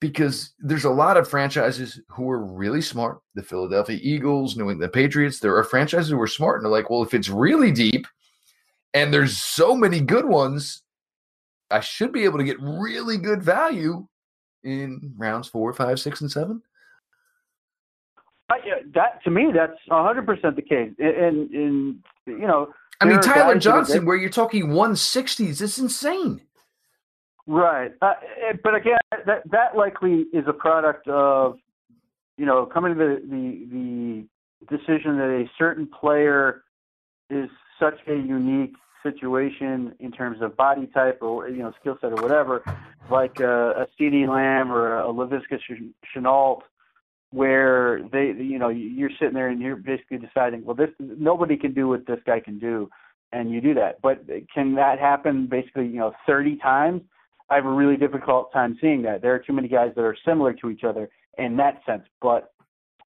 because 0.00 0.52
there's 0.60 0.84
a 0.84 0.90
lot 0.90 1.16
of 1.16 1.28
franchises 1.28 2.00
who 2.08 2.30
are 2.30 2.44
really 2.44 2.80
smart. 2.80 3.18
The 3.34 3.42
Philadelphia 3.42 3.98
Eagles, 4.00 4.56
New 4.56 4.70
England 4.70 4.92
Patriots. 4.92 5.40
There 5.40 5.56
are 5.56 5.64
franchises 5.64 6.10
who 6.10 6.20
are 6.20 6.28
smart 6.28 6.56
and 6.56 6.64
they're 6.64 6.72
like, 6.72 6.88
well, 6.88 7.02
if 7.02 7.14
it's 7.14 7.28
really 7.28 7.72
deep 7.72 8.06
and 8.98 9.14
there's 9.14 9.36
so 9.38 9.76
many 9.76 10.00
good 10.00 10.24
ones, 10.24 10.82
I 11.70 11.80
should 11.80 12.12
be 12.12 12.24
able 12.24 12.38
to 12.38 12.44
get 12.44 12.56
really 12.60 13.16
good 13.16 13.42
value 13.42 14.06
in 14.64 15.14
rounds 15.16 15.48
four, 15.48 15.72
five, 15.72 16.00
six, 16.00 16.20
and 16.20 16.30
seven. 16.30 16.62
Uh, 18.50 18.56
that 18.94 19.22
to 19.24 19.30
me, 19.30 19.50
that's 19.54 19.78
100 19.86 20.26
percent 20.26 20.56
the 20.56 20.62
case. 20.62 20.90
And 20.98 21.50
in 21.52 22.02
you 22.26 22.46
know, 22.46 22.72
I 23.00 23.04
mean 23.04 23.20
Tyler 23.20 23.58
Johnson, 23.58 24.04
where 24.04 24.16
you're 24.16 24.30
talking 24.30 24.68
160s, 24.68 25.60
it's 25.60 25.78
insane. 25.78 26.40
Right, 27.46 27.92
uh, 28.02 28.14
eh, 28.48 28.56
but 28.62 28.74
again, 28.74 28.98
that 29.26 29.42
that 29.50 29.76
likely 29.76 30.26
is 30.32 30.44
a 30.48 30.52
product 30.52 31.06
of 31.08 31.56
you 32.36 32.46
know 32.46 32.66
coming 32.66 32.94
to 32.94 32.98
the 32.98 33.22
the, 33.28 34.26
the 34.68 34.76
decision 34.76 35.18
that 35.18 35.28
a 35.28 35.44
certain 35.58 35.86
player 35.86 36.64
is 37.30 37.48
such 37.78 37.98
a 38.06 38.14
unique 38.14 38.74
situation 39.02 39.94
in 40.00 40.12
terms 40.12 40.38
of 40.40 40.56
body 40.56 40.86
type 40.86 41.18
or 41.22 41.48
you 41.48 41.62
know 41.62 41.72
skill 41.80 41.96
set 42.00 42.12
or 42.12 42.22
whatever, 42.22 42.62
like 43.10 43.40
a, 43.40 43.70
a 43.70 43.86
CeeDee 43.98 44.28
Lamb 44.28 44.72
or 44.72 44.98
a 44.98 45.06
Laviska 45.06 45.58
Shenault, 46.14 46.60
where 47.30 48.02
they 48.12 48.32
you 48.38 48.58
know 48.58 48.68
you're 48.68 49.10
sitting 49.18 49.34
there 49.34 49.48
and 49.48 49.60
you're 49.60 49.76
basically 49.76 50.18
deciding, 50.18 50.64
well, 50.64 50.76
this 50.76 50.90
nobody 50.98 51.56
can 51.56 51.74
do 51.74 51.88
what 51.88 52.06
this 52.06 52.20
guy 52.26 52.40
can 52.40 52.58
do, 52.58 52.88
and 53.32 53.50
you 53.50 53.60
do 53.60 53.74
that. 53.74 54.00
But 54.02 54.24
can 54.52 54.74
that 54.76 54.98
happen 54.98 55.46
basically 55.46 55.86
you 55.86 55.98
know 55.98 56.12
30 56.26 56.56
times? 56.56 57.02
I 57.50 57.54
have 57.54 57.66
a 57.66 57.70
really 57.70 57.96
difficult 57.96 58.52
time 58.52 58.76
seeing 58.80 59.02
that. 59.02 59.22
There 59.22 59.34
are 59.34 59.38
too 59.38 59.54
many 59.54 59.68
guys 59.68 59.92
that 59.96 60.02
are 60.02 60.16
similar 60.26 60.52
to 60.54 60.68
each 60.68 60.84
other 60.84 61.08
in 61.38 61.56
that 61.56 61.80
sense, 61.86 62.02
but 62.20 62.52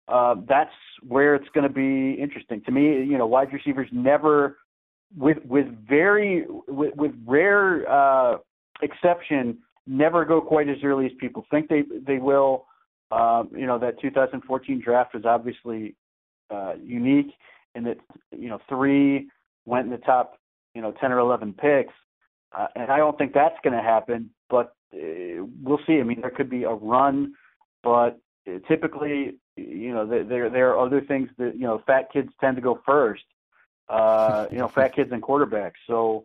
uh, 0.07 0.35
that's 0.47 0.71
where 1.07 1.35
it's 1.35 1.47
going 1.53 1.67
to 1.67 1.73
be 1.73 2.21
interesting 2.21 2.61
to 2.65 2.71
me. 2.71 3.03
You 3.03 3.17
know, 3.17 3.25
wide 3.25 3.51
receivers 3.53 3.87
never, 3.91 4.57
with 5.15 5.37
with 5.45 5.67
very 5.87 6.45
with, 6.67 6.95
with 6.95 7.11
rare 7.25 7.89
uh, 7.89 8.37
exception, 8.81 9.57
never 9.87 10.25
go 10.25 10.41
quite 10.41 10.69
as 10.69 10.77
early 10.83 11.05
as 11.05 11.11
people 11.19 11.45
think 11.51 11.69
they 11.69 11.83
they 12.05 12.17
will. 12.17 12.65
Um, 13.11 13.49
you 13.53 13.67
know, 13.67 13.77
that 13.79 13.99
2014 13.99 14.79
draft 14.79 15.13
was 15.13 15.25
obviously 15.25 15.95
uh, 16.49 16.75
unique 16.81 17.33
and 17.75 17.85
that 17.85 17.97
you 18.31 18.47
know 18.47 18.59
three 18.69 19.27
went 19.65 19.85
in 19.85 19.91
the 19.91 19.97
top 19.97 20.39
you 20.73 20.81
know 20.81 20.93
10 21.01 21.11
or 21.11 21.19
11 21.19 21.53
picks 21.53 21.93
uh, 22.57 22.67
and 22.75 22.91
I 22.91 22.97
don't 22.97 23.17
think 23.17 23.33
that's 23.33 23.55
going 23.63 23.75
to 23.75 23.83
happen, 23.83 24.29
but 24.49 24.75
uh, 24.93 25.45
we'll 25.63 25.79
see. 25.87 25.99
I 25.99 26.03
mean, 26.03 26.21
there 26.21 26.31
could 26.31 26.49
be 26.49 26.63
a 26.63 26.71
run, 26.71 27.33
but 27.83 28.19
uh, 28.47 28.59
typically, 28.67 29.37
you 29.55 29.93
know, 29.93 30.05
there 30.05 30.49
there 30.49 30.69
are 30.71 30.85
other 30.85 31.01
things 31.01 31.29
that 31.37 31.53
you 31.55 31.65
know, 31.65 31.81
fat 31.87 32.11
kids 32.11 32.29
tend 32.41 32.57
to 32.57 32.61
go 32.61 32.81
first. 32.85 33.23
Uh, 33.91 34.47
you 34.51 34.57
know, 34.57 34.69
fat 34.69 34.95
kids 34.95 35.11
and 35.11 35.21
quarterbacks. 35.21 35.73
So 35.85 36.23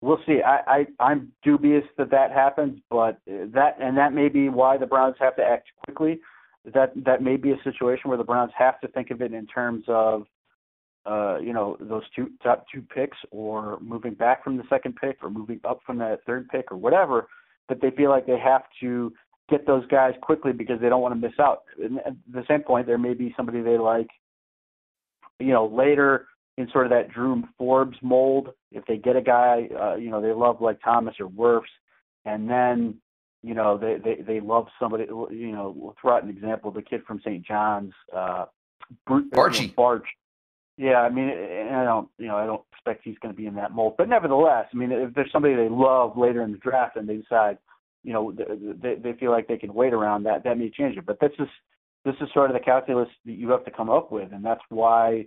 we'll 0.00 0.20
see. 0.26 0.40
I, 0.42 0.60
I 0.66 0.86
I'm 1.00 1.32
dubious 1.42 1.84
that 1.98 2.10
that 2.10 2.32
happens, 2.32 2.80
but 2.90 3.18
that 3.26 3.76
and 3.80 3.96
that 3.98 4.14
may 4.14 4.28
be 4.28 4.48
why 4.48 4.78
the 4.78 4.86
Browns 4.86 5.16
have 5.20 5.36
to 5.36 5.44
act 5.44 5.68
quickly. 5.84 6.20
That 6.72 6.92
that 7.04 7.22
may 7.22 7.36
be 7.36 7.52
a 7.52 7.62
situation 7.62 8.08
where 8.08 8.16
the 8.16 8.24
Browns 8.24 8.52
have 8.56 8.80
to 8.80 8.88
think 8.88 9.10
of 9.10 9.20
it 9.20 9.34
in 9.34 9.46
terms 9.46 9.84
of 9.86 10.26
uh, 11.06 11.38
you 11.38 11.52
know, 11.52 11.76
those 11.80 12.02
two 12.16 12.30
top 12.42 12.64
two 12.72 12.80
picks 12.80 13.18
or 13.30 13.78
moving 13.80 14.14
back 14.14 14.42
from 14.42 14.56
the 14.56 14.64
second 14.70 14.96
pick 14.96 15.18
or 15.22 15.28
moving 15.28 15.60
up 15.64 15.80
from 15.84 15.98
that 15.98 16.20
third 16.24 16.48
pick 16.48 16.72
or 16.72 16.76
whatever, 16.76 17.28
but 17.68 17.80
they 17.80 17.90
feel 17.90 18.08
like 18.08 18.26
they 18.26 18.38
have 18.38 18.62
to 18.80 19.12
get 19.50 19.66
those 19.66 19.86
guys 19.88 20.14
quickly 20.22 20.52
because 20.52 20.80
they 20.80 20.88
don't 20.88 21.02
want 21.02 21.12
to 21.14 21.20
miss 21.20 21.38
out. 21.38 21.64
And 21.82 21.98
at 21.98 22.14
the 22.32 22.44
same 22.48 22.62
point, 22.62 22.86
there 22.86 22.96
may 22.96 23.12
be 23.12 23.34
somebody 23.36 23.60
they 23.60 23.76
like, 23.76 24.08
you 25.38 25.52
know, 25.52 25.66
later 25.66 26.26
in 26.56 26.68
sort 26.70 26.86
of 26.86 26.90
that 26.90 27.10
Drew 27.10 27.42
Forbes 27.58 27.96
mold. 28.02 28.50
If 28.70 28.84
they 28.86 28.96
get 28.96 29.16
a 29.16 29.22
guy, 29.22 29.68
uh, 29.78 29.96
you 29.96 30.10
know, 30.10 30.20
they 30.20 30.32
love 30.32 30.60
like 30.60 30.80
Thomas 30.82 31.14
or 31.20 31.28
Wirfs, 31.28 31.62
and 32.24 32.48
then 32.48 32.96
you 33.42 33.54
know 33.54 33.78
they 33.78 33.96
they 34.02 34.22
they 34.22 34.40
love 34.40 34.66
somebody. 34.80 35.04
You 35.04 35.52
know, 35.52 35.74
we'll 35.76 35.96
throw 36.00 36.16
out 36.16 36.24
an 36.24 36.30
example: 36.30 36.70
the 36.70 36.82
kid 36.82 37.02
from 37.06 37.20
St. 37.20 37.44
John's, 37.44 37.92
uh, 38.14 38.46
Barchi. 39.08 39.24
You 39.60 39.66
know, 39.68 39.72
Bartch 39.76 40.02
yeah, 40.76 40.96
I 40.96 41.08
mean, 41.08 41.28
I 41.28 41.84
don't, 41.84 42.08
you 42.18 42.26
know, 42.26 42.36
I 42.36 42.46
don't 42.46 42.62
expect 42.72 43.04
he's 43.04 43.18
going 43.18 43.32
to 43.32 43.36
be 43.36 43.46
in 43.46 43.54
that 43.54 43.72
mold. 43.72 43.94
But 43.96 44.08
nevertheless, 44.08 44.66
I 44.72 44.76
mean, 44.76 44.90
if 44.90 45.14
there's 45.14 45.30
somebody 45.30 45.54
they 45.54 45.68
love 45.68 46.18
later 46.18 46.42
in 46.42 46.50
the 46.50 46.58
draft 46.58 46.96
and 46.96 47.08
they 47.08 47.16
decide, 47.16 47.58
you 48.02 48.12
know, 48.12 48.32
they 48.32 48.96
they 48.96 49.12
feel 49.14 49.30
like 49.30 49.46
they 49.46 49.56
can 49.56 49.72
wait 49.72 49.94
around 49.94 50.24
that, 50.24 50.42
that 50.44 50.58
may 50.58 50.70
change 50.70 50.96
it. 50.96 51.06
But 51.06 51.20
this 51.20 51.30
is 51.38 51.48
this 52.04 52.16
is 52.20 52.28
sort 52.34 52.50
of 52.50 52.54
the 52.54 52.60
calculus 52.60 53.08
that 53.24 53.32
you 53.32 53.50
have 53.50 53.64
to 53.64 53.70
come 53.70 53.88
up 53.88 54.10
with, 54.10 54.32
and 54.32 54.44
that's 54.44 54.60
why, 54.68 55.26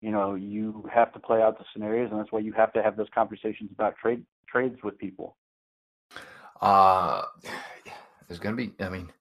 you 0.00 0.10
know, 0.10 0.34
you 0.34 0.88
have 0.92 1.12
to 1.12 1.18
play 1.18 1.42
out 1.42 1.58
the 1.58 1.64
scenarios, 1.72 2.10
and 2.10 2.18
that's 2.18 2.32
why 2.32 2.40
you 2.40 2.52
have 2.52 2.72
to 2.72 2.82
have 2.82 2.96
those 2.96 3.08
conversations 3.14 3.70
about 3.72 3.96
trade 3.96 4.24
trades 4.48 4.78
with 4.82 4.98
people. 4.98 5.36
Uh 6.60 7.22
there's 8.30 8.38
going 8.38 8.56
to 8.56 8.66
be, 8.66 8.72
I 8.84 8.88
mean, 8.88 9.12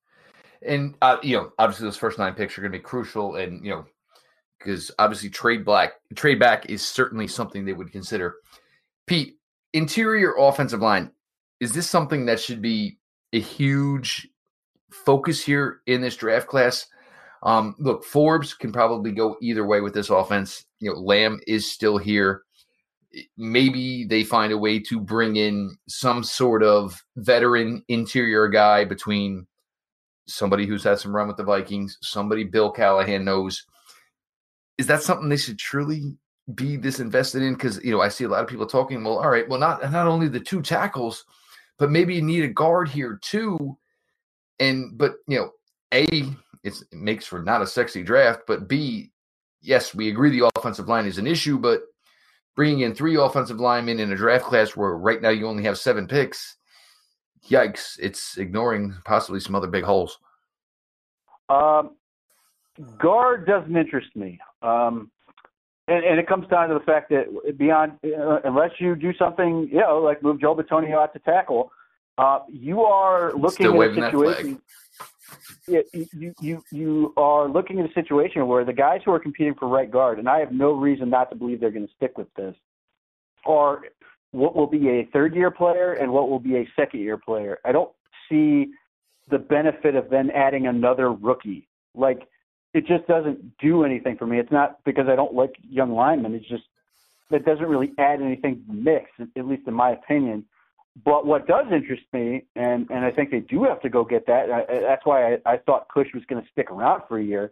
and 0.61 0.93
uh, 1.01 1.17
you 1.23 1.35
know, 1.35 1.51
obviously 1.57 1.85
those 1.85 1.97
first 1.97 2.19
nine 2.19 2.35
picks 2.35 2.55
are 2.57 2.61
going 2.61 2.71
to 2.71 2.77
be 2.77 2.83
crucial, 2.83 3.37
and 3.37 3.65
you 3.65 3.71
know 3.71 3.85
because 4.59 4.91
obviously 4.99 5.29
trade 5.29 5.65
black 5.65 5.93
trade 6.15 6.39
back 6.39 6.69
is 6.69 6.85
certainly 6.85 7.27
something 7.27 7.65
they 7.65 7.73
would 7.73 7.91
consider. 7.91 8.35
Pete, 9.07 9.37
interior 9.73 10.35
offensive 10.37 10.81
line, 10.81 11.11
is 11.59 11.73
this 11.73 11.89
something 11.89 12.25
that 12.27 12.39
should 12.39 12.61
be 12.61 12.99
a 13.33 13.39
huge 13.39 14.27
focus 14.91 15.43
here 15.43 15.81
in 15.87 16.01
this 16.01 16.15
draft 16.15 16.47
class? 16.47 16.85
Um, 17.41 17.75
look, 17.79 18.03
Forbes 18.03 18.53
can 18.53 18.71
probably 18.71 19.11
go 19.11 19.37
either 19.41 19.65
way 19.65 19.81
with 19.81 19.93
this 19.93 20.09
offense. 20.09 20.65
You 20.79 20.93
know, 20.93 20.99
Lamm 20.99 21.39
is 21.47 21.71
still 21.71 21.97
here. 21.97 22.43
Maybe 23.37 24.05
they 24.05 24.23
find 24.23 24.53
a 24.53 24.57
way 24.57 24.79
to 24.79 24.99
bring 24.99 25.35
in 25.35 25.77
some 25.87 26.23
sort 26.23 26.63
of 26.63 27.03
veteran 27.17 27.83
interior 27.87 28.47
guy 28.47 28.85
between 28.85 29.47
somebody 30.27 30.67
who's 30.67 30.83
had 30.83 30.99
some 30.99 31.15
run 31.15 31.27
with 31.27 31.37
the 31.37 31.43
Vikings, 31.43 31.97
somebody 32.01 32.43
Bill 32.43 32.71
Callahan 32.71 33.25
knows 33.25 33.65
is 34.79 34.87
that 34.87 35.03
something 35.03 35.27
they 35.27 35.37
should 35.37 35.59
truly 35.59 36.15
be 36.55 36.77
this 36.77 36.99
invested 37.01 37.43
in? 37.43 37.53
Because 37.53 37.83
you 37.83 37.91
know, 37.91 38.01
I 38.01 38.07
see 38.07 38.23
a 38.23 38.29
lot 38.29 38.41
of 38.41 38.47
people 38.49 38.65
talking. 38.65 39.03
Well, 39.03 39.19
all 39.19 39.29
right, 39.29 39.47
well, 39.47 39.59
not 39.59 39.91
not 39.91 40.07
only 40.07 40.29
the 40.29 40.39
two 40.39 40.61
tackles, 40.61 41.25
but 41.77 41.91
maybe 41.91 42.15
you 42.15 42.21
need 42.21 42.45
a 42.45 42.47
guard 42.47 42.87
here 42.87 43.19
too. 43.21 43.77
And 44.59 44.97
but 44.97 45.15
you 45.27 45.37
know, 45.37 45.51
a 45.93 46.05
it 46.63 46.81
makes 46.93 47.25
for 47.25 47.43
not 47.43 47.61
a 47.61 47.67
sexy 47.67 48.03
draft, 48.03 48.43
but 48.47 48.69
b 48.69 49.11
yes, 49.61 49.93
we 49.93 50.09
agree 50.09 50.29
the 50.29 50.49
offensive 50.55 50.87
line 50.87 51.05
is 51.05 51.17
an 51.17 51.27
issue, 51.27 51.57
but 51.57 51.81
bringing 52.55 52.81
in 52.81 52.93
three 52.93 53.15
offensive 53.15 53.59
linemen 53.59 53.99
in 53.99 54.11
a 54.11 54.15
draft 54.15 54.45
class 54.45 54.75
where 54.75 54.91
right 54.91 55.21
now 55.21 55.29
you 55.29 55.47
only 55.47 55.63
have 55.63 55.77
seven 55.77 56.07
picks, 56.07 56.57
yikes! 57.47 57.97
It's 57.99 58.37
ignoring 58.37 58.95
possibly 59.05 59.39
some 59.39 59.55
other 59.55 59.67
big 59.67 59.83
holes. 59.83 60.17
Um, 61.49 61.91
guard 62.99 63.45
doesn't 63.47 63.75
interest 63.75 64.15
me. 64.15 64.39
Um, 64.61 65.11
and, 65.87 66.05
and 66.05 66.19
it 66.19 66.27
comes 66.27 66.47
down 66.47 66.69
to 66.69 66.75
the 66.75 66.81
fact 66.81 67.09
that 67.09 67.57
beyond, 67.57 67.93
uh, 68.05 68.39
unless 68.43 68.71
you 68.79 68.95
do 68.95 69.11
something, 69.17 69.67
you 69.71 69.79
know, 69.79 69.99
like 69.99 70.21
move 70.21 70.39
Joe 70.39 70.55
Bitonio 70.55 71.01
out 71.01 71.13
to 71.13 71.19
tackle, 71.19 71.71
uh, 72.19 72.39
you 72.47 72.83
are 72.83 73.33
looking 73.33 73.65
Still 73.65 73.81
at 73.81 73.91
a 73.91 73.95
situation. 73.95 74.61
You, 75.67 76.33
you 76.41 76.63
you 76.71 77.13
are 77.17 77.47
looking 77.47 77.79
at 77.79 77.89
a 77.89 77.93
situation 77.93 78.47
where 78.47 78.65
the 78.65 78.73
guys 78.73 79.01
who 79.05 79.11
are 79.11 79.19
competing 79.19 79.55
for 79.55 79.67
right 79.67 79.89
guard, 79.89 80.19
and 80.19 80.27
I 80.27 80.39
have 80.39 80.51
no 80.51 80.71
reason 80.71 81.09
not 81.09 81.29
to 81.29 81.35
believe 81.35 81.59
they're 81.59 81.71
going 81.71 81.87
to 81.87 81.93
stick 81.95 82.17
with 82.17 82.33
this, 82.35 82.55
are 83.45 83.81
what 84.31 84.55
will 84.55 84.67
be 84.67 84.89
a 84.89 85.09
third 85.11 85.35
year 85.35 85.51
player 85.51 85.93
and 85.93 86.11
what 86.11 86.29
will 86.29 86.39
be 86.39 86.57
a 86.57 86.67
second 86.75 87.01
year 87.01 87.17
player. 87.17 87.59
I 87.65 87.71
don't 87.71 87.91
see 88.29 88.67
the 89.29 89.39
benefit 89.39 89.95
of 89.95 90.09
then 90.09 90.31
adding 90.31 90.67
another 90.67 91.11
rookie. 91.11 91.67
Like 91.95 92.27
it 92.73 92.85
just 92.85 93.07
doesn't 93.07 93.57
do 93.57 93.83
anything 93.83 94.17
for 94.17 94.27
me. 94.27 94.39
It's 94.39 94.51
not 94.51 94.83
because 94.83 95.07
I 95.07 95.15
don't 95.15 95.33
like 95.33 95.55
young 95.67 95.93
linemen. 95.93 96.35
It's 96.35 96.47
just 96.47 96.63
it 97.31 97.45
doesn't 97.45 97.65
really 97.65 97.93
add 97.97 98.21
anything 98.21 98.55
to 98.55 98.61
the 98.67 98.73
mix, 98.73 99.11
at 99.19 99.45
least 99.45 99.67
in 99.67 99.73
my 99.73 99.91
opinion. 99.91 100.45
But 101.05 101.25
what 101.25 101.47
does 101.47 101.65
interest 101.71 102.03
me, 102.13 102.45
and 102.55 102.89
and 102.89 103.05
I 103.05 103.11
think 103.11 103.31
they 103.31 103.39
do 103.39 103.63
have 103.63 103.81
to 103.81 103.89
go 103.89 104.03
get 104.03 104.25
that. 104.27 104.51
I, 104.51 104.81
that's 104.81 105.05
why 105.05 105.33
I, 105.33 105.37
I 105.45 105.57
thought 105.57 105.87
Kush 105.87 106.07
was 106.13 106.23
going 106.27 106.41
to 106.41 106.49
stick 106.51 106.71
around 106.71 107.03
for 107.07 107.19
a 107.19 107.23
year. 107.23 107.51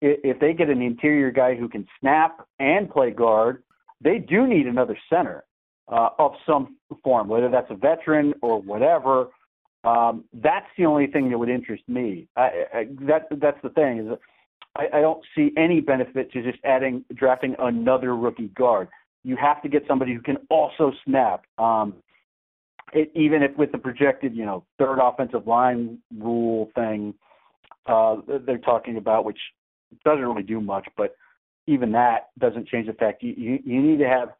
If 0.00 0.38
they 0.40 0.52
get 0.52 0.68
an 0.68 0.82
interior 0.82 1.30
guy 1.30 1.54
who 1.54 1.68
can 1.68 1.86
snap 2.00 2.46
and 2.58 2.88
play 2.88 3.10
guard, 3.10 3.62
they 4.00 4.18
do 4.18 4.46
need 4.46 4.66
another 4.66 4.96
center 5.10 5.44
uh, 5.88 6.10
of 6.18 6.32
some 6.46 6.76
form, 7.02 7.28
whether 7.28 7.48
that's 7.48 7.70
a 7.70 7.74
veteran 7.74 8.34
or 8.42 8.60
whatever. 8.60 9.28
Um, 9.84 10.24
that's 10.34 10.66
the 10.76 10.84
only 10.84 11.06
thing 11.06 11.30
that 11.30 11.38
would 11.38 11.48
interest 11.48 11.82
me. 11.88 12.28
I, 12.36 12.50
I, 12.74 12.86
that 13.02 13.28
that's 13.40 13.58
the 13.62 13.70
thing 13.70 13.98
is 13.98 14.18
I, 14.76 14.98
I 14.98 15.00
don't 15.00 15.22
see 15.34 15.52
any 15.56 15.80
benefit 15.80 16.32
to 16.32 16.42
just 16.42 16.58
adding 16.64 17.04
drafting 17.14 17.54
another 17.58 18.16
rookie 18.16 18.48
guard. 18.48 18.88
You 19.24 19.36
have 19.36 19.62
to 19.62 19.68
get 19.68 19.84
somebody 19.88 20.14
who 20.14 20.20
can 20.20 20.38
also 20.50 20.92
snap. 21.04 21.44
Um, 21.58 21.94
it, 22.92 23.10
even 23.14 23.42
if 23.42 23.56
with 23.56 23.72
the 23.72 23.78
projected, 23.78 24.34
you 24.34 24.44
know, 24.44 24.64
third 24.78 24.98
offensive 25.00 25.46
line 25.46 25.98
rule 26.16 26.70
thing, 26.74 27.14
uh, 27.86 28.16
they're 28.46 28.58
talking 28.58 28.96
about, 28.96 29.24
which 29.24 29.38
doesn't 30.04 30.24
really 30.24 30.42
do 30.42 30.60
much, 30.60 30.86
but 30.96 31.16
even 31.66 31.92
that 31.92 32.28
doesn't 32.38 32.68
change 32.68 32.86
the 32.86 32.92
fact 32.92 33.22
you 33.22 33.34
you, 33.36 33.58
you 33.64 33.82
need 33.82 33.98
to 33.98 34.08
have 34.08 34.30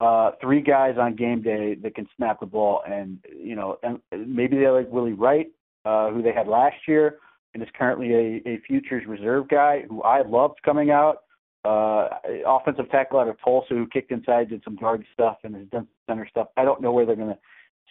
uh, 0.00 0.32
three 0.40 0.62
guys 0.62 0.96
on 0.98 1.14
game 1.14 1.42
day 1.42 1.74
that 1.74 1.94
can 1.94 2.06
snap 2.16 2.40
the 2.40 2.46
ball, 2.46 2.82
and 2.86 3.18
you 3.34 3.54
know, 3.54 3.78
and 3.82 4.00
maybe 4.12 4.58
they 4.58 4.68
like 4.68 4.90
Willie 4.90 5.12
Wright, 5.12 5.48
uh, 5.84 6.10
who 6.10 6.22
they 6.22 6.32
had 6.32 6.48
last 6.48 6.76
year, 6.88 7.18
and 7.52 7.62
is 7.62 7.68
currently 7.76 8.14
a, 8.14 8.48
a 8.48 8.60
futures 8.66 9.04
reserve 9.06 9.48
guy 9.48 9.84
who 9.88 10.02
I 10.02 10.22
loved 10.22 10.62
coming 10.64 10.90
out. 10.90 11.18
Uh, 11.62 12.08
offensive 12.46 12.90
tackle 12.90 13.20
out 13.20 13.28
of 13.28 13.36
Tulsa 13.44 13.74
who 13.74 13.86
kicked 13.86 14.10
inside, 14.10 14.48
did 14.48 14.62
some 14.64 14.76
guard 14.76 15.04
stuff, 15.12 15.36
and 15.44 15.54
has 15.54 15.66
done 15.66 15.86
center 16.08 16.26
stuff. 16.26 16.48
I 16.56 16.64
don't 16.64 16.80
know 16.80 16.92
where 16.92 17.04
they're 17.04 17.16
going 17.16 17.28
to 17.28 17.38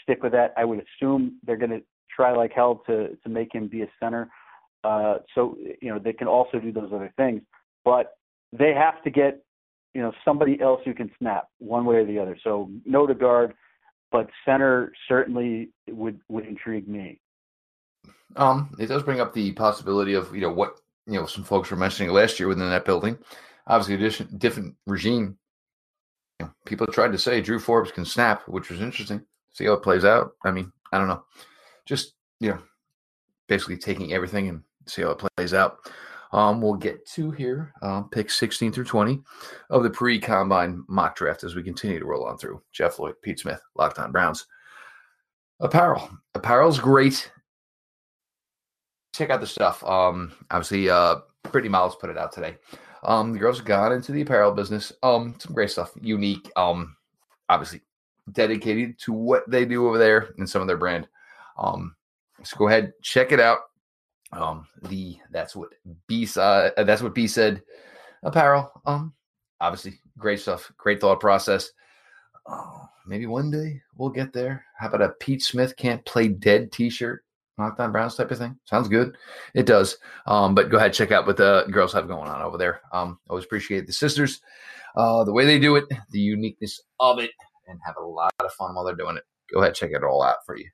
stick 0.04 0.24
with 0.24 0.32
that. 0.34 0.54
I 0.58 0.66
would 0.66 0.80
assume 0.80 1.38
they're 1.46 1.58
going 1.58 1.72
to 1.72 1.82
try 2.14 2.36
like 2.36 2.52
hell 2.54 2.82
to 2.88 3.16
to 3.16 3.30
make 3.30 3.54
him 3.54 3.68
be 3.68 3.82
a 3.82 3.88
center. 4.02 4.30
Uh, 4.84 5.18
so 5.36 5.58
you 5.82 5.90
know 5.90 6.00
they 6.00 6.14
can 6.14 6.28
also 6.28 6.60
do 6.60 6.72
those 6.72 6.92
other 6.94 7.12
things, 7.18 7.42
but 7.84 8.14
they 8.58 8.74
have 8.74 9.02
to 9.04 9.10
get 9.10 9.44
you 9.94 10.02
know 10.02 10.12
somebody 10.24 10.60
else 10.62 10.82
who 10.86 10.94
can 10.94 11.12
snap 11.20 11.48
one 11.60 11.86
way 11.86 11.98
or 11.98 12.06
the 12.06 12.20
other. 12.20 12.38
So 12.44 12.70
no 12.86 13.06
to 13.06 13.14
guard, 13.14 13.54
but 14.12 14.30
center 14.46 14.92
certainly 15.08 15.70
would 15.88 16.20
would 16.30 16.46
intrigue 16.46 16.88
me. 16.88 17.20
Um, 18.36 18.76
it 18.80 18.88
does 18.88 19.04
bring 19.04 19.20
up 19.20 19.34
the 19.34 19.52
possibility 19.54 20.14
of 20.14 20.34
you 20.34 20.42
know 20.42 20.52
what 20.52 20.80
you 21.06 21.20
know 21.20 21.26
some 21.26 21.44
folks 21.44 21.72
were 21.72 21.78
mentioning 21.78 22.12
last 22.12 22.40
year 22.40 22.48
within 22.48 22.70
that 22.70 22.86
building. 22.86 23.18
Obviously, 23.68 23.98
different, 23.98 24.40
different 24.40 24.76
regime. 24.88 25.38
You 26.40 26.46
know, 26.46 26.52
people 26.66 26.88
tried 26.88 27.12
to 27.12 27.18
say 27.18 27.42
Drew 27.42 27.60
Forbes 27.60 27.92
can 27.92 28.06
snap, 28.06 28.48
which 28.48 28.70
was 28.70 28.82
interesting. 28.82 29.26
See 29.54 29.66
how 29.66 29.74
it 29.74 29.84
plays 29.84 30.06
out. 30.06 30.32
I 30.44 30.52
mean, 30.52 30.72
I 30.92 30.98
don't 30.98 31.08
know. 31.08 31.24
Just 31.86 32.14
you 32.40 32.50
know, 32.50 32.60
basically 33.48 33.78
taking 33.78 34.14
everything 34.14 34.50
and 34.50 34.62
see 34.88 35.02
how 35.02 35.12
it 35.12 35.30
plays 35.36 35.54
out. 35.54 35.80
Um, 36.32 36.62
we'll 36.62 36.76
get 36.76 37.08
to 37.10 37.32
here, 37.32 37.74
um, 37.82 38.08
pick 38.10 38.30
16 38.30 38.72
through 38.72 38.84
20 38.84 39.20
of 39.72 39.82
the 39.82 39.90
pre 39.90 40.20
combine 40.20 40.84
mock 40.88 41.16
draft 41.16 41.44
as 41.44 41.56
we 41.56 41.64
continue 41.64 42.00
to 42.00 42.06
roll 42.06 42.26
on 42.26 42.38
through. 42.38 42.62
Jeff 42.72 43.00
Lloyd, 43.00 43.16
Pete 43.24 43.40
Smith, 43.40 43.62
Locked 43.76 43.98
On 43.98 44.12
Browns. 44.12 44.46
Apparel. 45.60 46.10
Apparel's 46.36 46.80
great. 46.80 47.32
Check 49.14 49.32
out 49.32 49.42
the 49.42 49.48
stuff. 49.48 49.84
Um, 49.84 50.32
obviously, 50.52 50.90
uh, 50.90 51.16
Brittany 51.52 51.70
Miles 51.70 51.96
put 51.96 52.12
it 52.12 52.18
out 52.18 52.32
today. 52.32 52.58
Um, 53.04 53.34
the 53.34 53.40
girls 53.40 53.58
have 53.58 53.66
gone 53.66 53.92
into 53.92 54.12
the 54.12 54.22
apparel 54.22 54.52
business. 54.52 54.94
Um, 55.02 55.36
some 55.40 55.54
great 55.54 55.72
stuff, 55.72 55.92
unique. 56.00 56.52
Um, 56.56 56.96
obviously 57.50 57.82
dedicated 58.32 59.00
to 59.00 59.14
what 59.14 59.50
they 59.50 59.66
do 59.66 59.88
over 59.88 59.98
there 59.98 60.34
and 60.38 60.50
some 60.50 60.62
of 60.62 60.68
their 60.68 60.78
brand. 60.78 61.08
Um, 61.58 61.96
so 62.44 62.58
go 62.58 62.68
ahead, 62.68 62.94
check 63.02 63.32
it 63.32 63.40
out. 63.40 63.60
Um, 64.32 64.68
the 64.84 65.18
that's 65.32 65.56
what 65.56 65.70
B. 66.08 66.28
Uh, 66.36 66.70
that's 66.78 67.02
what 67.02 67.16
B 67.16 67.28
said. 67.28 67.64
Apparel. 68.24 68.72
Um, 68.86 69.14
obviously, 69.60 70.00
great 70.18 70.40
stuff. 70.40 70.72
Great 70.78 71.02
thought 71.02 71.20
process. 71.20 71.72
Oh, 72.48 72.88
maybe 73.08 73.26
one 73.26 73.52
day 73.52 73.82
we'll 73.96 74.10
get 74.10 74.34
there. 74.34 74.66
How 74.78 74.88
about 74.88 75.02
a 75.02 75.10
Pete 75.20 75.42
Smith 75.42 75.76
can't 75.78 76.04
play 76.06 76.28
dead 76.28 76.72
T-shirt, 76.72 77.24
Locked 77.58 77.80
On 77.80 77.92
Browns 77.92 78.16
type 78.16 78.32
of 78.32 78.38
thing? 78.38 78.58
Sounds 78.66 78.88
good. 78.88 79.16
It 79.54 79.66
does. 79.66 79.98
Um, 80.26 80.56
but 80.56 80.70
go 80.70 80.78
ahead 80.78 80.94
check 80.94 81.12
out 81.12 81.28
what 81.28 81.38
the 81.38 81.66
girls 81.72 81.94
have 81.94 82.08
going 82.08 82.30
on 82.30 82.42
over 82.42 82.58
there. 82.58 82.82
Um, 82.92 83.20
always 83.30 83.46
appreciate 83.46 83.88
the 83.88 83.94
sisters, 83.94 84.42
uh, 84.96 85.24
the 85.24 85.34
way 85.34 85.46
they 85.46 85.60
do 85.60 85.76
it, 85.76 85.86
the 86.12 86.20
uniqueness 86.20 86.82
of 87.00 87.20
it, 87.20 87.32
and 87.70 87.80
have 87.86 87.96
a 87.98 88.06
lot 88.06 88.34
of 88.40 88.52
fun 88.54 88.76
while 88.76 88.84
they're 88.84 88.96
doing 88.96 89.18
it. 89.18 89.24
Go 89.54 89.62
ahead 89.62 89.76
check 89.76 89.92
it 89.92 90.04
all 90.04 90.22
out 90.24 90.38
for 90.46 90.58
you. 90.58 90.70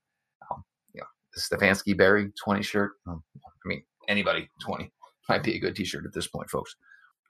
Um, 0.51 0.63
you 0.93 1.01
know, 1.01 1.07
Stefanski 1.37 1.95
Berry 1.95 2.31
twenty 2.41 2.63
shirt. 2.63 2.93
Um, 3.07 3.23
I 3.35 3.67
mean, 3.67 3.83
anybody 4.07 4.49
20 4.61 4.91
might 5.29 5.43
be 5.43 5.55
a 5.55 5.59
good 5.59 5.75
t 5.75 5.83
shirt 5.83 6.05
at 6.05 6.13
this 6.13 6.27
point, 6.27 6.49
folks. 6.49 6.75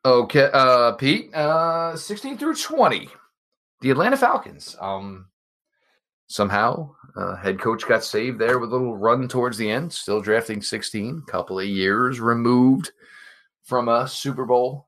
Okay, 0.05 0.49
uh, 0.53 0.91
Pete, 0.93 1.33
uh, 1.33 1.95
16 1.95 2.37
through 2.37 2.55
20. 2.55 3.09
The 3.81 3.89
Atlanta 3.89 4.15
Falcons. 4.15 4.75
Um, 4.79 5.29
somehow, 6.27 6.91
uh, 7.17 7.35
head 7.37 7.59
coach 7.59 7.87
got 7.87 8.03
saved 8.03 8.37
there 8.37 8.59
with 8.59 8.71
a 8.71 8.75
little 8.75 8.95
run 8.95 9.27
towards 9.27 9.57
the 9.57 9.69
end, 9.69 9.91
still 9.91 10.21
drafting 10.21 10.61
16, 10.61 11.23
couple 11.27 11.57
of 11.57 11.65
years 11.65 12.19
removed 12.19 12.91
from 13.63 13.89
a 13.89 14.07
Super 14.07 14.45
Bowl. 14.45 14.87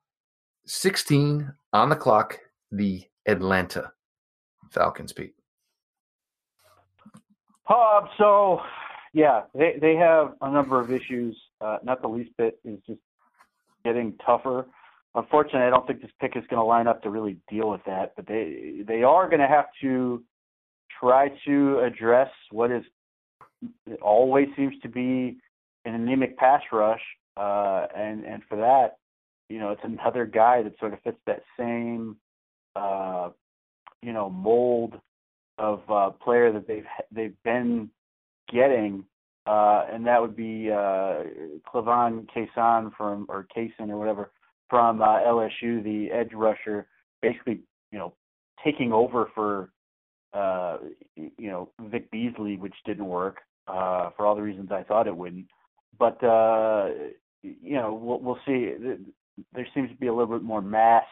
16 0.68 1.52
on 1.74 1.90
the 1.90 1.96
clock, 1.96 2.38
the 2.72 3.04
Atlanta 3.26 3.92
Falcons, 4.72 5.14
Pete. 5.14 5.34
Uh, 7.68 8.02
so 8.18 8.62
yeah, 9.14 9.44
they 9.54 9.78
they 9.80 9.96
have 9.96 10.36
a 10.42 10.52
number 10.52 10.80
of 10.80 10.92
issues. 10.92 11.38
Uh, 11.60 11.78
not 11.84 12.02
the 12.02 12.08
least 12.08 12.32
bit 12.38 12.60
is 12.64 12.80
just 12.88 13.00
getting 13.84 14.14
tougher. 14.26 14.66
Unfortunately, 15.16 15.62
I 15.62 15.70
don't 15.70 15.88
think 15.88 16.02
this 16.02 16.12
pick 16.22 16.36
is 16.36 16.44
going 16.50 16.60
to 16.60 16.66
line 16.66 16.88
up 16.88 17.02
to 17.04 17.10
really 17.10 17.38
deal 17.50 17.70
with 17.70 17.82
that. 17.86 18.14
But 18.16 18.28
they 18.28 18.84
they 18.88 19.04
are 19.04 19.28
going 19.28 19.42
to 19.42 19.48
have 19.48 19.66
to 19.82 20.24
try 21.00 21.30
to 21.46 21.80
address 21.80 22.30
what 22.52 22.72
is 22.72 22.84
always 24.02 24.48
seems 24.56 24.76
to 24.84 24.90
be 24.90 25.38
an 25.86 25.96
anemic 25.96 26.38
pass 26.38 26.62
rush, 26.72 27.02
uh, 27.36 27.88
and 27.96 28.24
and 28.26 28.44
for 28.48 28.58
that, 28.58 28.98
you 29.50 29.60
know, 29.60 29.72
it's 29.72 29.82
another 29.84 30.26
guy 30.26 30.62
that 30.62 30.78
sort 30.80 30.94
of 30.94 31.02
fits 31.02 31.18
that 31.26 31.42
same, 31.58 32.18
uh, 32.76 33.30
you 34.02 34.14
know, 34.14 34.30
mold 34.30 35.00
of 35.58 35.82
uh, 35.90 36.10
player 36.12 36.52
that 36.52 36.68
they've 36.68 36.86
they've 37.12 37.36
been 37.44 37.90
getting, 38.52 39.04
uh, 39.46 39.86
and 39.92 40.06
that 40.06 40.22
would 40.22 40.36
be 40.36 40.70
uh, 40.72 41.24
K'Lavon 41.68 42.28
Chaisson 42.36 42.92
from 42.96 43.26
or 43.30 43.48
Kaysen 43.56 43.90
or 43.90 43.98
whatever 43.98 44.32
from 44.70 45.02
uh, 45.02 45.20
LSU, 45.20 45.84
the 45.84 46.10
edge 46.12 46.34
rusher, 46.34 46.88
basically 47.22 47.62
you 47.92 48.00
know 48.00 48.14
taking 48.64 48.92
over 48.92 49.30
for 49.34 49.72
uh, 50.34 50.78
you 51.16 51.50
know 51.50 51.70
Vic 51.82 52.10
Beasley, 52.12 52.58
which 52.58 52.76
didn't 52.86 53.08
work 53.08 53.38
uh, 53.68 54.12
for 54.16 54.26
all 54.26 54.36
the 54.36 54.42
reasons 54.42 54.72
I 54.72 54.84
thought 54.84 55.08
it 55.08 55.16
wouldn't. 55.16 55.48
But 55.98 56.24
uh, 56.24 56.90
you 57.42 57.76
know 57.76 57.94
we'll, 57.94 58.20
we'll 58.20 58.40
see. 58.46 58.74
There 59.54 59.68
seems 59.74 59.90
to 59.90 59.96
be 59.96 60.08
a 60.08 60.14
little 60.14 60.38
bit 60.38 60.44
more 60.44 60.62
mass 60.62 61.06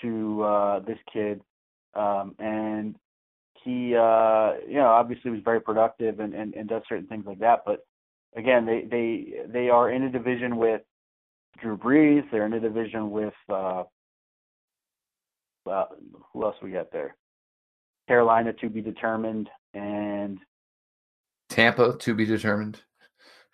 to 0.00 0.42
uh, 0.42 0.78
this 0.80 0.98
kid, 1.12 1.40
um, 1.94 2.34
and 2.38 2.96
he 3.64 3.94
uh 3.94 4.54
you 4.66 4.74
know 4.74 4.88
obviously 4.88 5.30
was 5.30 5.40
very 5.44 5.60
productive 5.60 6.20
and, 6.20 6.34
and 6.34 6.54
and 6.54 6.68
does 6.68 6.82
certain 6.88 7.06
things 7.06 7.24
like 7.26 7.38
that. 7.40 7.60
But 7.64 7.84
again 8.36 8.66
they 8.66 8.86
they 8.90 9.52
they 9.52 9.68
are 9.68 9.90
in 9.90 10.02
a 10.02 10.10
division 10.10 10.56
with 10.56 10.82
Drew 11.60 11.76
Brees. 11.76 12.22
They're 12.30 12.46
in 12.46 12.52
a 12.54 12.60
division 12.60 13.10
with 13.10 13.34
uh 13.48 13.84
uh, 15.70 15.84
who 16.32 16.42
else 16.42 16.56
we 16.60 16.72
got 16.72 16.90
there? 16.90 17.14
Carolina 18.08 18.52
to 18.54 18.68
be 18.68 18.80
determined 18.80 19.48
and 19.74 20.38
Tampa 21.48 21.96
to 21.98 22.14
be 22.14 22.26
determined. 22.26 22.80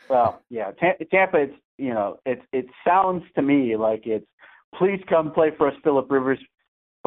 Well 0.09 0.41
yeah 0.49 0.71
Tampa 1.11 1.39
it's 1.39 1.55
you 1.77 1.93
know 1.93 2.19
it 2.25 2.41
it 2.53 2.67
sounds 2.87 3.25
to 3.35 3.43
me 3.43 3.77
like 3.77 4.07
it's 4.07 4.27
please 4.75 5.03
come 5.09 5.33
play 5.33 5.51
for 5.57 5.69
us 5.69 5.75
Philip 5.85 6.11
Rivers 6.11 6.39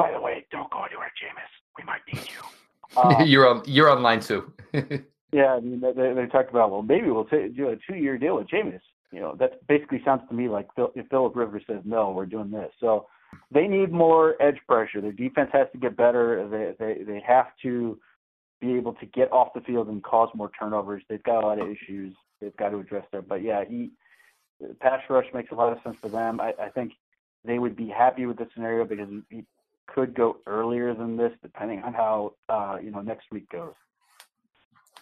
by 0.02 0.12
the 0.12 0.22
way 0.22 0.46
don't 0.52 0.70
go 0.72 0.84
anywhere 0.84 1.12
Jameis 1.22 1.52
we 1.78 1.84
might 1.84 2.02
need 2.12 2.28
you 2.30 2.42
um, 2.98 3.26
you're 3.26 3.48
on 3.48 3.64
you're 3.66 3.90
on 3.90 4.02
line 4.02 4.20
two. 4.20 4.52
yeah, 5.32 5.54
I 5.54 5.60
mean 5.60 5.82
they, 5.82 6.14
they 6.14 6.26
talked 6.28 6.50
about 6.50 6.72
well 6.72 6.82
maybe 6.82 7.10
we'll 7.10 7.26
t- 7.26 7.50
do 7.56 7.70
a 7.70 7.76
two 7.76 7.98
year 7.98 8.18
deal 8.18 8.36
with 8.36 8.48
Jameis. 8.48 8.82
You 9.12 9.22
know 9.22 9.36
that 9.40 9.66
basically 9.68 10.02
sounds 10.04 10.22
to 10.30 10.36
me 10.36 10.50
like 10.50 10.68
Phil, 10.76 10.92
if 10.96 11.08
Philip 11.08 11.36
Rivers 11.36 11.64
says 11.68 11.82
no, 11.86 12.12
we're 12.12 12.26
doing 12.26 12.52
this. 12.52 12.72
So 12.80 13.08
they 13.50 13.68
need 13.68 13.92
more 13.92 14.36
edge 14.42 14.60
pressure. 14.68 15.00
Their 15.00 15.14
defense 15.14 15.50
has 15.54 15.68
to 15.72 15.78
get 15.78 15.96
better. 15.96 16.48
They 16.50 16.86
they 16.86 17.04
they 17.04 17.24
have 17.26 17.48
to 17.64 17.98
be 18.60 18.74
able 18.76 18.94
to 18.94 19.06
get 19.08 19.32
off 19.32 19.54
the 19.56 19.62
field 19.62 19.88
and 19.88 20.04
cause 20.04 20.30
more 20.36 20.52
turnovers. 20.60 21.04
They've 21.10 21.24
got 21.24 21.44
a 21.44 21.48
lot 21.48 21.62
of 21.62 21.70
issues 21.70 22.14
they've 22.42 22.56
got 22.58 22.70
to 22.70 22.80
address 22.80 23.06
there. 23.12 23.22
But 23.22 23.42
yeah, 23.42 23.64
he 23.68 23.92
pass 24.80 25.02
rush 25.10 25.26
makes 25.34 25.52
a 25.52 25.56
lot 25.56 25.72
of 25.72 25.82
sense 25.84 25.96
for 26.02 26.10
them. 26.10 26.40
I, 26.42 26.54
I 26.62 26.70
think 26.70 26.94
they 27.46 27.58
would 27.58 27.76
be 27.76 27.88
happy 27.88 28.26
with 28.26 28.38
the 28.38 28.48
scenario 28.54 28.86
because 28.86 29.10
he, 29.30 29.46
could 29.94 30.14
go 30.14 30.38
earlier 30.48 30.94
than 30.94 31.18
this, 31.18 31.34
depending 31.42 31.82
on 31.84 31.94
how 31.94 32.34
uh, 32.50 32.78
you 32.82 32.92
know 32.92 33.02
next 33.02 33.28
week 33.32 33.50
goes. 33.50 33.74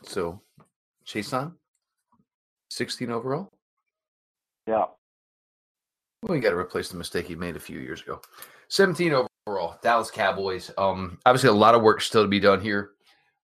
So, 0.03 0.41
Chaisson, 1.05 1.53
sixteen 2.69 3.11
overall. 3.11 3.51
Yeah. 4.67 4.85
Well, 6.21 6.35
you 6.35 6.41
got 6.41 6.49
to 6.49 6.57
replace 6.57 6.89
the 6.89 6.97
mistake 6.97 7.27
he 7.27 7.35
made 7.35 7.55
a 7.55 7.61
few 7.61 7.79
years 7.79 8.01
ago. 8.01 8.21
Seventeen 8.67 9.13
overall, 9.47 9.77
Dallas 9.81 10.11
Cowboys. 10.11 10.71
Um, 10.77 11.17
obviously 11.25 11.49
a 11.49 11.53
lot 11.53 11.75
of 11.75 11.81
work 11.81 12.01
still 12.01 12.23
to 12.23 12.27
be 12.27 12.39
done 12.39 12.61
here. 12.61 12.91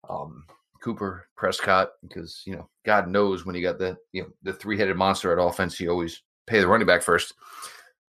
Um, 0.09 0.45
Cooper 0.83 1.27
Prescott, 1.35 1.89
because 2.03 2.43
you 2.45 2.55
know, 2.55 2.69
God 2.85 3.07
knows 3.07 3.45
when 3.45 3.55
you 3.55 3.61
got 3.61 3.79
the 3.79 3.97
you 4.11 4.23
know 4.23 4.29
the 4.43 4.53
three 4.53 4.77
headed 4.77 4.97
monster 4.97 5.31
at 5.31 5.43
offense, 5.43 5.79
you 5.79 5.89
always 5.89 6.21
pay 6.47 6.59
the 6.59 6.67
running 6.67 6.87
back 6.87 7.01
first. 7.01 7.33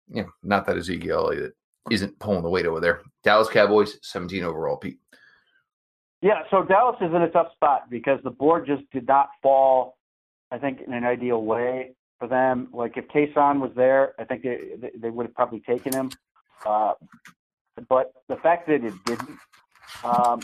You 0.08 0.22
know, 0.22 0.30
not 0.42 0.66
that 0.66 0.76
Ezekiel 0.76 1.26
Elliott 1.26 1.54
isn't 1.90 2.18
pulling 2.18 2.42
the 2.42 2.48
weight 2.48 2.66
over 2.66 2.80
there. 2.80 3.02
Dallas 3.22 3.48
Cowboys, 3.48 3.98
17 4.02 4.42
overall, 4.44 4.76
Pete. 4.76 4.98
Yeah, 6.22 6.42
so 6.50 6.62
Dallas 6.62 6.96
is 7.02 7.14
in 7.14 7.22
a 7.22 7.28
tough 7.28 7.52
spot 7.52 7.90
because 7.90 8.18
the 8.24 8.30
board 8.30 8.66
just 8.66 8.82
did 8.90 9.06
not 9.06 9.28
fall, 9.42 9.98
I 10.50 10.58
think, 10.58 10.80
in 10.80 10.94
an 10.94 11.04
ideal 11.04 11.44
way 11.44 11.94
for 12.18 12.28
them. 12.28 12.68
Like 12.72 12.96
if 12.96 13.06
Kason 13.08 13.60
was 13.60 13.72
there, 13.76 14.14
I 14.18 14.24
think 14.24 14.42
they 14.42 14.58
they 14.98 15.10
would 15.10 15.26
have 15.26 15.34
probably 15.34 15.60
taken 15.60 15.92
him. 15.92 16.10
Uh, 16.64 16.94
but 17.88 18.14
the 18.28 18.36
fact 18.36 18.66
that 18.68 18.84
it 18.84 18.94
didn't, 19.04 19.38
um, 20.02 20.40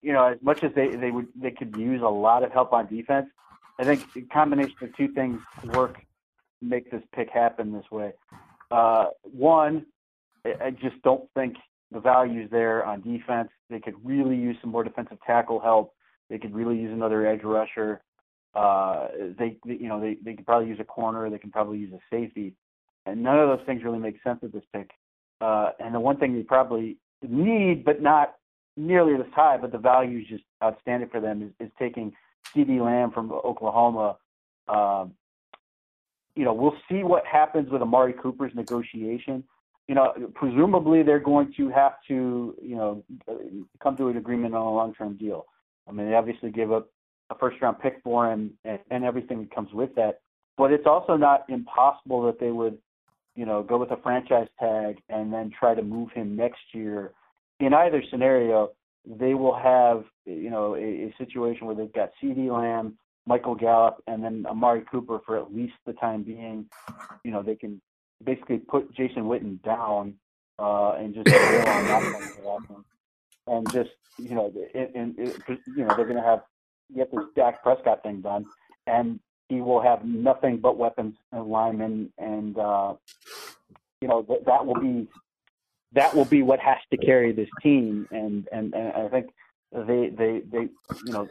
you 0.00 0.14
know, 0.14 0.24
as 0.24 0.38
much 0.40 0.64
as 0.64 0.72
they 0.74 0.96
they 0.96 1.10
would 1.10 1.28
they 1.36 1.50
could 1.50 1.76
use 1.76 2.00
a 2.00 2.08
lot 2.08 2.42
of 2.42 2.50
help 2.50 2.72
on 2.72 2.86
defense, 2.86 3.26
I 3.78 3.84
think 3.84 4.10
the 4.14 4.22
combination 4.22 4.76
of 4.80 4.96
two 4.96 5.08
things 5.08 5.40
work 5.74 6.00
make 6.62 6.90
this 6.90 7.02
pick 7.14 7.28
happen 7.30 7.72
this 7.72 7.90
way. 7.90 8.12
Uh, 8.70 9.06
one, 9.22 9.86
I 10.60 10.70
just 10.70 11.00
don't 11.02 11.28
think 11.34 11.56
the 11.90 12.00
values 12.00 12.48
there 12.50 12.84
on 12.84 13.00
defense. 13.00 13.48
They 13.70 13.80
could 13.80 13.94
really 14.04 14.36
use 14.36 14.56
some 14.60 14.70
more 14.70 14.84
defensive 14.84 15.18
tackle 15.26 15.60
help. 15.60 15.94
They 16.28 16.38
could 16.38 16.54
really 16.54 16.76
use 16.76 16.92
another 16.92 17.26
edge 17.26 17.42
rusher. 17.42 18.02
Uh, 18.54 19.08
they, 19.38 19.56
you 19.64 19.88
know, 19.88 20.00
they, 20.00 20.16
they 20.22 20.34
could 20.34 20.46
probably 20.46 20.68
use 20.68 20.78
a 20.80 20.84
corner. 20.84 21.30
They 21.30 21.38
can 21.38 21.50
probably 21.50 21.78
use 21.78 21.92
a 21.92 22.00
safety. 22.14 22.54
And 23.06 23.22
none 23.22 23.38
of 23.38 23.48
those 23.48 23.64
things 23.66 23.82
really 23.82 23.98
make 23.98 24.22
sense 24.22 24.40
at 24.42 24.52
this 24.52 24.64
pick. 24.72 24.90
Uh, 25.40 25.70
and 25.78 25.94
the 25.94 26.00
one 26.00 26.18
thing 26.18 26.34
they 26.34 26.42
probably 26.42 26.98
need, 27.22 27.84
but 27.84 28.02
not 28.02 28.34
nearly 28.76 29.16
this 29.16 29.32
high, 29.34 29.56
but 29.56 29.72
the 29.72 29.78
value 29.78 30.18
is 30.18 30.26
just 30.26 30.44
outstanding 30.62 31.08
for 31.08 31.20
them, 31.20 31.42
is, 31.42 31.66
is 31.66 31.72
taking 31.78 32.12
CeeDee 32.54 32.84
Lamb 32.84 33.12
from 33.12 33.32
Oklahoma. 33.32 34.16
Um, 34.68 35.14
you 36.34 36.44
know, 36.44 36.52
we'll 36.52 36.76
see 36.88 37.02
what 37.02 37.24
happens 37.26 37.70
with 37.70 37.82
Amari 37.82 38.12
Cooper's 38.12 38.54
negotiation 38.54 39.44
you 39.88 39.94
know, 39.94 40.12
presumably 40.34 41.02
they're 41.02 41.18
going 41.18 41.52
to 41.56 41.70
have 41.70 41.94
to, 42.08 42.54
you 42.62 42.76
know, 42.76 43.02
come 43.82 43.96
to 43.96 44.08
an 44.08 44.18
agreement 44.18 44.54
on 44.54 44.60
a 44.60 44.72
long-term 44.72 45.16
deal. 45.16 45.46
I 45.88 45.92
mean, 45.92 46.08
they 46.08 46.14
obviously 46.14 46.50
gave 46.50 46.70
up 46.70 46.90
a 47.30 47.34
first-round 47.34 47.80
pick 47.80 48.00
for 48.04 48.30
him 48.30 48.52
and, 48.64 48.78
and 48.90 49.04
everything 49.04 49.40
that 49.40 49.54
comes 49.54 49.72
with 49.72 49.94
that. 49.96 50.20
But 50.58 50.72
it's 50.72 50.86
also 50.86 51.16
not 51.16 51.44
impossible 51.48 52.22
that 52.26 52.38
they 52.38 52.50
would, 52.50 52.76
you 53.34 53.46
know, 53.46 53.62
go 53.62 53.78
with 53.78 53.90
a 53.90 53.96
franchise 53.96 54.48
tag 54.60 54.98
and 55.08 55.32
then 55.32 55.50
try 55.58 55.74
to 55.74 55.82
move 55.82 56.10
him 56.12 56.36
next 56.36 56.60
year. 56.74 57.12
In 57.60 57.72
either 57.72 58.02
scenario, 58.10 58.70
they 59.06 59.32
will 59.32 59.56
have, 59.56 60.04
you 60.26 60.50
know, 60.50 60.74
a, 60.74 60.78
a 60.78 61.14
situation 61.16 61.66
where 61.66 61.74
they've 61.74 61.92
got 61.92 62.10
CeeDee 62.22 62.50
Lamb, 62.50 62.98
Michael 63.26 63.54
Gallup, 63.54 64.02
and 64.06 64.22
then 64.22 64.44
Amari 64.46 64.82
Cooper 64.90 65.20
for 65.24 65.38
at 65.38 65.54
least 65.54 65.74
the 65.86 65.94
time 65.94 66.22
being. 66.22 66.66
You 67.24 67.30
know, 67.30 67.42
they 67.42 67.56
can 67.56 67.80
basically 68.24 68.58
put 68.58 68.92
Jason 68.94 69.24
Witten 69.24 69.62
down 69.62 70.14
uh, 70.58 70.92
and 70.92 71.14
just 71.14 71.28
on 71.28 71.34
that 71.34 72.42
one 72.42 72.84
and 73.48 73.72
just 73.72 73.90
you 74.18 74.34
know, 74.34 74.52
and, 74.74 74.94
and 74.94 75.18
you 75.18 75.84
know 75.84 75.94
they're 75.96 76.06
going 76.06 76.16
to 76.16 76.22
have 76.22 76.42
get 76.94 77.10
this 77.10 77.24
Dak 77.36 77.62
Prescott 77.62 78.02
thing 78.02 78.20
done, 78.20 78.46
and 78.86 79.20
he 79.48 79.60
will 79.60 79.80
have 79.80 80.04
nothing 80.04 80.58
but 80.58 80.76
weapons 80.76 81.14
and 81.32 81.46
linemen, 81.46 82.12
and 82.18 82.58
uh, 82.58 82.94
you 84.00 84.08
know 84.08 84.22
that, 84.28 84.44
that 84.46 84.66
will 84.66 84.80
be 84.80 85.06
that 85.92 86.14
will 86.14 86.24
be 86.24 86.42
what 86.42 86.60
has 86.60 86.78
to 86.90 86.96
carry 86.96 87.32
this 87.32 87.48
team, 87.62 88.06
and 88.10 88.48
and, 88.52 88.74
and 88.74 88.92
I 88.92 89.08
think 89.08 89.26
they 89.72 90.10
they 90.10 90.42
they 90.50 90.68
you 91.06 91.12
know 91.12 91.28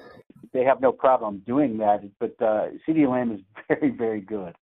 they 0.54 0.63
have 0.63 0.82
no 0.82 0.91
problem 0.91 1.43
doing 1.45 1.78
that, 1.78 2.02
but 2.19 2.36
uh, 2.41 2.69
CeeDee 2.88 3.10
Lamb 3.10 3.32
is 3.32 3.41
very 3.67 3.89
very 3.91 4.21
good. 4.21 4.56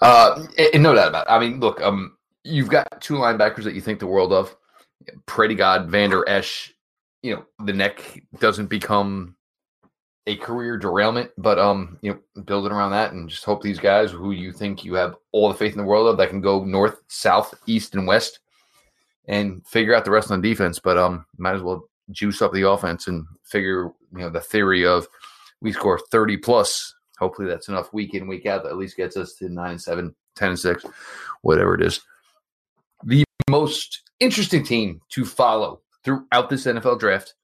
Uh, 0.00 0.46
and 0.72 0.82
no 0.82 0.94
doubt 0.94 1.08
about 1.08 1.26
it. 1.26 1.30
I 1.30 1.38
mean, 1.38 1.60
look, 1.60 1.80
um, 1.80 2.16
you've 2.42 2.68
got 2.68 3.00
two 3.00 3.14
linebackers 3.14 3.64
that 3.64 3.74
you 3.74 3.80
think 3.80 3.98
the 3.98 4.06
world 4.06 4.32
of. 4.32 4.54
Pray 5.26 5.48
to 5.48 5.54
God, 5.54 5.88
Vander 5.88 6.28
Esch. 6.28 6.72
You 7.22 7.36
know, 7.36 7.46
the 7.64 7.72
neck 7.72 8.22
doesn't 8.38 8.66
become 8.66 9.36
a 10.26 10.36
career 10.36 10.76
derailment, 10.76 11.30
but 11.36 11.58
um, 11.58 11.98
you 12.00 12.12
know, 12.12 12.42
build 12.42 12.66
it 12.66 12.72
around 12.72 12.92
that 12.92 13.12
and 13.12 13.28
just 13.28 13.44
hope 13.44 13.62
these 13.62 13.78
guys 13.78 14.10
who 14.10 14.30
you 14.30 14.52
think 14.52 14.84
you 14.84 14.94
have 14.94 15.16
all 15.32 15.48
the 15.48 15.54
faith 15.54 15.72
in 15.72 15.78
the 15.78 15.84
world 15.84 16.06
of 16.06 16.16
that 16.16 16.30
can 16.30 16.40
go 16.40 16.64
north, 16.64 17.00
south, 17.08 17.54
east, 17.66 17.94
and 17.94 18.06
west 18.06 18.40
and 19.26 19.66
figure 19.66 19.94
out 19.94 20.04
the 20.04 20.10
rest 20.10 20.30
on 20.30 20.40
defense. 20.40 20.78
But 20.78 20.98
um, 20.98 21.26
might 21.36 21.54
as 21.54 21.62
well 21.62 21.88
juice 22.10 22.42
up 22.42 22.52
the 22.52 22.68
offense 22.68 23.06
and 23.06 23.26
figure, 23.42 23.84
you 24.12 24.18
know, 24.18 24.30
the 24.30 24.40
theory 24.40 24.86
of 24.86 25.06
we 25.60 25.72
score 25.72 25.98
30 26.10 26.38
plus 26.38 26.93
Hopefully 27.18 27.48
that's 27.48 27.68
enough 27.68 27.92
week 27.92 28.14
in, 28.14 28.26
week 28.26 28.46
out 28.46 28.62
that 28.64 28.70
at 28.70 28.78
least 28.78 28.96
gets 28.96 29.16
us 29.16 29.34
to 29.34 29.48
9 29.48 29.78
7, 29.78 30.14
10 30.36 30.48
and 30.48 30.58
6, 30.58 30.84
whatever 31.42 31.74
it 31.74 31.82
is. 31.82 32.00
The 33.04 33.24
most 33.48 34.02
interesting 34.20 34.64
team 34.64 35.00
to 35.10 35.24
follow 35.24 35.80
throughout 36.04 36.50
this 36.50 36.66
NFL 36.66 36.98
draft, 36.98 37.34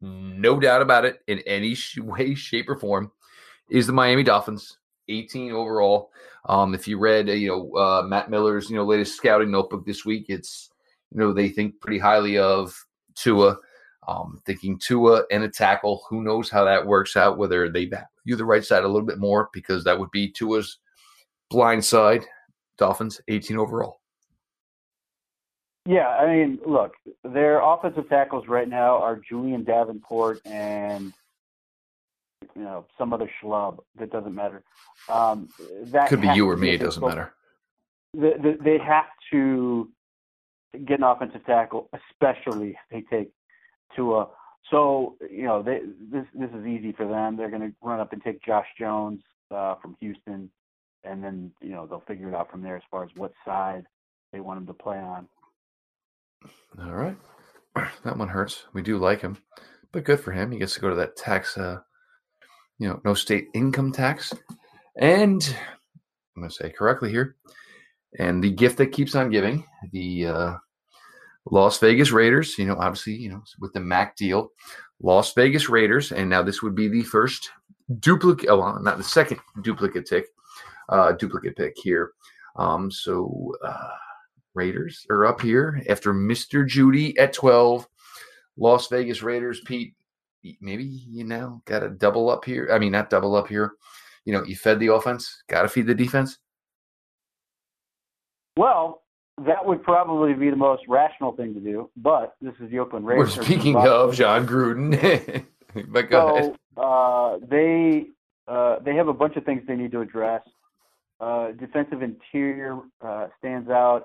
no 0.00 0.58
doubt 0.58 0.82
about 0.82 1.04
it, 1.04 1.20
in 1.26 1.38
any 1.40 1.76
way, 1.98 2.34
shape, 2.34 2.68
or 2.68 2.76
form, 2.76 3.12
is 3.70 3.86
the 3.86 3.92
Miami 3.92 4.22
Dolphins. 4.22 4.78
18 5.08 5.52
overall. 5.52 6.10
Um, 6.46 6.74
if 6.74 6.88
you 6.88 6.98
read, 6.98 7.28
uh, 7.28 7.32
you 7.32 7.48
know, 7.48 7.76
uh, 7.76 8.02
Matt 8.02 8.30
Miller's, 8.30 8.70
you 8.70 8.76
know, 8.76 8.84
latest 8.84 9.16
scouting 9.16 9.50
notebook 9.50 9.84
this 9.84 10.04
week, 10.04 10.26
it's, 10.28 10.70
you 11.10 11.20
know, 11.20 11.32
they 11.32 11.48
think 11.48 11.80
pretty 11.80 11.98
highly 11.98 12.38
of 12.38 12.74
Tua. 13.14 13.58
Um, 14.06 14.40
thinking 14.44 14.78
Tua 14.78 15.24
and 15.30 15.44
a 15.44 15.48
tackle. 15.48 16.04
Who 16.08 16.22
knows 16.22 16.50
how 16.50 16.64
that 16.64 16.86
works 16.86 17.16
out? 17.16 17.38
Whether 17.38 17.70
they 17.70 17.86
value 17.86 18.36
the 18.36 18.44
right 18.44 18.64
side 18.64 18.84
a 18.84 18.88
little 18.88 19.06
bit 19.06 19.18
more 19.18 19.48
because 19.52 19.84
that 19.84 19.98
would 19.98 20.10
be 20.10 20.30
Tua's 20.30 20.78
blind 21.50 21.84
side. 21.84 22.24
Dolphins 22.76 23.20
18 23.28 23.56
overall. 23.56 24.00
Yeah, 25.86 26.08
I 26.08 26.26
mean, 26.26 26.58
look, 26.66 26.94
their 27.24 27.60
offensive 27.60 28.08
tackles 28.08 28.48
right 28.48 28.68
now 28.68 28.96
are 29.02 29.20
Julian 29.28 29.64
Davenport 29.64 30.40
and 30.46 31.12
you 32.54 32.62
know 32.62 32.86
some 32.96 33.12
other 33.12 33.30
schlub 33.42 33.78
that 33.98 34.10
doesn't 34.10 34.34
matter. 34.34 34.62
Um, 35.08 35.48
that 35.86 36.08
could 36.08 36.22
be 36.22 36.28
you 36.28 36.48
or 36.48 36.56
me. 36.56 36.70
It 36.70 36.78
doesn't 36.78 37.06
matter. 37.06 37.34
They, 38.14 38.56
they 38.60 38.78
have 38.78 39.06
to 39.32 39.90
get 40.86 40.98
an 40.98 41.04
offensive 41.04 41.44
tackle, 41.44 41.90
especially 41.92 42.70
if 42.70 42.76
they 42.90 43.16
take 43.16 43.30
Tua. 43.94 44.28
So 44.70 45.16
you 45.30 45.44
know, 45.44 45.62
they, 45.62 45.80
this 46.10 46.24
this 46.34 46.50
is 46.50 46.66
easy 46.66 46.92
for 46.92 47.06
them. 47.06 47.36
They're 47.36 47.50
going 47.50 47.62
to 47.62 47.72
run 47.82 48.00
up 48.00 48.12
and 48.12 48.22
take 48.22 48.42
Josh 48.44 48.66
Jones 48.78 49.20
uh, 49.50 49.74
from 49.80 49.96
Houston, 50.00 50.50
and 51.04 51.22
then 51.22 51.52
you 51.60 51.70
know 51.70 51.86
they'll 51.86 52.04
figure 52.06 52.28
it 52.28 52.34
out 52.34 52.50
from 52.50 52.62
there 52.62 52.76
as 52.76 52.82
far 52.90 53.04
as 53.04 53.10
what 53.16 53.32
side 53.44 53.84
they 54.32 54.40
want 54.40 54.58
him 54.58 54.66
to 54.66 54.74
play 54.74 54.98
on. 54.98 55.28
All 56.80 56.92
right, 56.94 57.16
that 58.04 58.18
one 58.18 58.28
hurts. 58.28 58.64
We 58.72 58.82
do 58.82 58.98
like 58.98 59.20
him, 59.20 59.38
but 59.92 60.04
good 60.04 60.20
for 60.20 60.32
him. 60.32 60.50
He 60.50 60.58
gets 60.58 60.74
to 60.74 60.80
go 60.80 60.88
to 60.90 60.96
that 60.96 61.16
tax, 61.16 61.58
uh, 61.58 61.80
you 62.78 62.88
know, 62.88 63.00
no 63.04 63.14
state 63.14 63.48
income 63.54 63.92
tax, 63.92 64.32
and 64.96 65.56
I'm 66.34 66.42
going 66.42 66.50
to 66.50 66.54
say 66.54 66.70
correctly 66.70 67.10
here. 67.10 67.36
And 68.18 68.42
the 68.42 68.50
gift 68.50 68.78
that 68.78 68.92
keeps 68.92 69.14
on 69.14 69.30
giving, 69.30 69.64
the 69.92 70.26
uh, 70.26 70.54
Las 71.50 71.78
Vegas 71.78 72.10
Raiders, 72.10 72.58
you 72.58 72.64
know, 72.64 72.76
obviously, 72.76 73.14
you 73.14 73.28
know, 73.28 73.42
with 73.60 73.72
the 73.72 73.80
Mac 73.80 74.16
deal, 74.16 74.50
Las 75.02 75.34
Vegas 75.34 75.68
Raiders, 75.68 76.12
and 76.12 76.30
now 76.30 76.42
this 76.42 76.62
would 76.62 76.74
be 76.74 76.88
the 76.88 77.02
first 77.02 77.50
duplicate, 78.00 78.48
oh, 78.48 78.58
well, 78.58 78.80
not 78.80 78.96
the 78.96 79.04
second 79.04 79.38
duplicate 79.62 80.06
tick, 80.06 80.26
uh, 80.88 81.12
duplicate 81.12 81.56
pick 81.56 81.74
here. 81.76 82.12
Um, 82.56 82.90
so 82.90 83.52
uh, 83.62 83.90
Raiders 84.54 85.06
are 85.10 85.26
up 85.26 85.40
here 85.40 85.82
after 85.88 86.14
Mr. 86.14 86.66
Jeudy 86.66 87.18
at 87.18 87.32
12. 87.32 87.86
Las 88.56 88.86
Vegas 88.88 89.22
Raiders, 89.22 89.60
Pete, 89.66 89.94
maybe 90.60 90.84
you 90.84 91.24
know 91.24 91.60
got 91.64 91.80
to 91.80 91.90
double 91.90 92.30
up 92.30 92.44
here. 92.44 92.68
I 92.72 92.78
mean, 92.78 92.92
not 92.92 93.10
double 93.10 93.34
up 93.34 93.48
here. 93.48 93.72
You 94.24 94.32
know, 94.32 94.44
you 94.44 94.56
fed 94.56 94.78
the 94.78 94.92
offense, 94.92 95.42
got 95.48 95.62
to 95.62 95.68
feed 95.68 95.86
the 95.86 95.94
defense. 95.94 96.38
Well, 98.56 99.02
that 99.42 99.64
would 99.64 99.82
probably 99.82 100.32
be 100.34 100.50
the 100.50 100.56
most 100.56 100.82
rational 100.88 101.32
thing 101.32 101.54
to 101.54 101.60
do, 101.60 101.90
but 101.96 102.36
this 102.40 102.54
is 102.60 102.70
the 102.70 102.78
Oakland 102.78 103.06
Raiders. 103.06 103.36
We're 103.36 103.44
speaking 103.44 103.76
of 103.76 104.14
Jon 104.14 104.46
Gruden. 104.46 105.44
but 105.88 106.08
go 106.08 106.56
so. 106.76 106.82
Uh, 106.82 107.38
they 107.48 108.06
uh, 108.46 108.78
they 108.84 108.94
have 108.94 109.08
a 109.08 109.12
bunch 109.12 109.36
of 109.36 109.44
things 109.44 109.62
they 109.66 109.74
need 109.74 109.92
to 109.92 110.00
address. 110.00 110.42
Uh, 111.20 111.52
defensive 111.52 112.02
interior 112.02 112.78
uh, 113.00 113.26
stands 113.38 113.70
out. 113.70 114.04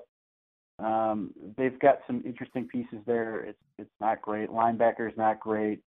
Um, 0.80 1.32
they've 1.58 1.78
got 1.80 2.00
some 2.08 2.24
interesting 2.26 2.68
pieces 2.68 3.00
there. 3.06 3.42
It's 3.42 3.60
it's 3.78 3.92
not 4.00 4.22
great. 4.22 4.50
Linebackers 4.50 5.16
not 5.16 5.40
great. 5.40 5.82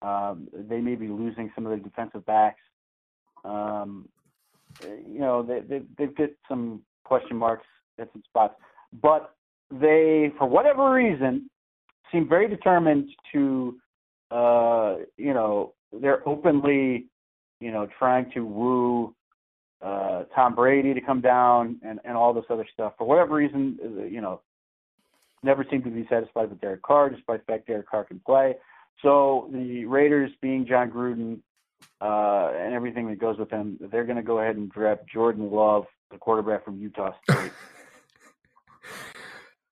Um, 0.00 0.48
they 0.54 0.80
may 0.80 0.94
be 0.94 1.08
losing 1.08 1.50
some 1.54 1.66
of 1.66 1.70
their 1.70 1.80
defensive 1.80 2.24
backs. 2.24 2.60
Um, 3.44 4.08
you 4.82 5.18
know, 5.18 5.42
they, 5.42 5.60
they 5.60 5.82
they've 5.98 6.14
got 6.14 6.30
some 6.48 6.82
question 7.04 7.36
marks 7.36 7.66
at 7.98 8.10
some 8.12 8.22
spots 8.28 8.54
but 8.92 9.34
they, 9.70 10.32
for 10.38 10.46
whatever 10.48 10.92
reason, 10.92 11.50
seem 12.10 12.28
very 12.28 12.48
determined 12.48 13.10
to, 13.32 13.76
uh, 14.30 14.96
you 15.16 15.34
know, 15.34 15.74
they're 15.92 16.26
openly, 16.28 17.06
you 17.60 17.70
know, 17.70 17.88
trying 17.98 18.30
to 18.32 18.44
woo 18.44 19.14
uh, 19.82 20.24
Tom 20.34 20.54
Brady 20.54 20.94
to 20.94 21.00
come 21.00 21.20
down 21.20 21.78
and, 21.82 22.00
and 22.04 22.16
all 22.16 22.32
this 22.32 22.44
other 22.50 22.66
stuff. 22.72 22.94
For 22.98 23.06
whatever 23.06 23.34
reason, 23.34 23.78
uh, 23.82 24.04
you 24.04 24.20
know, 24.20 24.40
never 25.42 25.64
seem 25.70 25.82
to 25.82 25.90
be 25.90 26.06
satisfied 26.10 26.50
with 26.50 26.60
Derek 26.60 26.82
Carr, 26.82 27.10
despite 27.10 27.46
the 27.46 27.52
fact 27.52 27.66
Derek 27.66 27.88
Carr 27.88 28.04
can 28.04 28.20
play. 28.24 28.56
So 29.02 29.48
the 29.52 29.84
Raiders, 29.84 30.30
being 30.42 30.66
Jon 30.66 30.90
Gruden 30.90 31.38
uh, 32.00 32.52
and 32.58 32.74
everything 32.74 33.08
that 33.08 33.20
goes 33.20 33.38
with 33.38 33.50
them, 33.50 33.78
they're 33.92 34.04
going 34.04 34.16
to 34.16 34.22
go 34.22 34.40
ahead 34.40 34.56
and 34.56 34.70
draft 34.70 35.02
Jordan 35.12 35.50
Love, 35.50 35.84
the 36.10 36.18
quarterback 36.18 36.64
from 36.64 36.80
Utah 36.80 37.12
State. 37.22 37.52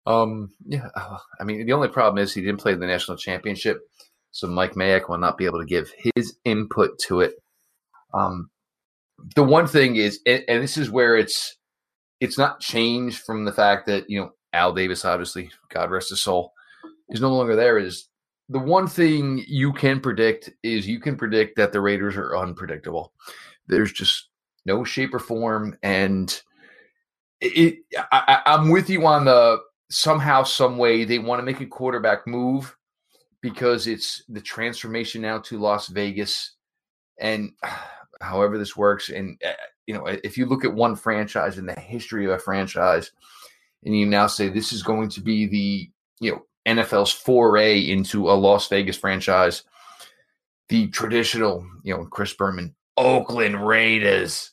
um, 0.07 0.53
yeah, 0.67 0.89
I 1.41 1.45
mean, 1.45 1.67
the 1.67 1.73
only 1.73 1.89
problem 1.89 2.23
is 2.23 2.33
he 2.33 2.41
didn't 2.41 2.61
play 2.61 2.75
the 2.75 2.87
national 2.87 3.17
championship, 3.17 3.81
so 4.31 4.47
Mike 4.47 4.75
Mayock 4.75 5.09
will 5.09 5.19
not 5.19 5.37
be 5.37 5.47
able 5.47 5.61
to 5.61 5.67
give 5.67 5.91
his 6.15 6.37
input 6.45 6.99
to 7.01 7.21
it. 7.21 7.35
Um, 8.15 8.51
the 9.35 9.43
one 9.43 9.67
thing 9.67 9.97
is, 9.97 10.21
and, 10.27 10.45
and 10.49 10.63
this 10.63 10.77
is 10.77 10.91
where 10.91 11.17
it's 11.17 11.57
it's 12.21 12.39
not 12.39 12.61
changed 12.61 13.19
from 13.19 13.45
the 13.45 13.53
fact 13.53 13.87
that 13.87 14.09
you 14.09 14.21
know 14.21 14.31
Al 14.53 14.73
Davis, 14.73 15.05
obviously, 15.05 15.51
God 15.71 15.91
rest 15.91 16.11
his 16.11 16.21
soul, 16.21 16.53
is 17.09 17.21
no 17.21 17.35
longer 17.35 17.57
there. 17.57 17.79
Is 17.79 18.09
the 18.49 18.59
one 18.59 18.87
thing 18.87 19.45
you 19.49 19.73
can 19.73 20.01
predict 20.01 20.51
is 20.63 20.87
you 20.87 21.01
can 21.01 21.17
predict 21.17 21.57
that 21.57 21.73
the 21.73 21.81
Raiders 21.81 22.17
are 22.17 22.37
unpredictable. 22.37 23.13
There's 23.67 23.93
just 23.93 24.29
no 24.65 24.85
shape 24.85 25.15
or 25.15 25.19
form, 25.19 25.77
and 25.83 26.41
it. 27.41 27.79
I, 28.13 28.43
I'm 28.47 28.71
with 28.71 28.89
you 28.89 29.05
on 29.07 29.25
the 29.25 29.59
somehow, 29.91 30.43
some 30.43 30.79
way 30.79 31.05
they 31.05 31.19
want 31.19 31.39
to 31.41 31.45
make 31.45 31.61
a 31.61 31.67
quarterback 31.67 32.27
move 32.27 32.77
because 33.41 33.87
it's 33.87 34.25
the 34.29 34.41
transformation 34.41 35.23
now 35.23 35.39
to 35.39 35.59
Las 35.59 35.89
Vegas, 35.89 36.53
and 37.19 37.53
however 38.21 38.59
this 38.59 38.77
works, 38.77 39.11
and 39.11 39.41
uh, 39.47 39.53
you 39.87 39.95
know, 39.95 40.07
if 40.07 40.37
you 40.37 40.47
look 40.47 40.65
at 40.65 40.75
one 40.75 40.97
franchise 40.97 41.59
in 41.59 41.67
the 41.67 41.79
history 41.79 42.25
of 42.25 42.33
a 42.33 42.39
franchise, 42.39 43.11
and 43.85 43.97
you 43.97 44.07
now 44.07 44.27
say 44.27 44.49
this 44.49 44.73
is 44.73 44.83
going 44.83 45.09
to 45.11 45.21
be 45.21 45.47
the 45.47 45.91
you 46.21 46.33
know 46.33 46.43
NFL's 46.67 47.13
foray 47.13 47.79
into 47.81 48.31
a 48.31 48.33
Las 48.33 48.69
Vegas 48.69 48.97
franchise, 48.97 49.63
the 50.69 50.89
traditional, 50.89 51.65
you 51.85 51.97
know, 51.97 52.05
Chris 52.07 52.35
Berman, 52.35 52.75
Oakland 52.97 53.67
Raiders, 53.67 54.51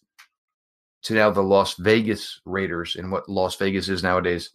to 1.04 1.14
now 1.14 1.32
the 1.32 1.42
Las 1.42 1.76
Vegas 1.76 2.40
Raiders 2.46 2.96
and 2.96 3.12
what 3.12 3.28
Las 3.28 3.56
Vegas 3.56 3.90
is 3.90 4.04
nowadays. 4.04 4.52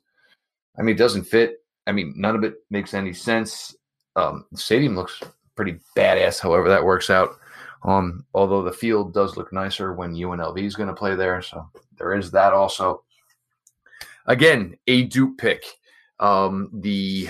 I 0.78 0.82
mean, 0.82 0.94
it 0.94 0.98
doesn't 0.98 1.24
fit. 1.24 1.64
I 1.86 1.92
mean, 1.92 2.14
none 2.16 2.36
of 2.36 2.44
it 2.44 2.56
makes 2.70 2.94
any 2.94 3.12
sense. 3.12 3.74
Um, 4.16 4.44
the 4.52 4.58
stadium 4.58 4.94
looks 4.94 5.20
pretty 5.56 5.78
badass, 5.96 6.40
however 6.40 6.68
that 6.68 6.84
works 6.84 7.10
out. 7.10 7.36
Um, 7.82 8.26
although 8.34 8.62
the 8.62 8.72
field 8.72 9.14
does 9.14 9.36
look 9.36 9.52
nicer 9.52 9.92
when 9.92 10.14
UNLV 10.14 10.60
is 10.62 10.74
going 10.74 10.88
to 10.88 10.94
play 10.94 11.14
there, 11.14 11.40
so 11.42 11.68
there 11.96 12.14
is 12.14 12.30
that 12.32 12.52
also. 12.52 13.04
Again, 14.26 14.76
a 14.86 15.04
dupe 15.04 15.38
pick. 15.38 15.64
Um, 16.20 16.70
the 16.72 17.28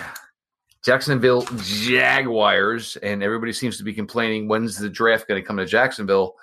Jacksonville 0.82 1.42
Jaguars, 1.58 2.96
and 2.96 3.22
everybody 3.22 3.52
seems 3.52 3.76
to 3.78 3.84
be 3.84 3.92
complaining 3.92 4.48
when's 4.48 4.78
the 4.78 4.88
draft 4.88 5.28
going 5.28 5.40
to 5.40 5.46
come 5.46 5.58
to 5.58 5.66
Jacksonville? 5.66 6.34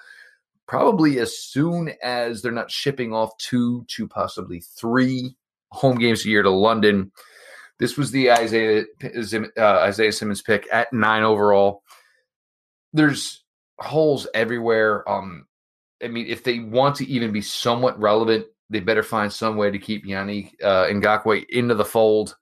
Probably 0.68 1.20
as 1.20 1.38
soon 1.38 1.92
as 2.02 2.42
they're 2.42 2.52
not 2.52 2.72
shipping 2.72 3.14
off 3.14 3.38
two 3.38 3.86
to 3.90 4.08
possibly 4.08 4.62
three 4.62 5.36
home 5.76 5.98
games 5.98 6.26
a 6.26 6.30
year 6.30 6.44
to 6.44 6.50
London. 6.50 7.12
This 7.78 7.98
was 7.98 8.12
the 8.12 8.32
Isaiah 8.32 8.86
uh, 9.58 9.80
Isaiah 9.80 10.12
Simmons 10.12 10.42
pick 10.42 10.68
at 10.72 10.92
nine 10.94 11.24
overall. 11.24 11.84
There's 12.94 13.44
holes 13.80 14.28
everywhere. 14.34 15.08
Um, 15.10 15.46
I 16.02 16.08
mean, 16.08 16.28
if 16.28 16.44
they 16.44 16.60
want 16.60 16.96
to 16.98 17.08
even 17.08 17.32
be 17.32 17.42
somewhat 17.42 18.00
relevant, 18.00 18.46
they 18.70 18.80
better 18.80 19.04
find 19.04 19.32
some 19.32 19.58
way 19.58 19.70
to 19.70 19.78
keep 19.78 20.06
Yanni 20.06 20.54
uh, 20.64 20.86
Ngakoue 20.86 21.46
into 21.50 21.76
the 21.76 21.86
fold. 21.86 22.36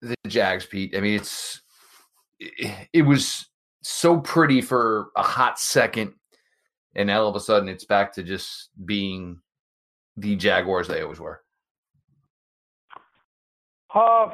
The 0.00 0.16
Jags, 0.26 0.66
Pete. 0.66 0.96
I 0.96 1.00
mean, 1.00 1.14
it's 1.14 1.62
it, 2.40 2.88
it 2.92 3.02
was 3.02 3.48
so 3.82 4.18
pretty 4.18 4.60
for 4.60 5.10
a 5.16 5.22
hot 5.22 5.60
second, 5.60 6.14
and 6.96 7.06
now 7.06 7.22
all 7.22 7.28
of 7.28 7.36
a 7.36 7.40
sudden, 7.40 7.68
it's 7.68 7.84
back 7.84 8.12
to 8.14 8.24
just 8.24 8.70
being 8.84 9.40
the 10.16 10.34
Jaguars 10.36 10.88
they 10.88 11.02
always 11.02 11.20
were. 11.20 11.41
Uh, 13.94 14.28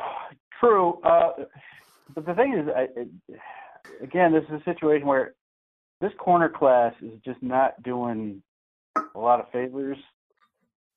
true. 0.61 1.01
Uh, 1.03 1.31
but 2.15 2.27
the 2.27 2.35
thing 2.35 2.55
is, 2.55 2.69
I, 2.75 2.89
it, 2.97 3.09
again, 4.03 4.33
this 4.33 4.45
is 4.45 4.61
a 4.61 4.65
situation 4.65 5.07
where 5.07 5.35
this 6.01 6.13
corner 6.19 6.49
class 6.49 6.95
is 7.03 7.19
just 7.25 7.43
not 7.43 7.83
doing 7.83 8.43
a 9.15 9.19
lot 9.19 9.41
of 9.41 9.51
favors. 9.51 9.99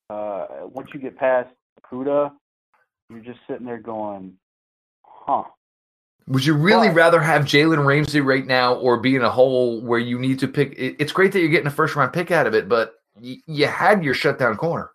Uh, 0.10 0.46
once 0.66 0.90
you 0.94 1.00
get 1.00 1.18
past 1.18 1.50
Okudah, 1.92 2.32
you're 3.10 3.20
just 3.20 3.40
sitting 3.48 3.66
there 3.66 3.80
going, 3.80 4.34
huh. 5.04 5.44
Would 6.28 6.46
you 6.46 6.54
really 6.54 6.88
but, 6.90 6.96
rather 6.96 7.20
have 7.20 7.44
Jalen 7.44 7.86
Ramsey 7.86 8.22
right 8.22 8.46
now 8.46 8.76
or 8.76 8.98
be 8.98 9.16
in 9.16 9.24
a 9.24 9.30
hole 9.30 9.82
where 9.82 10.00
you 10.00 10.20
need 10.20 10.40
to 10.40 10.48
pick? 10.48 10.76
It's 10.78 11.12
great 11.12 11.32
that 11.32 11.40
you're 11.40 11.50
getting 11.50 11.68
a 11.68 11.72
first 11.72 11.96
round 11.96 12.14
pick 12.14 12.30
out 12.30 12.48
of 12.48 12.54
it, 12.54 12.70
but 12.70 12.96
you 13.20 13.68
had 13.68 14.04
your 14.04 14.14
shutdown 14.14 14.56
corner. 14.56 14.92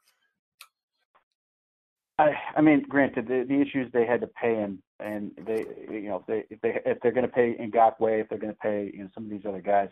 I, 2.18 2.32
I 2.56 2.62
mean, 2.62 2.84
granted, 2.88 3.28
the, 3.28 3.44
the 3.46 3.60
issues 3.60 3.92
they 3.92 4.06
had 4.06 4.22
to 4.22 4.26
pay 4.26 4.54
him, 4.54 4.82
and 5.00 5.32
they, 5.46 5.66
you 5.90 6.08
know, 6.08 6.16
if 6.16 6.26
they 6.26 6.44
if 6.48 6.60
they 6.62 6.80
if 6.86 6.98
they're 7.00 7.12
going 7.12 7.26
to 7.26 7.32
pay 7.32 7.54
Ngakoue, 7.60 8.22
if 8.22 8.28
they're 8.28 8.38
going 8.38 8.54
to 8.54 8.58
pay, 8.58 8.90
you 8.94 9.02
know, 9.02 9.10
some 9.14 9.24
of 9.24 9.30
these 9.30 9.44
other 9.46 9.60
guys, 9.60 9.90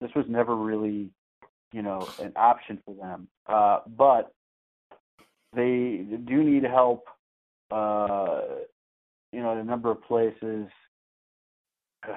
this 0.00 0.10
was 0.16 0.24
never 0.28 0.56
really, 0.56 1.10
you 1.72 1.82
know, 1.82 2.08
an 2.20 2.32
option 2.36 2.78
for 2.86 2.94
them. 2.94 3.28
Uh, 3.46 3.80
but 3.86 4.32
they 5.54 6.06
do 6.24 6.42
need 6.42 6.64
help, 6.64 7.04
uh, 7.70 8.40
you 9.32 9.42
know, 9.42 9.52
in 9.52 9.58
a 9.58 9.64
number 9.64 9.90
of 9.90 10.02
places. 10.04 10.68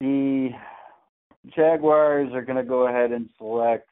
the 0.00 0.50
Jaguars 1.54 2.32
are 2.32 2.42
going 2.42 2.56
to 2.56 2.64
go 2.64 2.86
ahead 2.88 3.12
and 3.12 3.28
select 3.36 3.88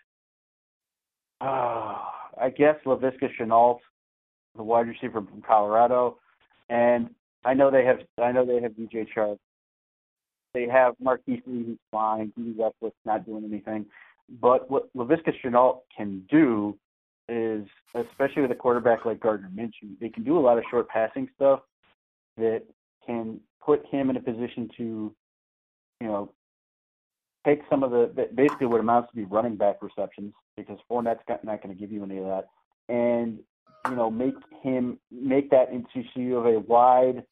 uh, 1.41 1.99
I 2.41 2.51
guess 2.57 2.77
Laviska 2.85 3.29
Shenault, 3.39 3.79
the 4.57 4.63
wide 4.63 4.89
receiver 4.89 5.21
from 5.21 5.43
Colorado, 5.47 6.19
and 6.69 7.11
I 7.45 7.55
know 7.55 7.71
they 7.71 7.85
have 7.85 8.01
I 8.23 8.33
know 8.33 8.45
they 8.45 8.61
have 8.61 8.73
DJ 8.73 9.07
Chark. 9.15 9.39
They 10.53 10.67
have 10.67 10.95
Marquise 11.01 11.43
Lee 11.47 11.65
who's 11.65 11.79
fine. 11.91 12.33
Dede 12.37 12.57
Westbrook's 12.57 12.97
not 13.05 13.25
doing 13.25 13.45
anything. 13.45 13.87
But 14.41 14.71
what 14.71 14.93
Laviska 14.97 15.33
Shenault 15.43 15.81
can 15.97 16.25
do 16.31 16.77
is, 17.29 17.67
especially 17.95 18.43
with 18.43 18.51
a 18.51 18.57
quarterback 18.57 19.05
like 19.05 19.21
Gardner 19.21 19.51
Minshew, 19.55 19.99
they 20.01 20.09
can 20.09 20.25
do 20.25 20.39
a 20.39 20.41
lot 20.41 20.59
of 20.59 20.65
short 20.71 20.89
passing 20.89 21.29
stuff 21.37 21.61
that 22.37 22.63
can 23.07 23.41
put 23.65 23.85
him 23.87 24.11
in 24.11 24.17
a 24.17 24.21
position 24.21 24.69
to, 24.77 25.15
you 26.01 26.07
know, 26.07 26.33
take 27.45 27.63
some 27.71 27.83
of 27.83 27.91
the 27.91 28.29
basically 28.35 28.67
what 28.67 28.81
amounts 28.81 29.11
to 29.11 29.17
be 29.17 29.25
running 29.25 29.57
back 29.57 29.77
receptions 29.83 30.33
because 30.57 30.79
Fournette's 30.91 31.23
not 31.29 31.63
going 31.63 31.75
to 31.75 31.81
give 31.81 31.93
you 31.93 32.05
any 32.05 32.19
of 32.19 32.25
that, 32.25 32.49
and 32.89 33.39
you 33.89 33.97
know 33.97 34.11
make 34.11 34.35
him 34.63 34.99
make 35.11 35.51
that 35.51 35.71
into 35.71 36.07
you 36.15 36.35
have 36.35 36.47
a 36.47 36.61
wide 36.61 37.25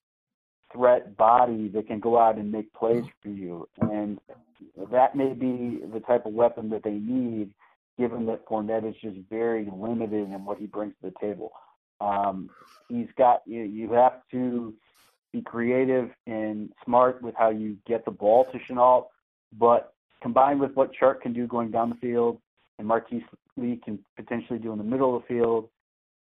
threat 0.73 1.17
body 1.17 1.69
that 1.69 1.87
can 1.87 2.01
go 2.01 2.19
out 2.19 2.37
and 2.37 2.51
make 2.51 2.73
plays 2.75 3.05
for 3.23 3.29
you, 3.29 3.69
and 3.81 4.19
that 4.91 5.15
may 5.15 5.33
be 5.33 5.81
the 5.93 6.01
type 6.01 6.27
of 6.27 6.33
weapon 6.33 6.71
that 6.71 6.83
they 6.83 6.93
need, 6.93 7.53
given 7.99 8.27
that 8.27 8.47
Fournette 8.47 8.89
is 8.89 8.95
just 9.03 9.17
very 9.31 9.69
limited 9.75 10.31
in 10.31 10.45
what 10.45 10.59
he 10.59 10.67
brings 10.67 10.95
to 11.03 11.11
the 11.11 11.15
table. 11.21 11.53
Um, 12.01 12.49
he's 12.89 13.09
got 13.17 13.43
you, 13.47 13.63
you 13.63 13.93
have 13.93 14.21
to 14.31 14.75
be 15.33 15.43
creative 15.43 16.11
and 16.27 16.71
smart 16.85 17.21
with 17.23 17.35
how 17.37 17.51
you 17.51 17.77
get 17.87 18.05
the 18.05 18.11
ball 18.11 18.47
to 18.53 18.59
Shenault, 18.59 19.07
but 19.53 19.93
combined 20.23 20.61
with 20.61 20.75
what 20.75 20.91
Chark 21.01 21.21
can 21.23 21.33
do 21.33 21.47
going 21.47 21.71
down 21.71 21.91
the 21.91 21.97
field 21.97 22.39
and 22.79 22.87
Marquise 22.87 23.23
Lee 23.57 23.81
can 23.85 23.99
potentially 24.17 24.59
do 24.59 24.73
in 24.73 24.79
the 24.79 24.85
middle 24.85 25.17
of 25.17 25.23
the 25.23 25.35
field, 25.35 25.69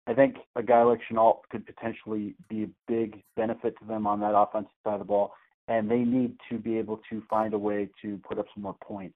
I 0.07 0.13
think 0.13 0.37
a 0.55 0.63
guy 0.63 0.83
like 0.83 0.99
Shenault 1.09 1.41
could 1.49 1.65
potentially 1.65 2.35
be 2.49 2.63
a 2.63 2.69
big 2.87 3.23
benefit 3.35 3.75
to 3.79 3.85
them 3.85 4.07
on 4.07 4.19
that 4.21 4.35
offensive 4.35 4.71
side 4.83 4.93
of 4.93 4.99
the 4.99 5.05
ball, 5.05 5.33
and 5.67 5.89
they 5.89 5.99
need 5.99 6.35
to 6.49 6.57
be 6.57 6.77
able 6.77 6.99
to 7.09 7.21
find 7.29 7.53
a 7.53 7.57
way 7.57 7.89
to 8.01 8.19
put 8.27 8.39
up 8.39 8.45
some 8.53 8.63
more 8.63 8.75
points. 8.83 9.15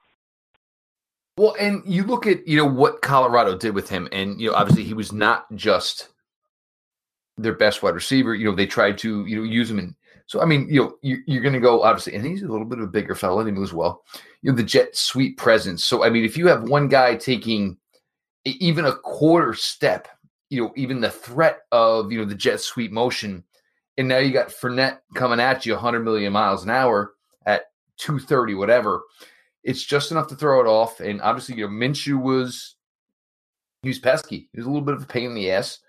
Well, 1.38 1.56
and 1.60 1.82
you 1.86 2.04
look 2.04 2.28
at 2.28 2.48
you 2.48 2.56
know 2.58 2.66
what 2.66 3.02
Colorado 3.02 3.58
did 3.58 3.76
with 3.76 3.90
him, 3.90 4.08
and 4.12 4.40
you 4.40 4.50
know 4.50 4.56
obviously 4.56 4.84
he 4.84 4.94
was 4.94 5.12
not 5.12 5.54
just 5.56 6.10
their 7.38 7.54
best 7.54 7.84
wide 7.84 7.96
receiver. 7.96 8.34
You 8.34 8.46
know 8.46 8.56
they 8.56 8.68
tried 8.68 8.98
to 9.00 9.26
you 9.26 9.38
know 9.38 9.44
use 9.44 9.70
him 9.70 9.80
in 9.80 9.96
so 10.28 10.42
I 10.42 10.46
mean, 10.46 10.68
you 10.70 10.82
know, 10.82 10.96
you, 11.02 11.18
you're 11.28 11.44
going 11.44 11.54
to 11.54 11.60
go 11.60 11.84
obviously, 11.84 12.16
and 12.16 12.26
he's 12.26 12.42
a 12.42 12.48
little 12.48 12.66
bit 12.66 12.80
of 12.80 12.86
a 12.86 12.92
bigger 12.92 13.16
fella, 13.16 13.40
and 13.40 13.50
he 13.50 13.54
moves 13.54 13.74
well. 13.74 14.04
You 14.42 14.52
know, 14.52 14.58
the 14.58 14.64
jet 14.64 14.96
sweep 14.96 15.38
presence. 15.38 15.86
So 15.86 16.04
I 16.04 16.10
mean, 16.10 16.26
if 16.26 16.38
you 16.38 16.48
have 16.48 16.70
one 16.70 16.88
guy 16.88 17.16
taking 17.16 17.78
even 18.46 18.86
a 18.86 18.96
quarter 18.96 19.54
step, 19.54 20.08
you 20.50 20.64
know, 20.64 20.74
even 20.76 21.00
the 21.00 21.12
threat 21.12 21.60
of 21.72 22.12
you 22.12 22.20
know 22.20 22.26
the 22.26 22.36
jet 22.36 22.60
sweep 22.60 22.92
motion, 22.92 23.44
and 23.98 24.08
now 24.08 24.18
you 24.18 24.32
got 24.32 24.50
Fournette 24.50 25.00
coming 25.14 25.40
at 25.40 25.66
you 25.66 25.74
100 25.74 26.00
million 26.02 26.34
miles 26.34 26.64
an 26.64 26.72
hour 26.72 27.14
at 27.46 27.66
230, 27.98 28.56
whatever. 28.56 29.04
It's 29.64 29.84
just 29.84 30.12
enough 30.12 30.28
to 30.28 30.36
throw 30.36 30.60
it 30.62 30.68
off. 30.68 31.00
And 31.00 31.22
obviously, 31.22 31.56
you 31.56 31.68
know, 31.68 31.74
Minshew 31.74 32.22
was 32.22 32.76
he 33.84 33.90
was 33.90 34.00
pesky. 34.00 34.50
He 34.52 34.60
was 34.60 34.66
a 34.66 34.70
little 34.70 34.86
bit 34.86 34.96
of 34.96 35.04
a 35.04 35.08
pain 35.08 35.26
in 35.26 35.36
the 35.36 35.52
ass, 35.52 35.80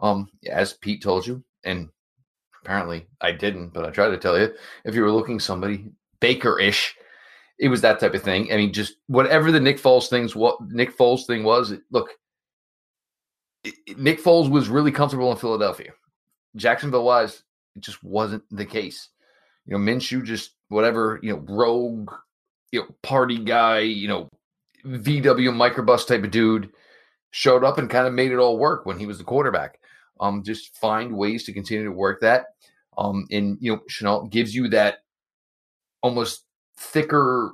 um, 0.00 0.28
as 0.46 0.74
Pete 0.74 1.02
told 1.02 1.26
you, 1.26 1.42
and 1.64 1.88
Apparently, 2.66 3.06
I 3.20 3.30
didn't, 3.30 3.68
but 3.68 3.84
I 3.84 3.90
tried 3.90 4.08
to 4.08 4.18
tell 4.18 4.36
you. 4.36 4.52
If 4.84 4.96
you 4.96 5.02
were 5.02 5.12
looking 5.12 5.38
somebody 5.38 5.84
Baker 6.18 6.58
ish, 6.58 6.96
it 7.60 7.68
was 7.68 7.80
that 7.82 8.00
type 8.00 8.12
of 8.12 8.24
thing. 8.24 8.52
I 8.52 8.56
mean, 8.56 8.72
just 8.72 8.94
whatever 9.06 9.52
the 9.52 9.60
Nick 9.60 9.80
Foles 9.80 10.08
things, 10.08 10.34
what 10.34 10.60
Nick 10.62 10.98
Foles 10.98 11.26
thing 11.26 11.44
was. 11.44 11.72
Look, 11.92 12.10
Nick 13.96 14.20
Foles 14.20 14.50
was 14.50 14.68
really 14.68 14.90
comfortable 14.90 15.30
in 15.30 15.38
Philadelphia. 15.38 15.92
Jacksonville 16.56 17.04
wise, 17.04 17.44
it 17.76 17.82
just 17.82 18.02
wasn't 18.02 18.42
the 18.50 18.66
case. 18.66 19.10
You 19.66 19.78
know, 19.78 19.84
Minshew 19.84 20.24
just 20.24 20.56
whatever, 20.66 21.20
you 21.22 21.34
know, 21.34 21.44
rogue, 21.48 22.10
you 22.72 22.80
know, 22.80 22.86
party 23.04 23.38
guy, 23.38 23.78
you 23.78 24.08
know, 24.08 24.28
VW 24.84 25.52
microbus 25.52 26.04
type 26.04 26.24
of 26.24 26.32
dude 26.32 26.70
showed 27.30 27.62
up 27.62 27.78
and 27.78 27.88
kind 27.88 28.08
of 28.08 28.12
made 28.12 28.32
it 28.32 28.38
all 28.38 28.58
work 28.58 28.86
when 28.86 28.98
he 28.98 29.06
was 29.06 29.18
the 29.18 29.24
quarterback. 29.24 29.78
Um, 30.20 30.42
just 30.42 30.76
find 30.78 31.16
ways 31.16 31.44
to 31.44 31.52
continue 31.52 31.84
to 31.84 31.92
work 31.92 32.20
that. 32.22 32.46
Um, 32.98 33.26
and 33.30 33.58
you 33.60 33.72
know, 33.72 33.80
Shenault 33.90 34.30
gives 34.30 34.54
you 34.54 34.68
that 34.68 34.98
almost 36.02 36.44
thicker, 36.78 37.52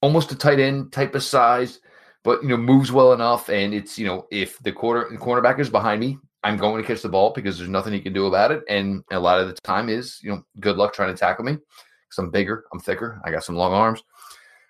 almost 0.00 0.32
a 0.32 0.36
tight 0.36 0.60
end 0.60 0.92
type 0.92 1.14
of 1.14 1.22
size, 1.22 1.80
but 2.24 2.42
you 2.42 2.48
know, 2.48 2.56
moves 2.56 2.92
well 2.92 3.12
enough. 3.12 3.48
And 3.48 3.74
it's 3.74 3.98
you 3.98 4.06
know, 4.06 4.26
if 4.30 4.58
the 4.60 4.72
quarter 4.72 5.08
the 5.10 5.18
cornerback 5.18 5.58
is 5.58 5.70
behind 5.70 6.00
me, 6.00 6.18
I'm 6.42 6.56
going 6.56 6.80
to 6.80 6.86
catch 6.86 7.02
the 7.02 7.08
ball 7.08 7.32
because 7.32 7.58
there's 7.58 7.70
nothing 7.70 7.92
he 7.92 8.00
can 8.00 8.12
do 8.12 8.26
about 8.26 8.50
it. 8.50 8.62
And 8.68 9.04
a 9.10 9.18
lot 9.18 9.40
of 9.40 9.48
the 9.48 9.54
time 9.62 9.88
is, 9.88 10.20
you 10.22 10.30
know, 10.30 10.42
good 10.58 10.76
luck 10.76 10.94
trying 10.94 11.14
to 11.14 11.18
tackle 11.18 11.44
me 11.44 11.52
because 11.52 12.18
I'm 12.18 12.30
bigger, 12.30 12.64
I'm 12.72 12.80
thicker, 12.80 13.20
I 13.24 13.30
got 13.30 13.44
some 13.44 13.56
long 13.56 13.72
arms. 13.72 14.02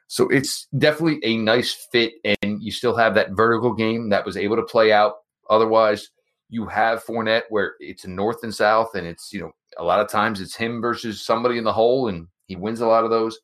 So 0.08 0.28
it's 0.28 0.66
definitely 0.76 1.20
a 1.22 1.36
nice 1.36 1.86
fit, 1.92 2.14
and 2.42 2.60
you 2.60 2.72
still 2.72 2.96
have 2.96 3.14
that 3.14 3.30
vertical 3.30 3.72
game 3.72 4.08
that 4.08 4.26
was 4.26 4.36
able 4.36 4.56
to 4.56 4.64
play 4.64 4.90
out. 4.92 5.14
Otherwise, 5.48 6.10
you 6.48 6.66
have 6.66 7.04
Fournette 7.04 7.44
where 7.48 7.74
it's 7.78 8.04
north 8.04 8.42
and 8.42 8.52
south, 8.52 8.96
and 8.96 9.06
it's 9.06 9.32
you 9.32 9.40
know 9.40 9.52
a 9.78 9.84
lot 9.84 10.00
of 10.00 10.08
times 10.08 10.40
it's 10.40 10.56
him 10.56 10.80
versus 10.80 11.24
somebody 11.24 11.58
in 11.58 11.64
the 11.64 11.72
hole, 11.72 12.08
and 12.08 12.26
he 12.46 12.56
wins 12.56 12.80
a 12.80 12.86
lot 12.86 13.04
of 13.04 13.10
those. 13.10 13.38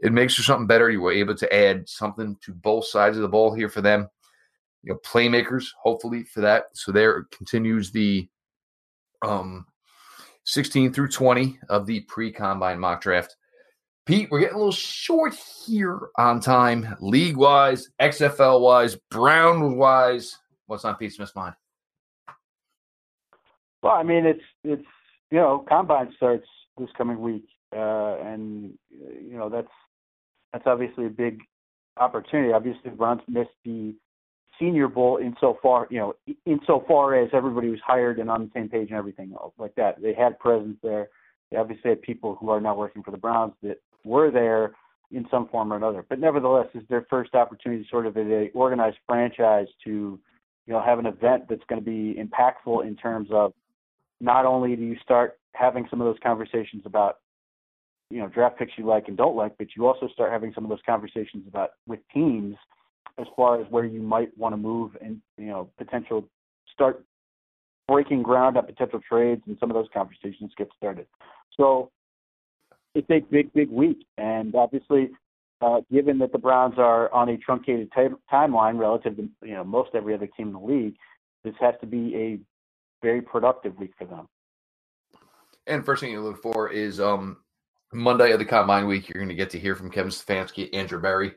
It 0.00 0.12
makes 0.12 0.34
for 0.34 0.42
something 0.42 0.66
better. 0.66 0.90
You 0.90 1.00
were 1.00 1.12
able 1.12 1.34
to 1.36 1.54
add 1.54 1.88
something 1.88 2.36
to 2.42 2.54
both 2.54 2.86
sides 2.86 3.16
of 3.16 3.22
the 3.22 3.28
ball 3.28 3.54
here 3.54 3.68
for 3.68 3.82
them. 3.82 4.08
You 4.82 4.94
know, 4.94 4.98
playmakers, 5.04 5.66
hopefully 5.78 6.24
for 6.24 6.40
that. 6.40 6.64
So 6.72 6.90
there 6.92 7.24
continues 7.32 7.90
the 7.90 8.28
um 9.22 9.66
16 10.44 10.92
through 10.92 11.08
20 11.08 11.58
of 11.68 11.86
the 11.86 12.00
pre-combine 12.00 12.80
mock 12.80 13.02
draft. 13.02 13.36
Pete, 14.06 14.28
we're 14.30 14.40
getting 14.40 14.54
a 14.54 14.58
little 14.58 14.72
short 14.72 15.34
here 15.34 16.08
on 16.16 16.40
time, 16.40 16.96
league 17.00 17.36
wise, 17.36 17.90
XFL 18.00 18.60
wise, 18.60 18.96
Brown 19.10 19.76
wise. 19.76 20.38
What's 20.66 20.84
on 20.84 20.96
Pete 20.96 21.12
Smith's 21.12 21.36
mind? 21.36 21.54
Well, 23.82 23.92
I 23.92 24.02
mean, 24.02 24.26
it's 24.26 24.42
it's 24.64 24.86
you 25.30 25.38
know, 25.38 25.64
combine 25.68 26.12
starts 26.16 26.46
this 26.78 26.88
coming 26.96 27.20
week, 27.20 27.46
uh, 27.74 28.16
and 28.22 28.72
you 28.90 29.36
know 29.36 29.48
that's 29.48 29.70
that's 30.52 30.66
obviously 30.66 31.06
a 31.06 31.10
big 31.10 31.40
opportunity. 31.96 32.52
Obviously, 32.52 32.90
the 32.90 32.96
Browns 32.96 33.22
missed 33.28 33.50
the 33.64 33.94
Senior 34.58 34.88
Bowl 34.88 35.18
insofar 35.22 35.86
you 35.90 35.98
know 35.98 36.14
insofar 36.46 37.14
as 37.14 37.30
everybody 37.32 37.68
was 37.68 37.80
hired 37.86 38.18
and 38.18 38.30
on 38.30 38.42
the 38.42 38.50
same 38.54 38.68
page 38.68 38.88
and 38.88 38.98
everything 38.98 39.34
like 39.58 39.74
that. 39.76 40.00
They 40.02 40.14
had 40.14 40.38
presence 40.38 40.78
there. 40.82 41.08
They 41.50 41.56
obviously 41.56 41.90
had 41.90 42.02
people 42.02 42.36
who 42.40 42.50
are 42.50 42.60
now 42.60 42.76
working 42.76 43.02
for 43.02 43.10
the 43.10 43.16
Browns 43.16 43.54
that 43.62 43.78
were 44.04 44.30
there 44.30 44.72
in 45.12 45.26
some 45.30 45.48
form 45.48 45.72
or 45.72 45.76
another. 45.76 46.04
But 46.08 46.20
nevertheless, 46.20 46.66
it's 46.74 46.88
their 46.88 47.06
first 47.10 47.34
opportunity, 47.34 47.86
sort 47.90 48.06
of, 48.06 48.16
as 48.16 48.26
a 48.26 48.50
organized 48.54 48.98
franchise 49.06 49.66
to, 49.84 50.18
you 50.66 50.72
know, 50.72 50.80
have 50.80 50.98
an 50.98 51.06
event 51.06 51.44
that's 51.48 51.64
going 51.68 51.82
to 51.82 51.84
be 51.84 52.20
impactful 52.20 52.86
in 52.86 52.94
terms 52.96 53.28
of 53.32 53.52
not 54.20 54.46
only 54.46 54.76
do 54.76 54.82
you 54.82 54.96
start 55.02 55.38
having 55.54 55.86
some 55.90 56.00
of 56.00 56.06
those 56.06 56.18
conversations 56.22 56.82
about, 56.84 57.18
you 58.10 58.18
know, 58.18 58.28
draft 58.28 58.58
picks 58.58 58.72
you 58.76 58.86
like 58.86 59.08
and 59.08 59.16
don't 59.16 59.36
like, 59.36 59.56
but 59.58 59.68
you 59.76 59.86
also 59.86 60.08
start 60.08 60.32
having 60.32 60.52
some 60.54 60.64
of 60.64 60.70
those 60.70 60.80
conversations 60.84 61.44
about 61.48 61.70
with 61.86 62.00
teams 62.12 62.56
as 63.18 63.26
far 63.36 63.60
as 63.60 63.66
where 63.70 63.84
you 63.84 64.00
might 64.00 64.36
want 64.36 64.52
to 64.52 64.56
move 64.56 64.96
and, 65.00 65.20
you 65.36 65.46
know, 65.46 65.70
potential 65.78 66.28
start 66.72 67.04
breaking 67.88 68.22
ground 68.22 68.56
on 68.56 68.64
potential 68.64 69.00
trades 69.06 69.42
and 69.46 69.56
some 69.58 69.70
of 69.70 69.74
those 69.74 69.88
conversations 69.92 70.52
get 70.56 70.68
started. 70.76 71.06
So 71.56 71.90
it's 72.94 73.08
a 73.10 73.20
big, 73.20 73.52
big 73.52 73.70
week. 73.70 74.06
And 74.18 74.54
obviously, 74.54 75.10
uh, 75.60 75.80
given 75.92 76.18
that 76.18 76.32
the 76.32 76.38
Browns 76.38 76.74
are 76.78 77.12
on 77.12 77.28
a 77.28 77.36
truncated 77.36 77.90
t- 77.94 78.14
timeline 78.32 78.78
relative 78.78 79.16
to 79.16 79.28
you 79.42 79.54
know 79.54 79.64
most 79.64 79.90
every 79.94 80.14
other 80.14 80.26
team 80.26 80.48
in 80.48 80.52
the 80.54 80.60
league, 80.60 80.94
this 81.44 81.54
has 81.60 81.74
to 81.80 81.86
be 81.86 82.14
a 82.16 82.38
very 83.02 83.22
productive 83.22 83.78
week 83.78 83.92
for 83.96 84.04
them. 84.04 84.26
And 85.66 85.84
first 85.84 86.00
thing 86.00 86.12
you 86.12 86.20
look 86.20 86.42
for 86.42 86.70
is 86.70 87.00
um, 87.00 87.38
Monday 87.92 88.32
of 88.32 88.38
the 88.38 88.44
combine 88.44 88.86
week. 88.86 89.08
You're 89.08 89.22
going 89.22 89.28
to 89.28 89.34
get 89.34 89.50
to 89.50 89.58
hear 89.58 89.74
from 89.74 89.90
Kevin 89.90 90.10
Stefanski, 90.10 90.74
Andrew 90.74 91.00
Berry. 91.00 91.32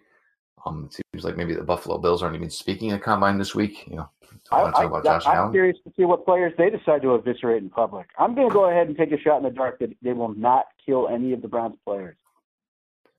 Um, 0.66 0.86
it 0.86 1.02
seems 1.14 1.26
like 1.26 1.36
maybe 1.36 1.54
the 1.54 1.64
Buffalo 1.64 1.98
Bills 1.98 2.24
aren't 2.24 2.36
even 2.36 2.50
speaking 2.50 2.92
at 2.92 3.04
combine 3.04 3.38
this 3.38 3.54
week. 3.54 3.86
You 3.88 3.98
know, 3.98 4.10
I, 4.52 4.84
am 4.84 5.52
curious 5.52 5.78
to 5.86 5.94
see 5.98 6.06
what 6.06 6.26
players 6.26 6.54
they 6.58 6.70
decide 6.70 7.02
to 7.02 7.16
eviscerate 7.16 7.62
in 7.62 7.70
public. 7.70 8.08
I'm 8.18 8.34
going 8.34 8.50
to 8.50 8.54
go 8.54 8.70
ahead 8.70 8.88
and 8.88 8.98
take 8.98 9.12
a 9.12 9.20
shot 9.20 9.38
in 9.38 9.44
the 9.44 9.50
dark 9.50 9.80
that 9.80 9.96
they 10.02 10.14
will 10.14 10.34
not 10.36 10.66
kill 10.86 11.10
any 11.10 11.34
of 11.34 11.42
the 11.42 11.48
Browns 11.48 11.76
players. 11.86 12.16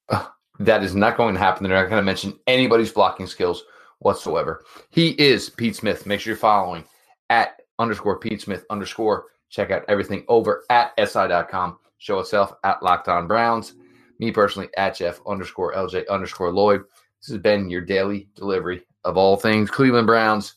Uh, 0.09 0.27
that 0.61 0.83
is 0.83 0.95
not 0.95 1.17
going 1.17 1.35
to 1.35 1.41
happen. 1.41 1.65
They're 1.65 1.81
not 1.81 1.91
going 1.91 2.01
to 2.01 2.05
mention 2.05 2.39
anybody's 2.47 2.93
blocking 2.93 3.27
skills 3.27 3.65
whatsoever. 3.99 4.65
He 4.91 5.11
is 5.11 5.51
Pete 5.51 5.77
Smith. 5.77 6.07
Make 6.07 6.21
sure 6.21 6.33
you're 6.33 6.39
following 6.39 6.85
at 7.31 7.61
underscore 7.79 8.19
Pete 8.19 8.43
Smith 8.43 8.65
underscore. 8.71 9.27
Check 9.51 9.71
out 9.71 9.85
everything 9.89 10.25
over 10.29 10.65
at 10.71 10.93
SI.com. 10.99 11.79
Show 11.99 12.19
itself 12.19 12.53
at 12.65 12.83
Locked 12.83 13.09
On 13.09 13.27
Browns. 13.27 13.75
Me 14.19 14.31
personally 14.31 14.69
at 14.77 14.97
Jeff 14.97 15.21
underscore 15.27 15.75
LJ 15.75 16.09
underscore 16.09 16.53
Lloyd. 16.53 16.83
This 17.21 17.31
has 17.31 17.39
been 17.39 17.71
your 17.71 17.81
daily 17.81 18.29
delivery 18.35 18.83
of 19.05 19.17
all 19.17 19.37
things 19.37 19.71
Cleveland 19.71 20.07
Browns. 20.07 20.57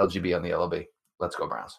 LGB 0.00 0.36
on 0.36 0.42
the 0.42 0.54
LOB. 0.54 0.84
Let's 1.18 1.36
go, 1.36 1.48
Browns. 1.48 1.78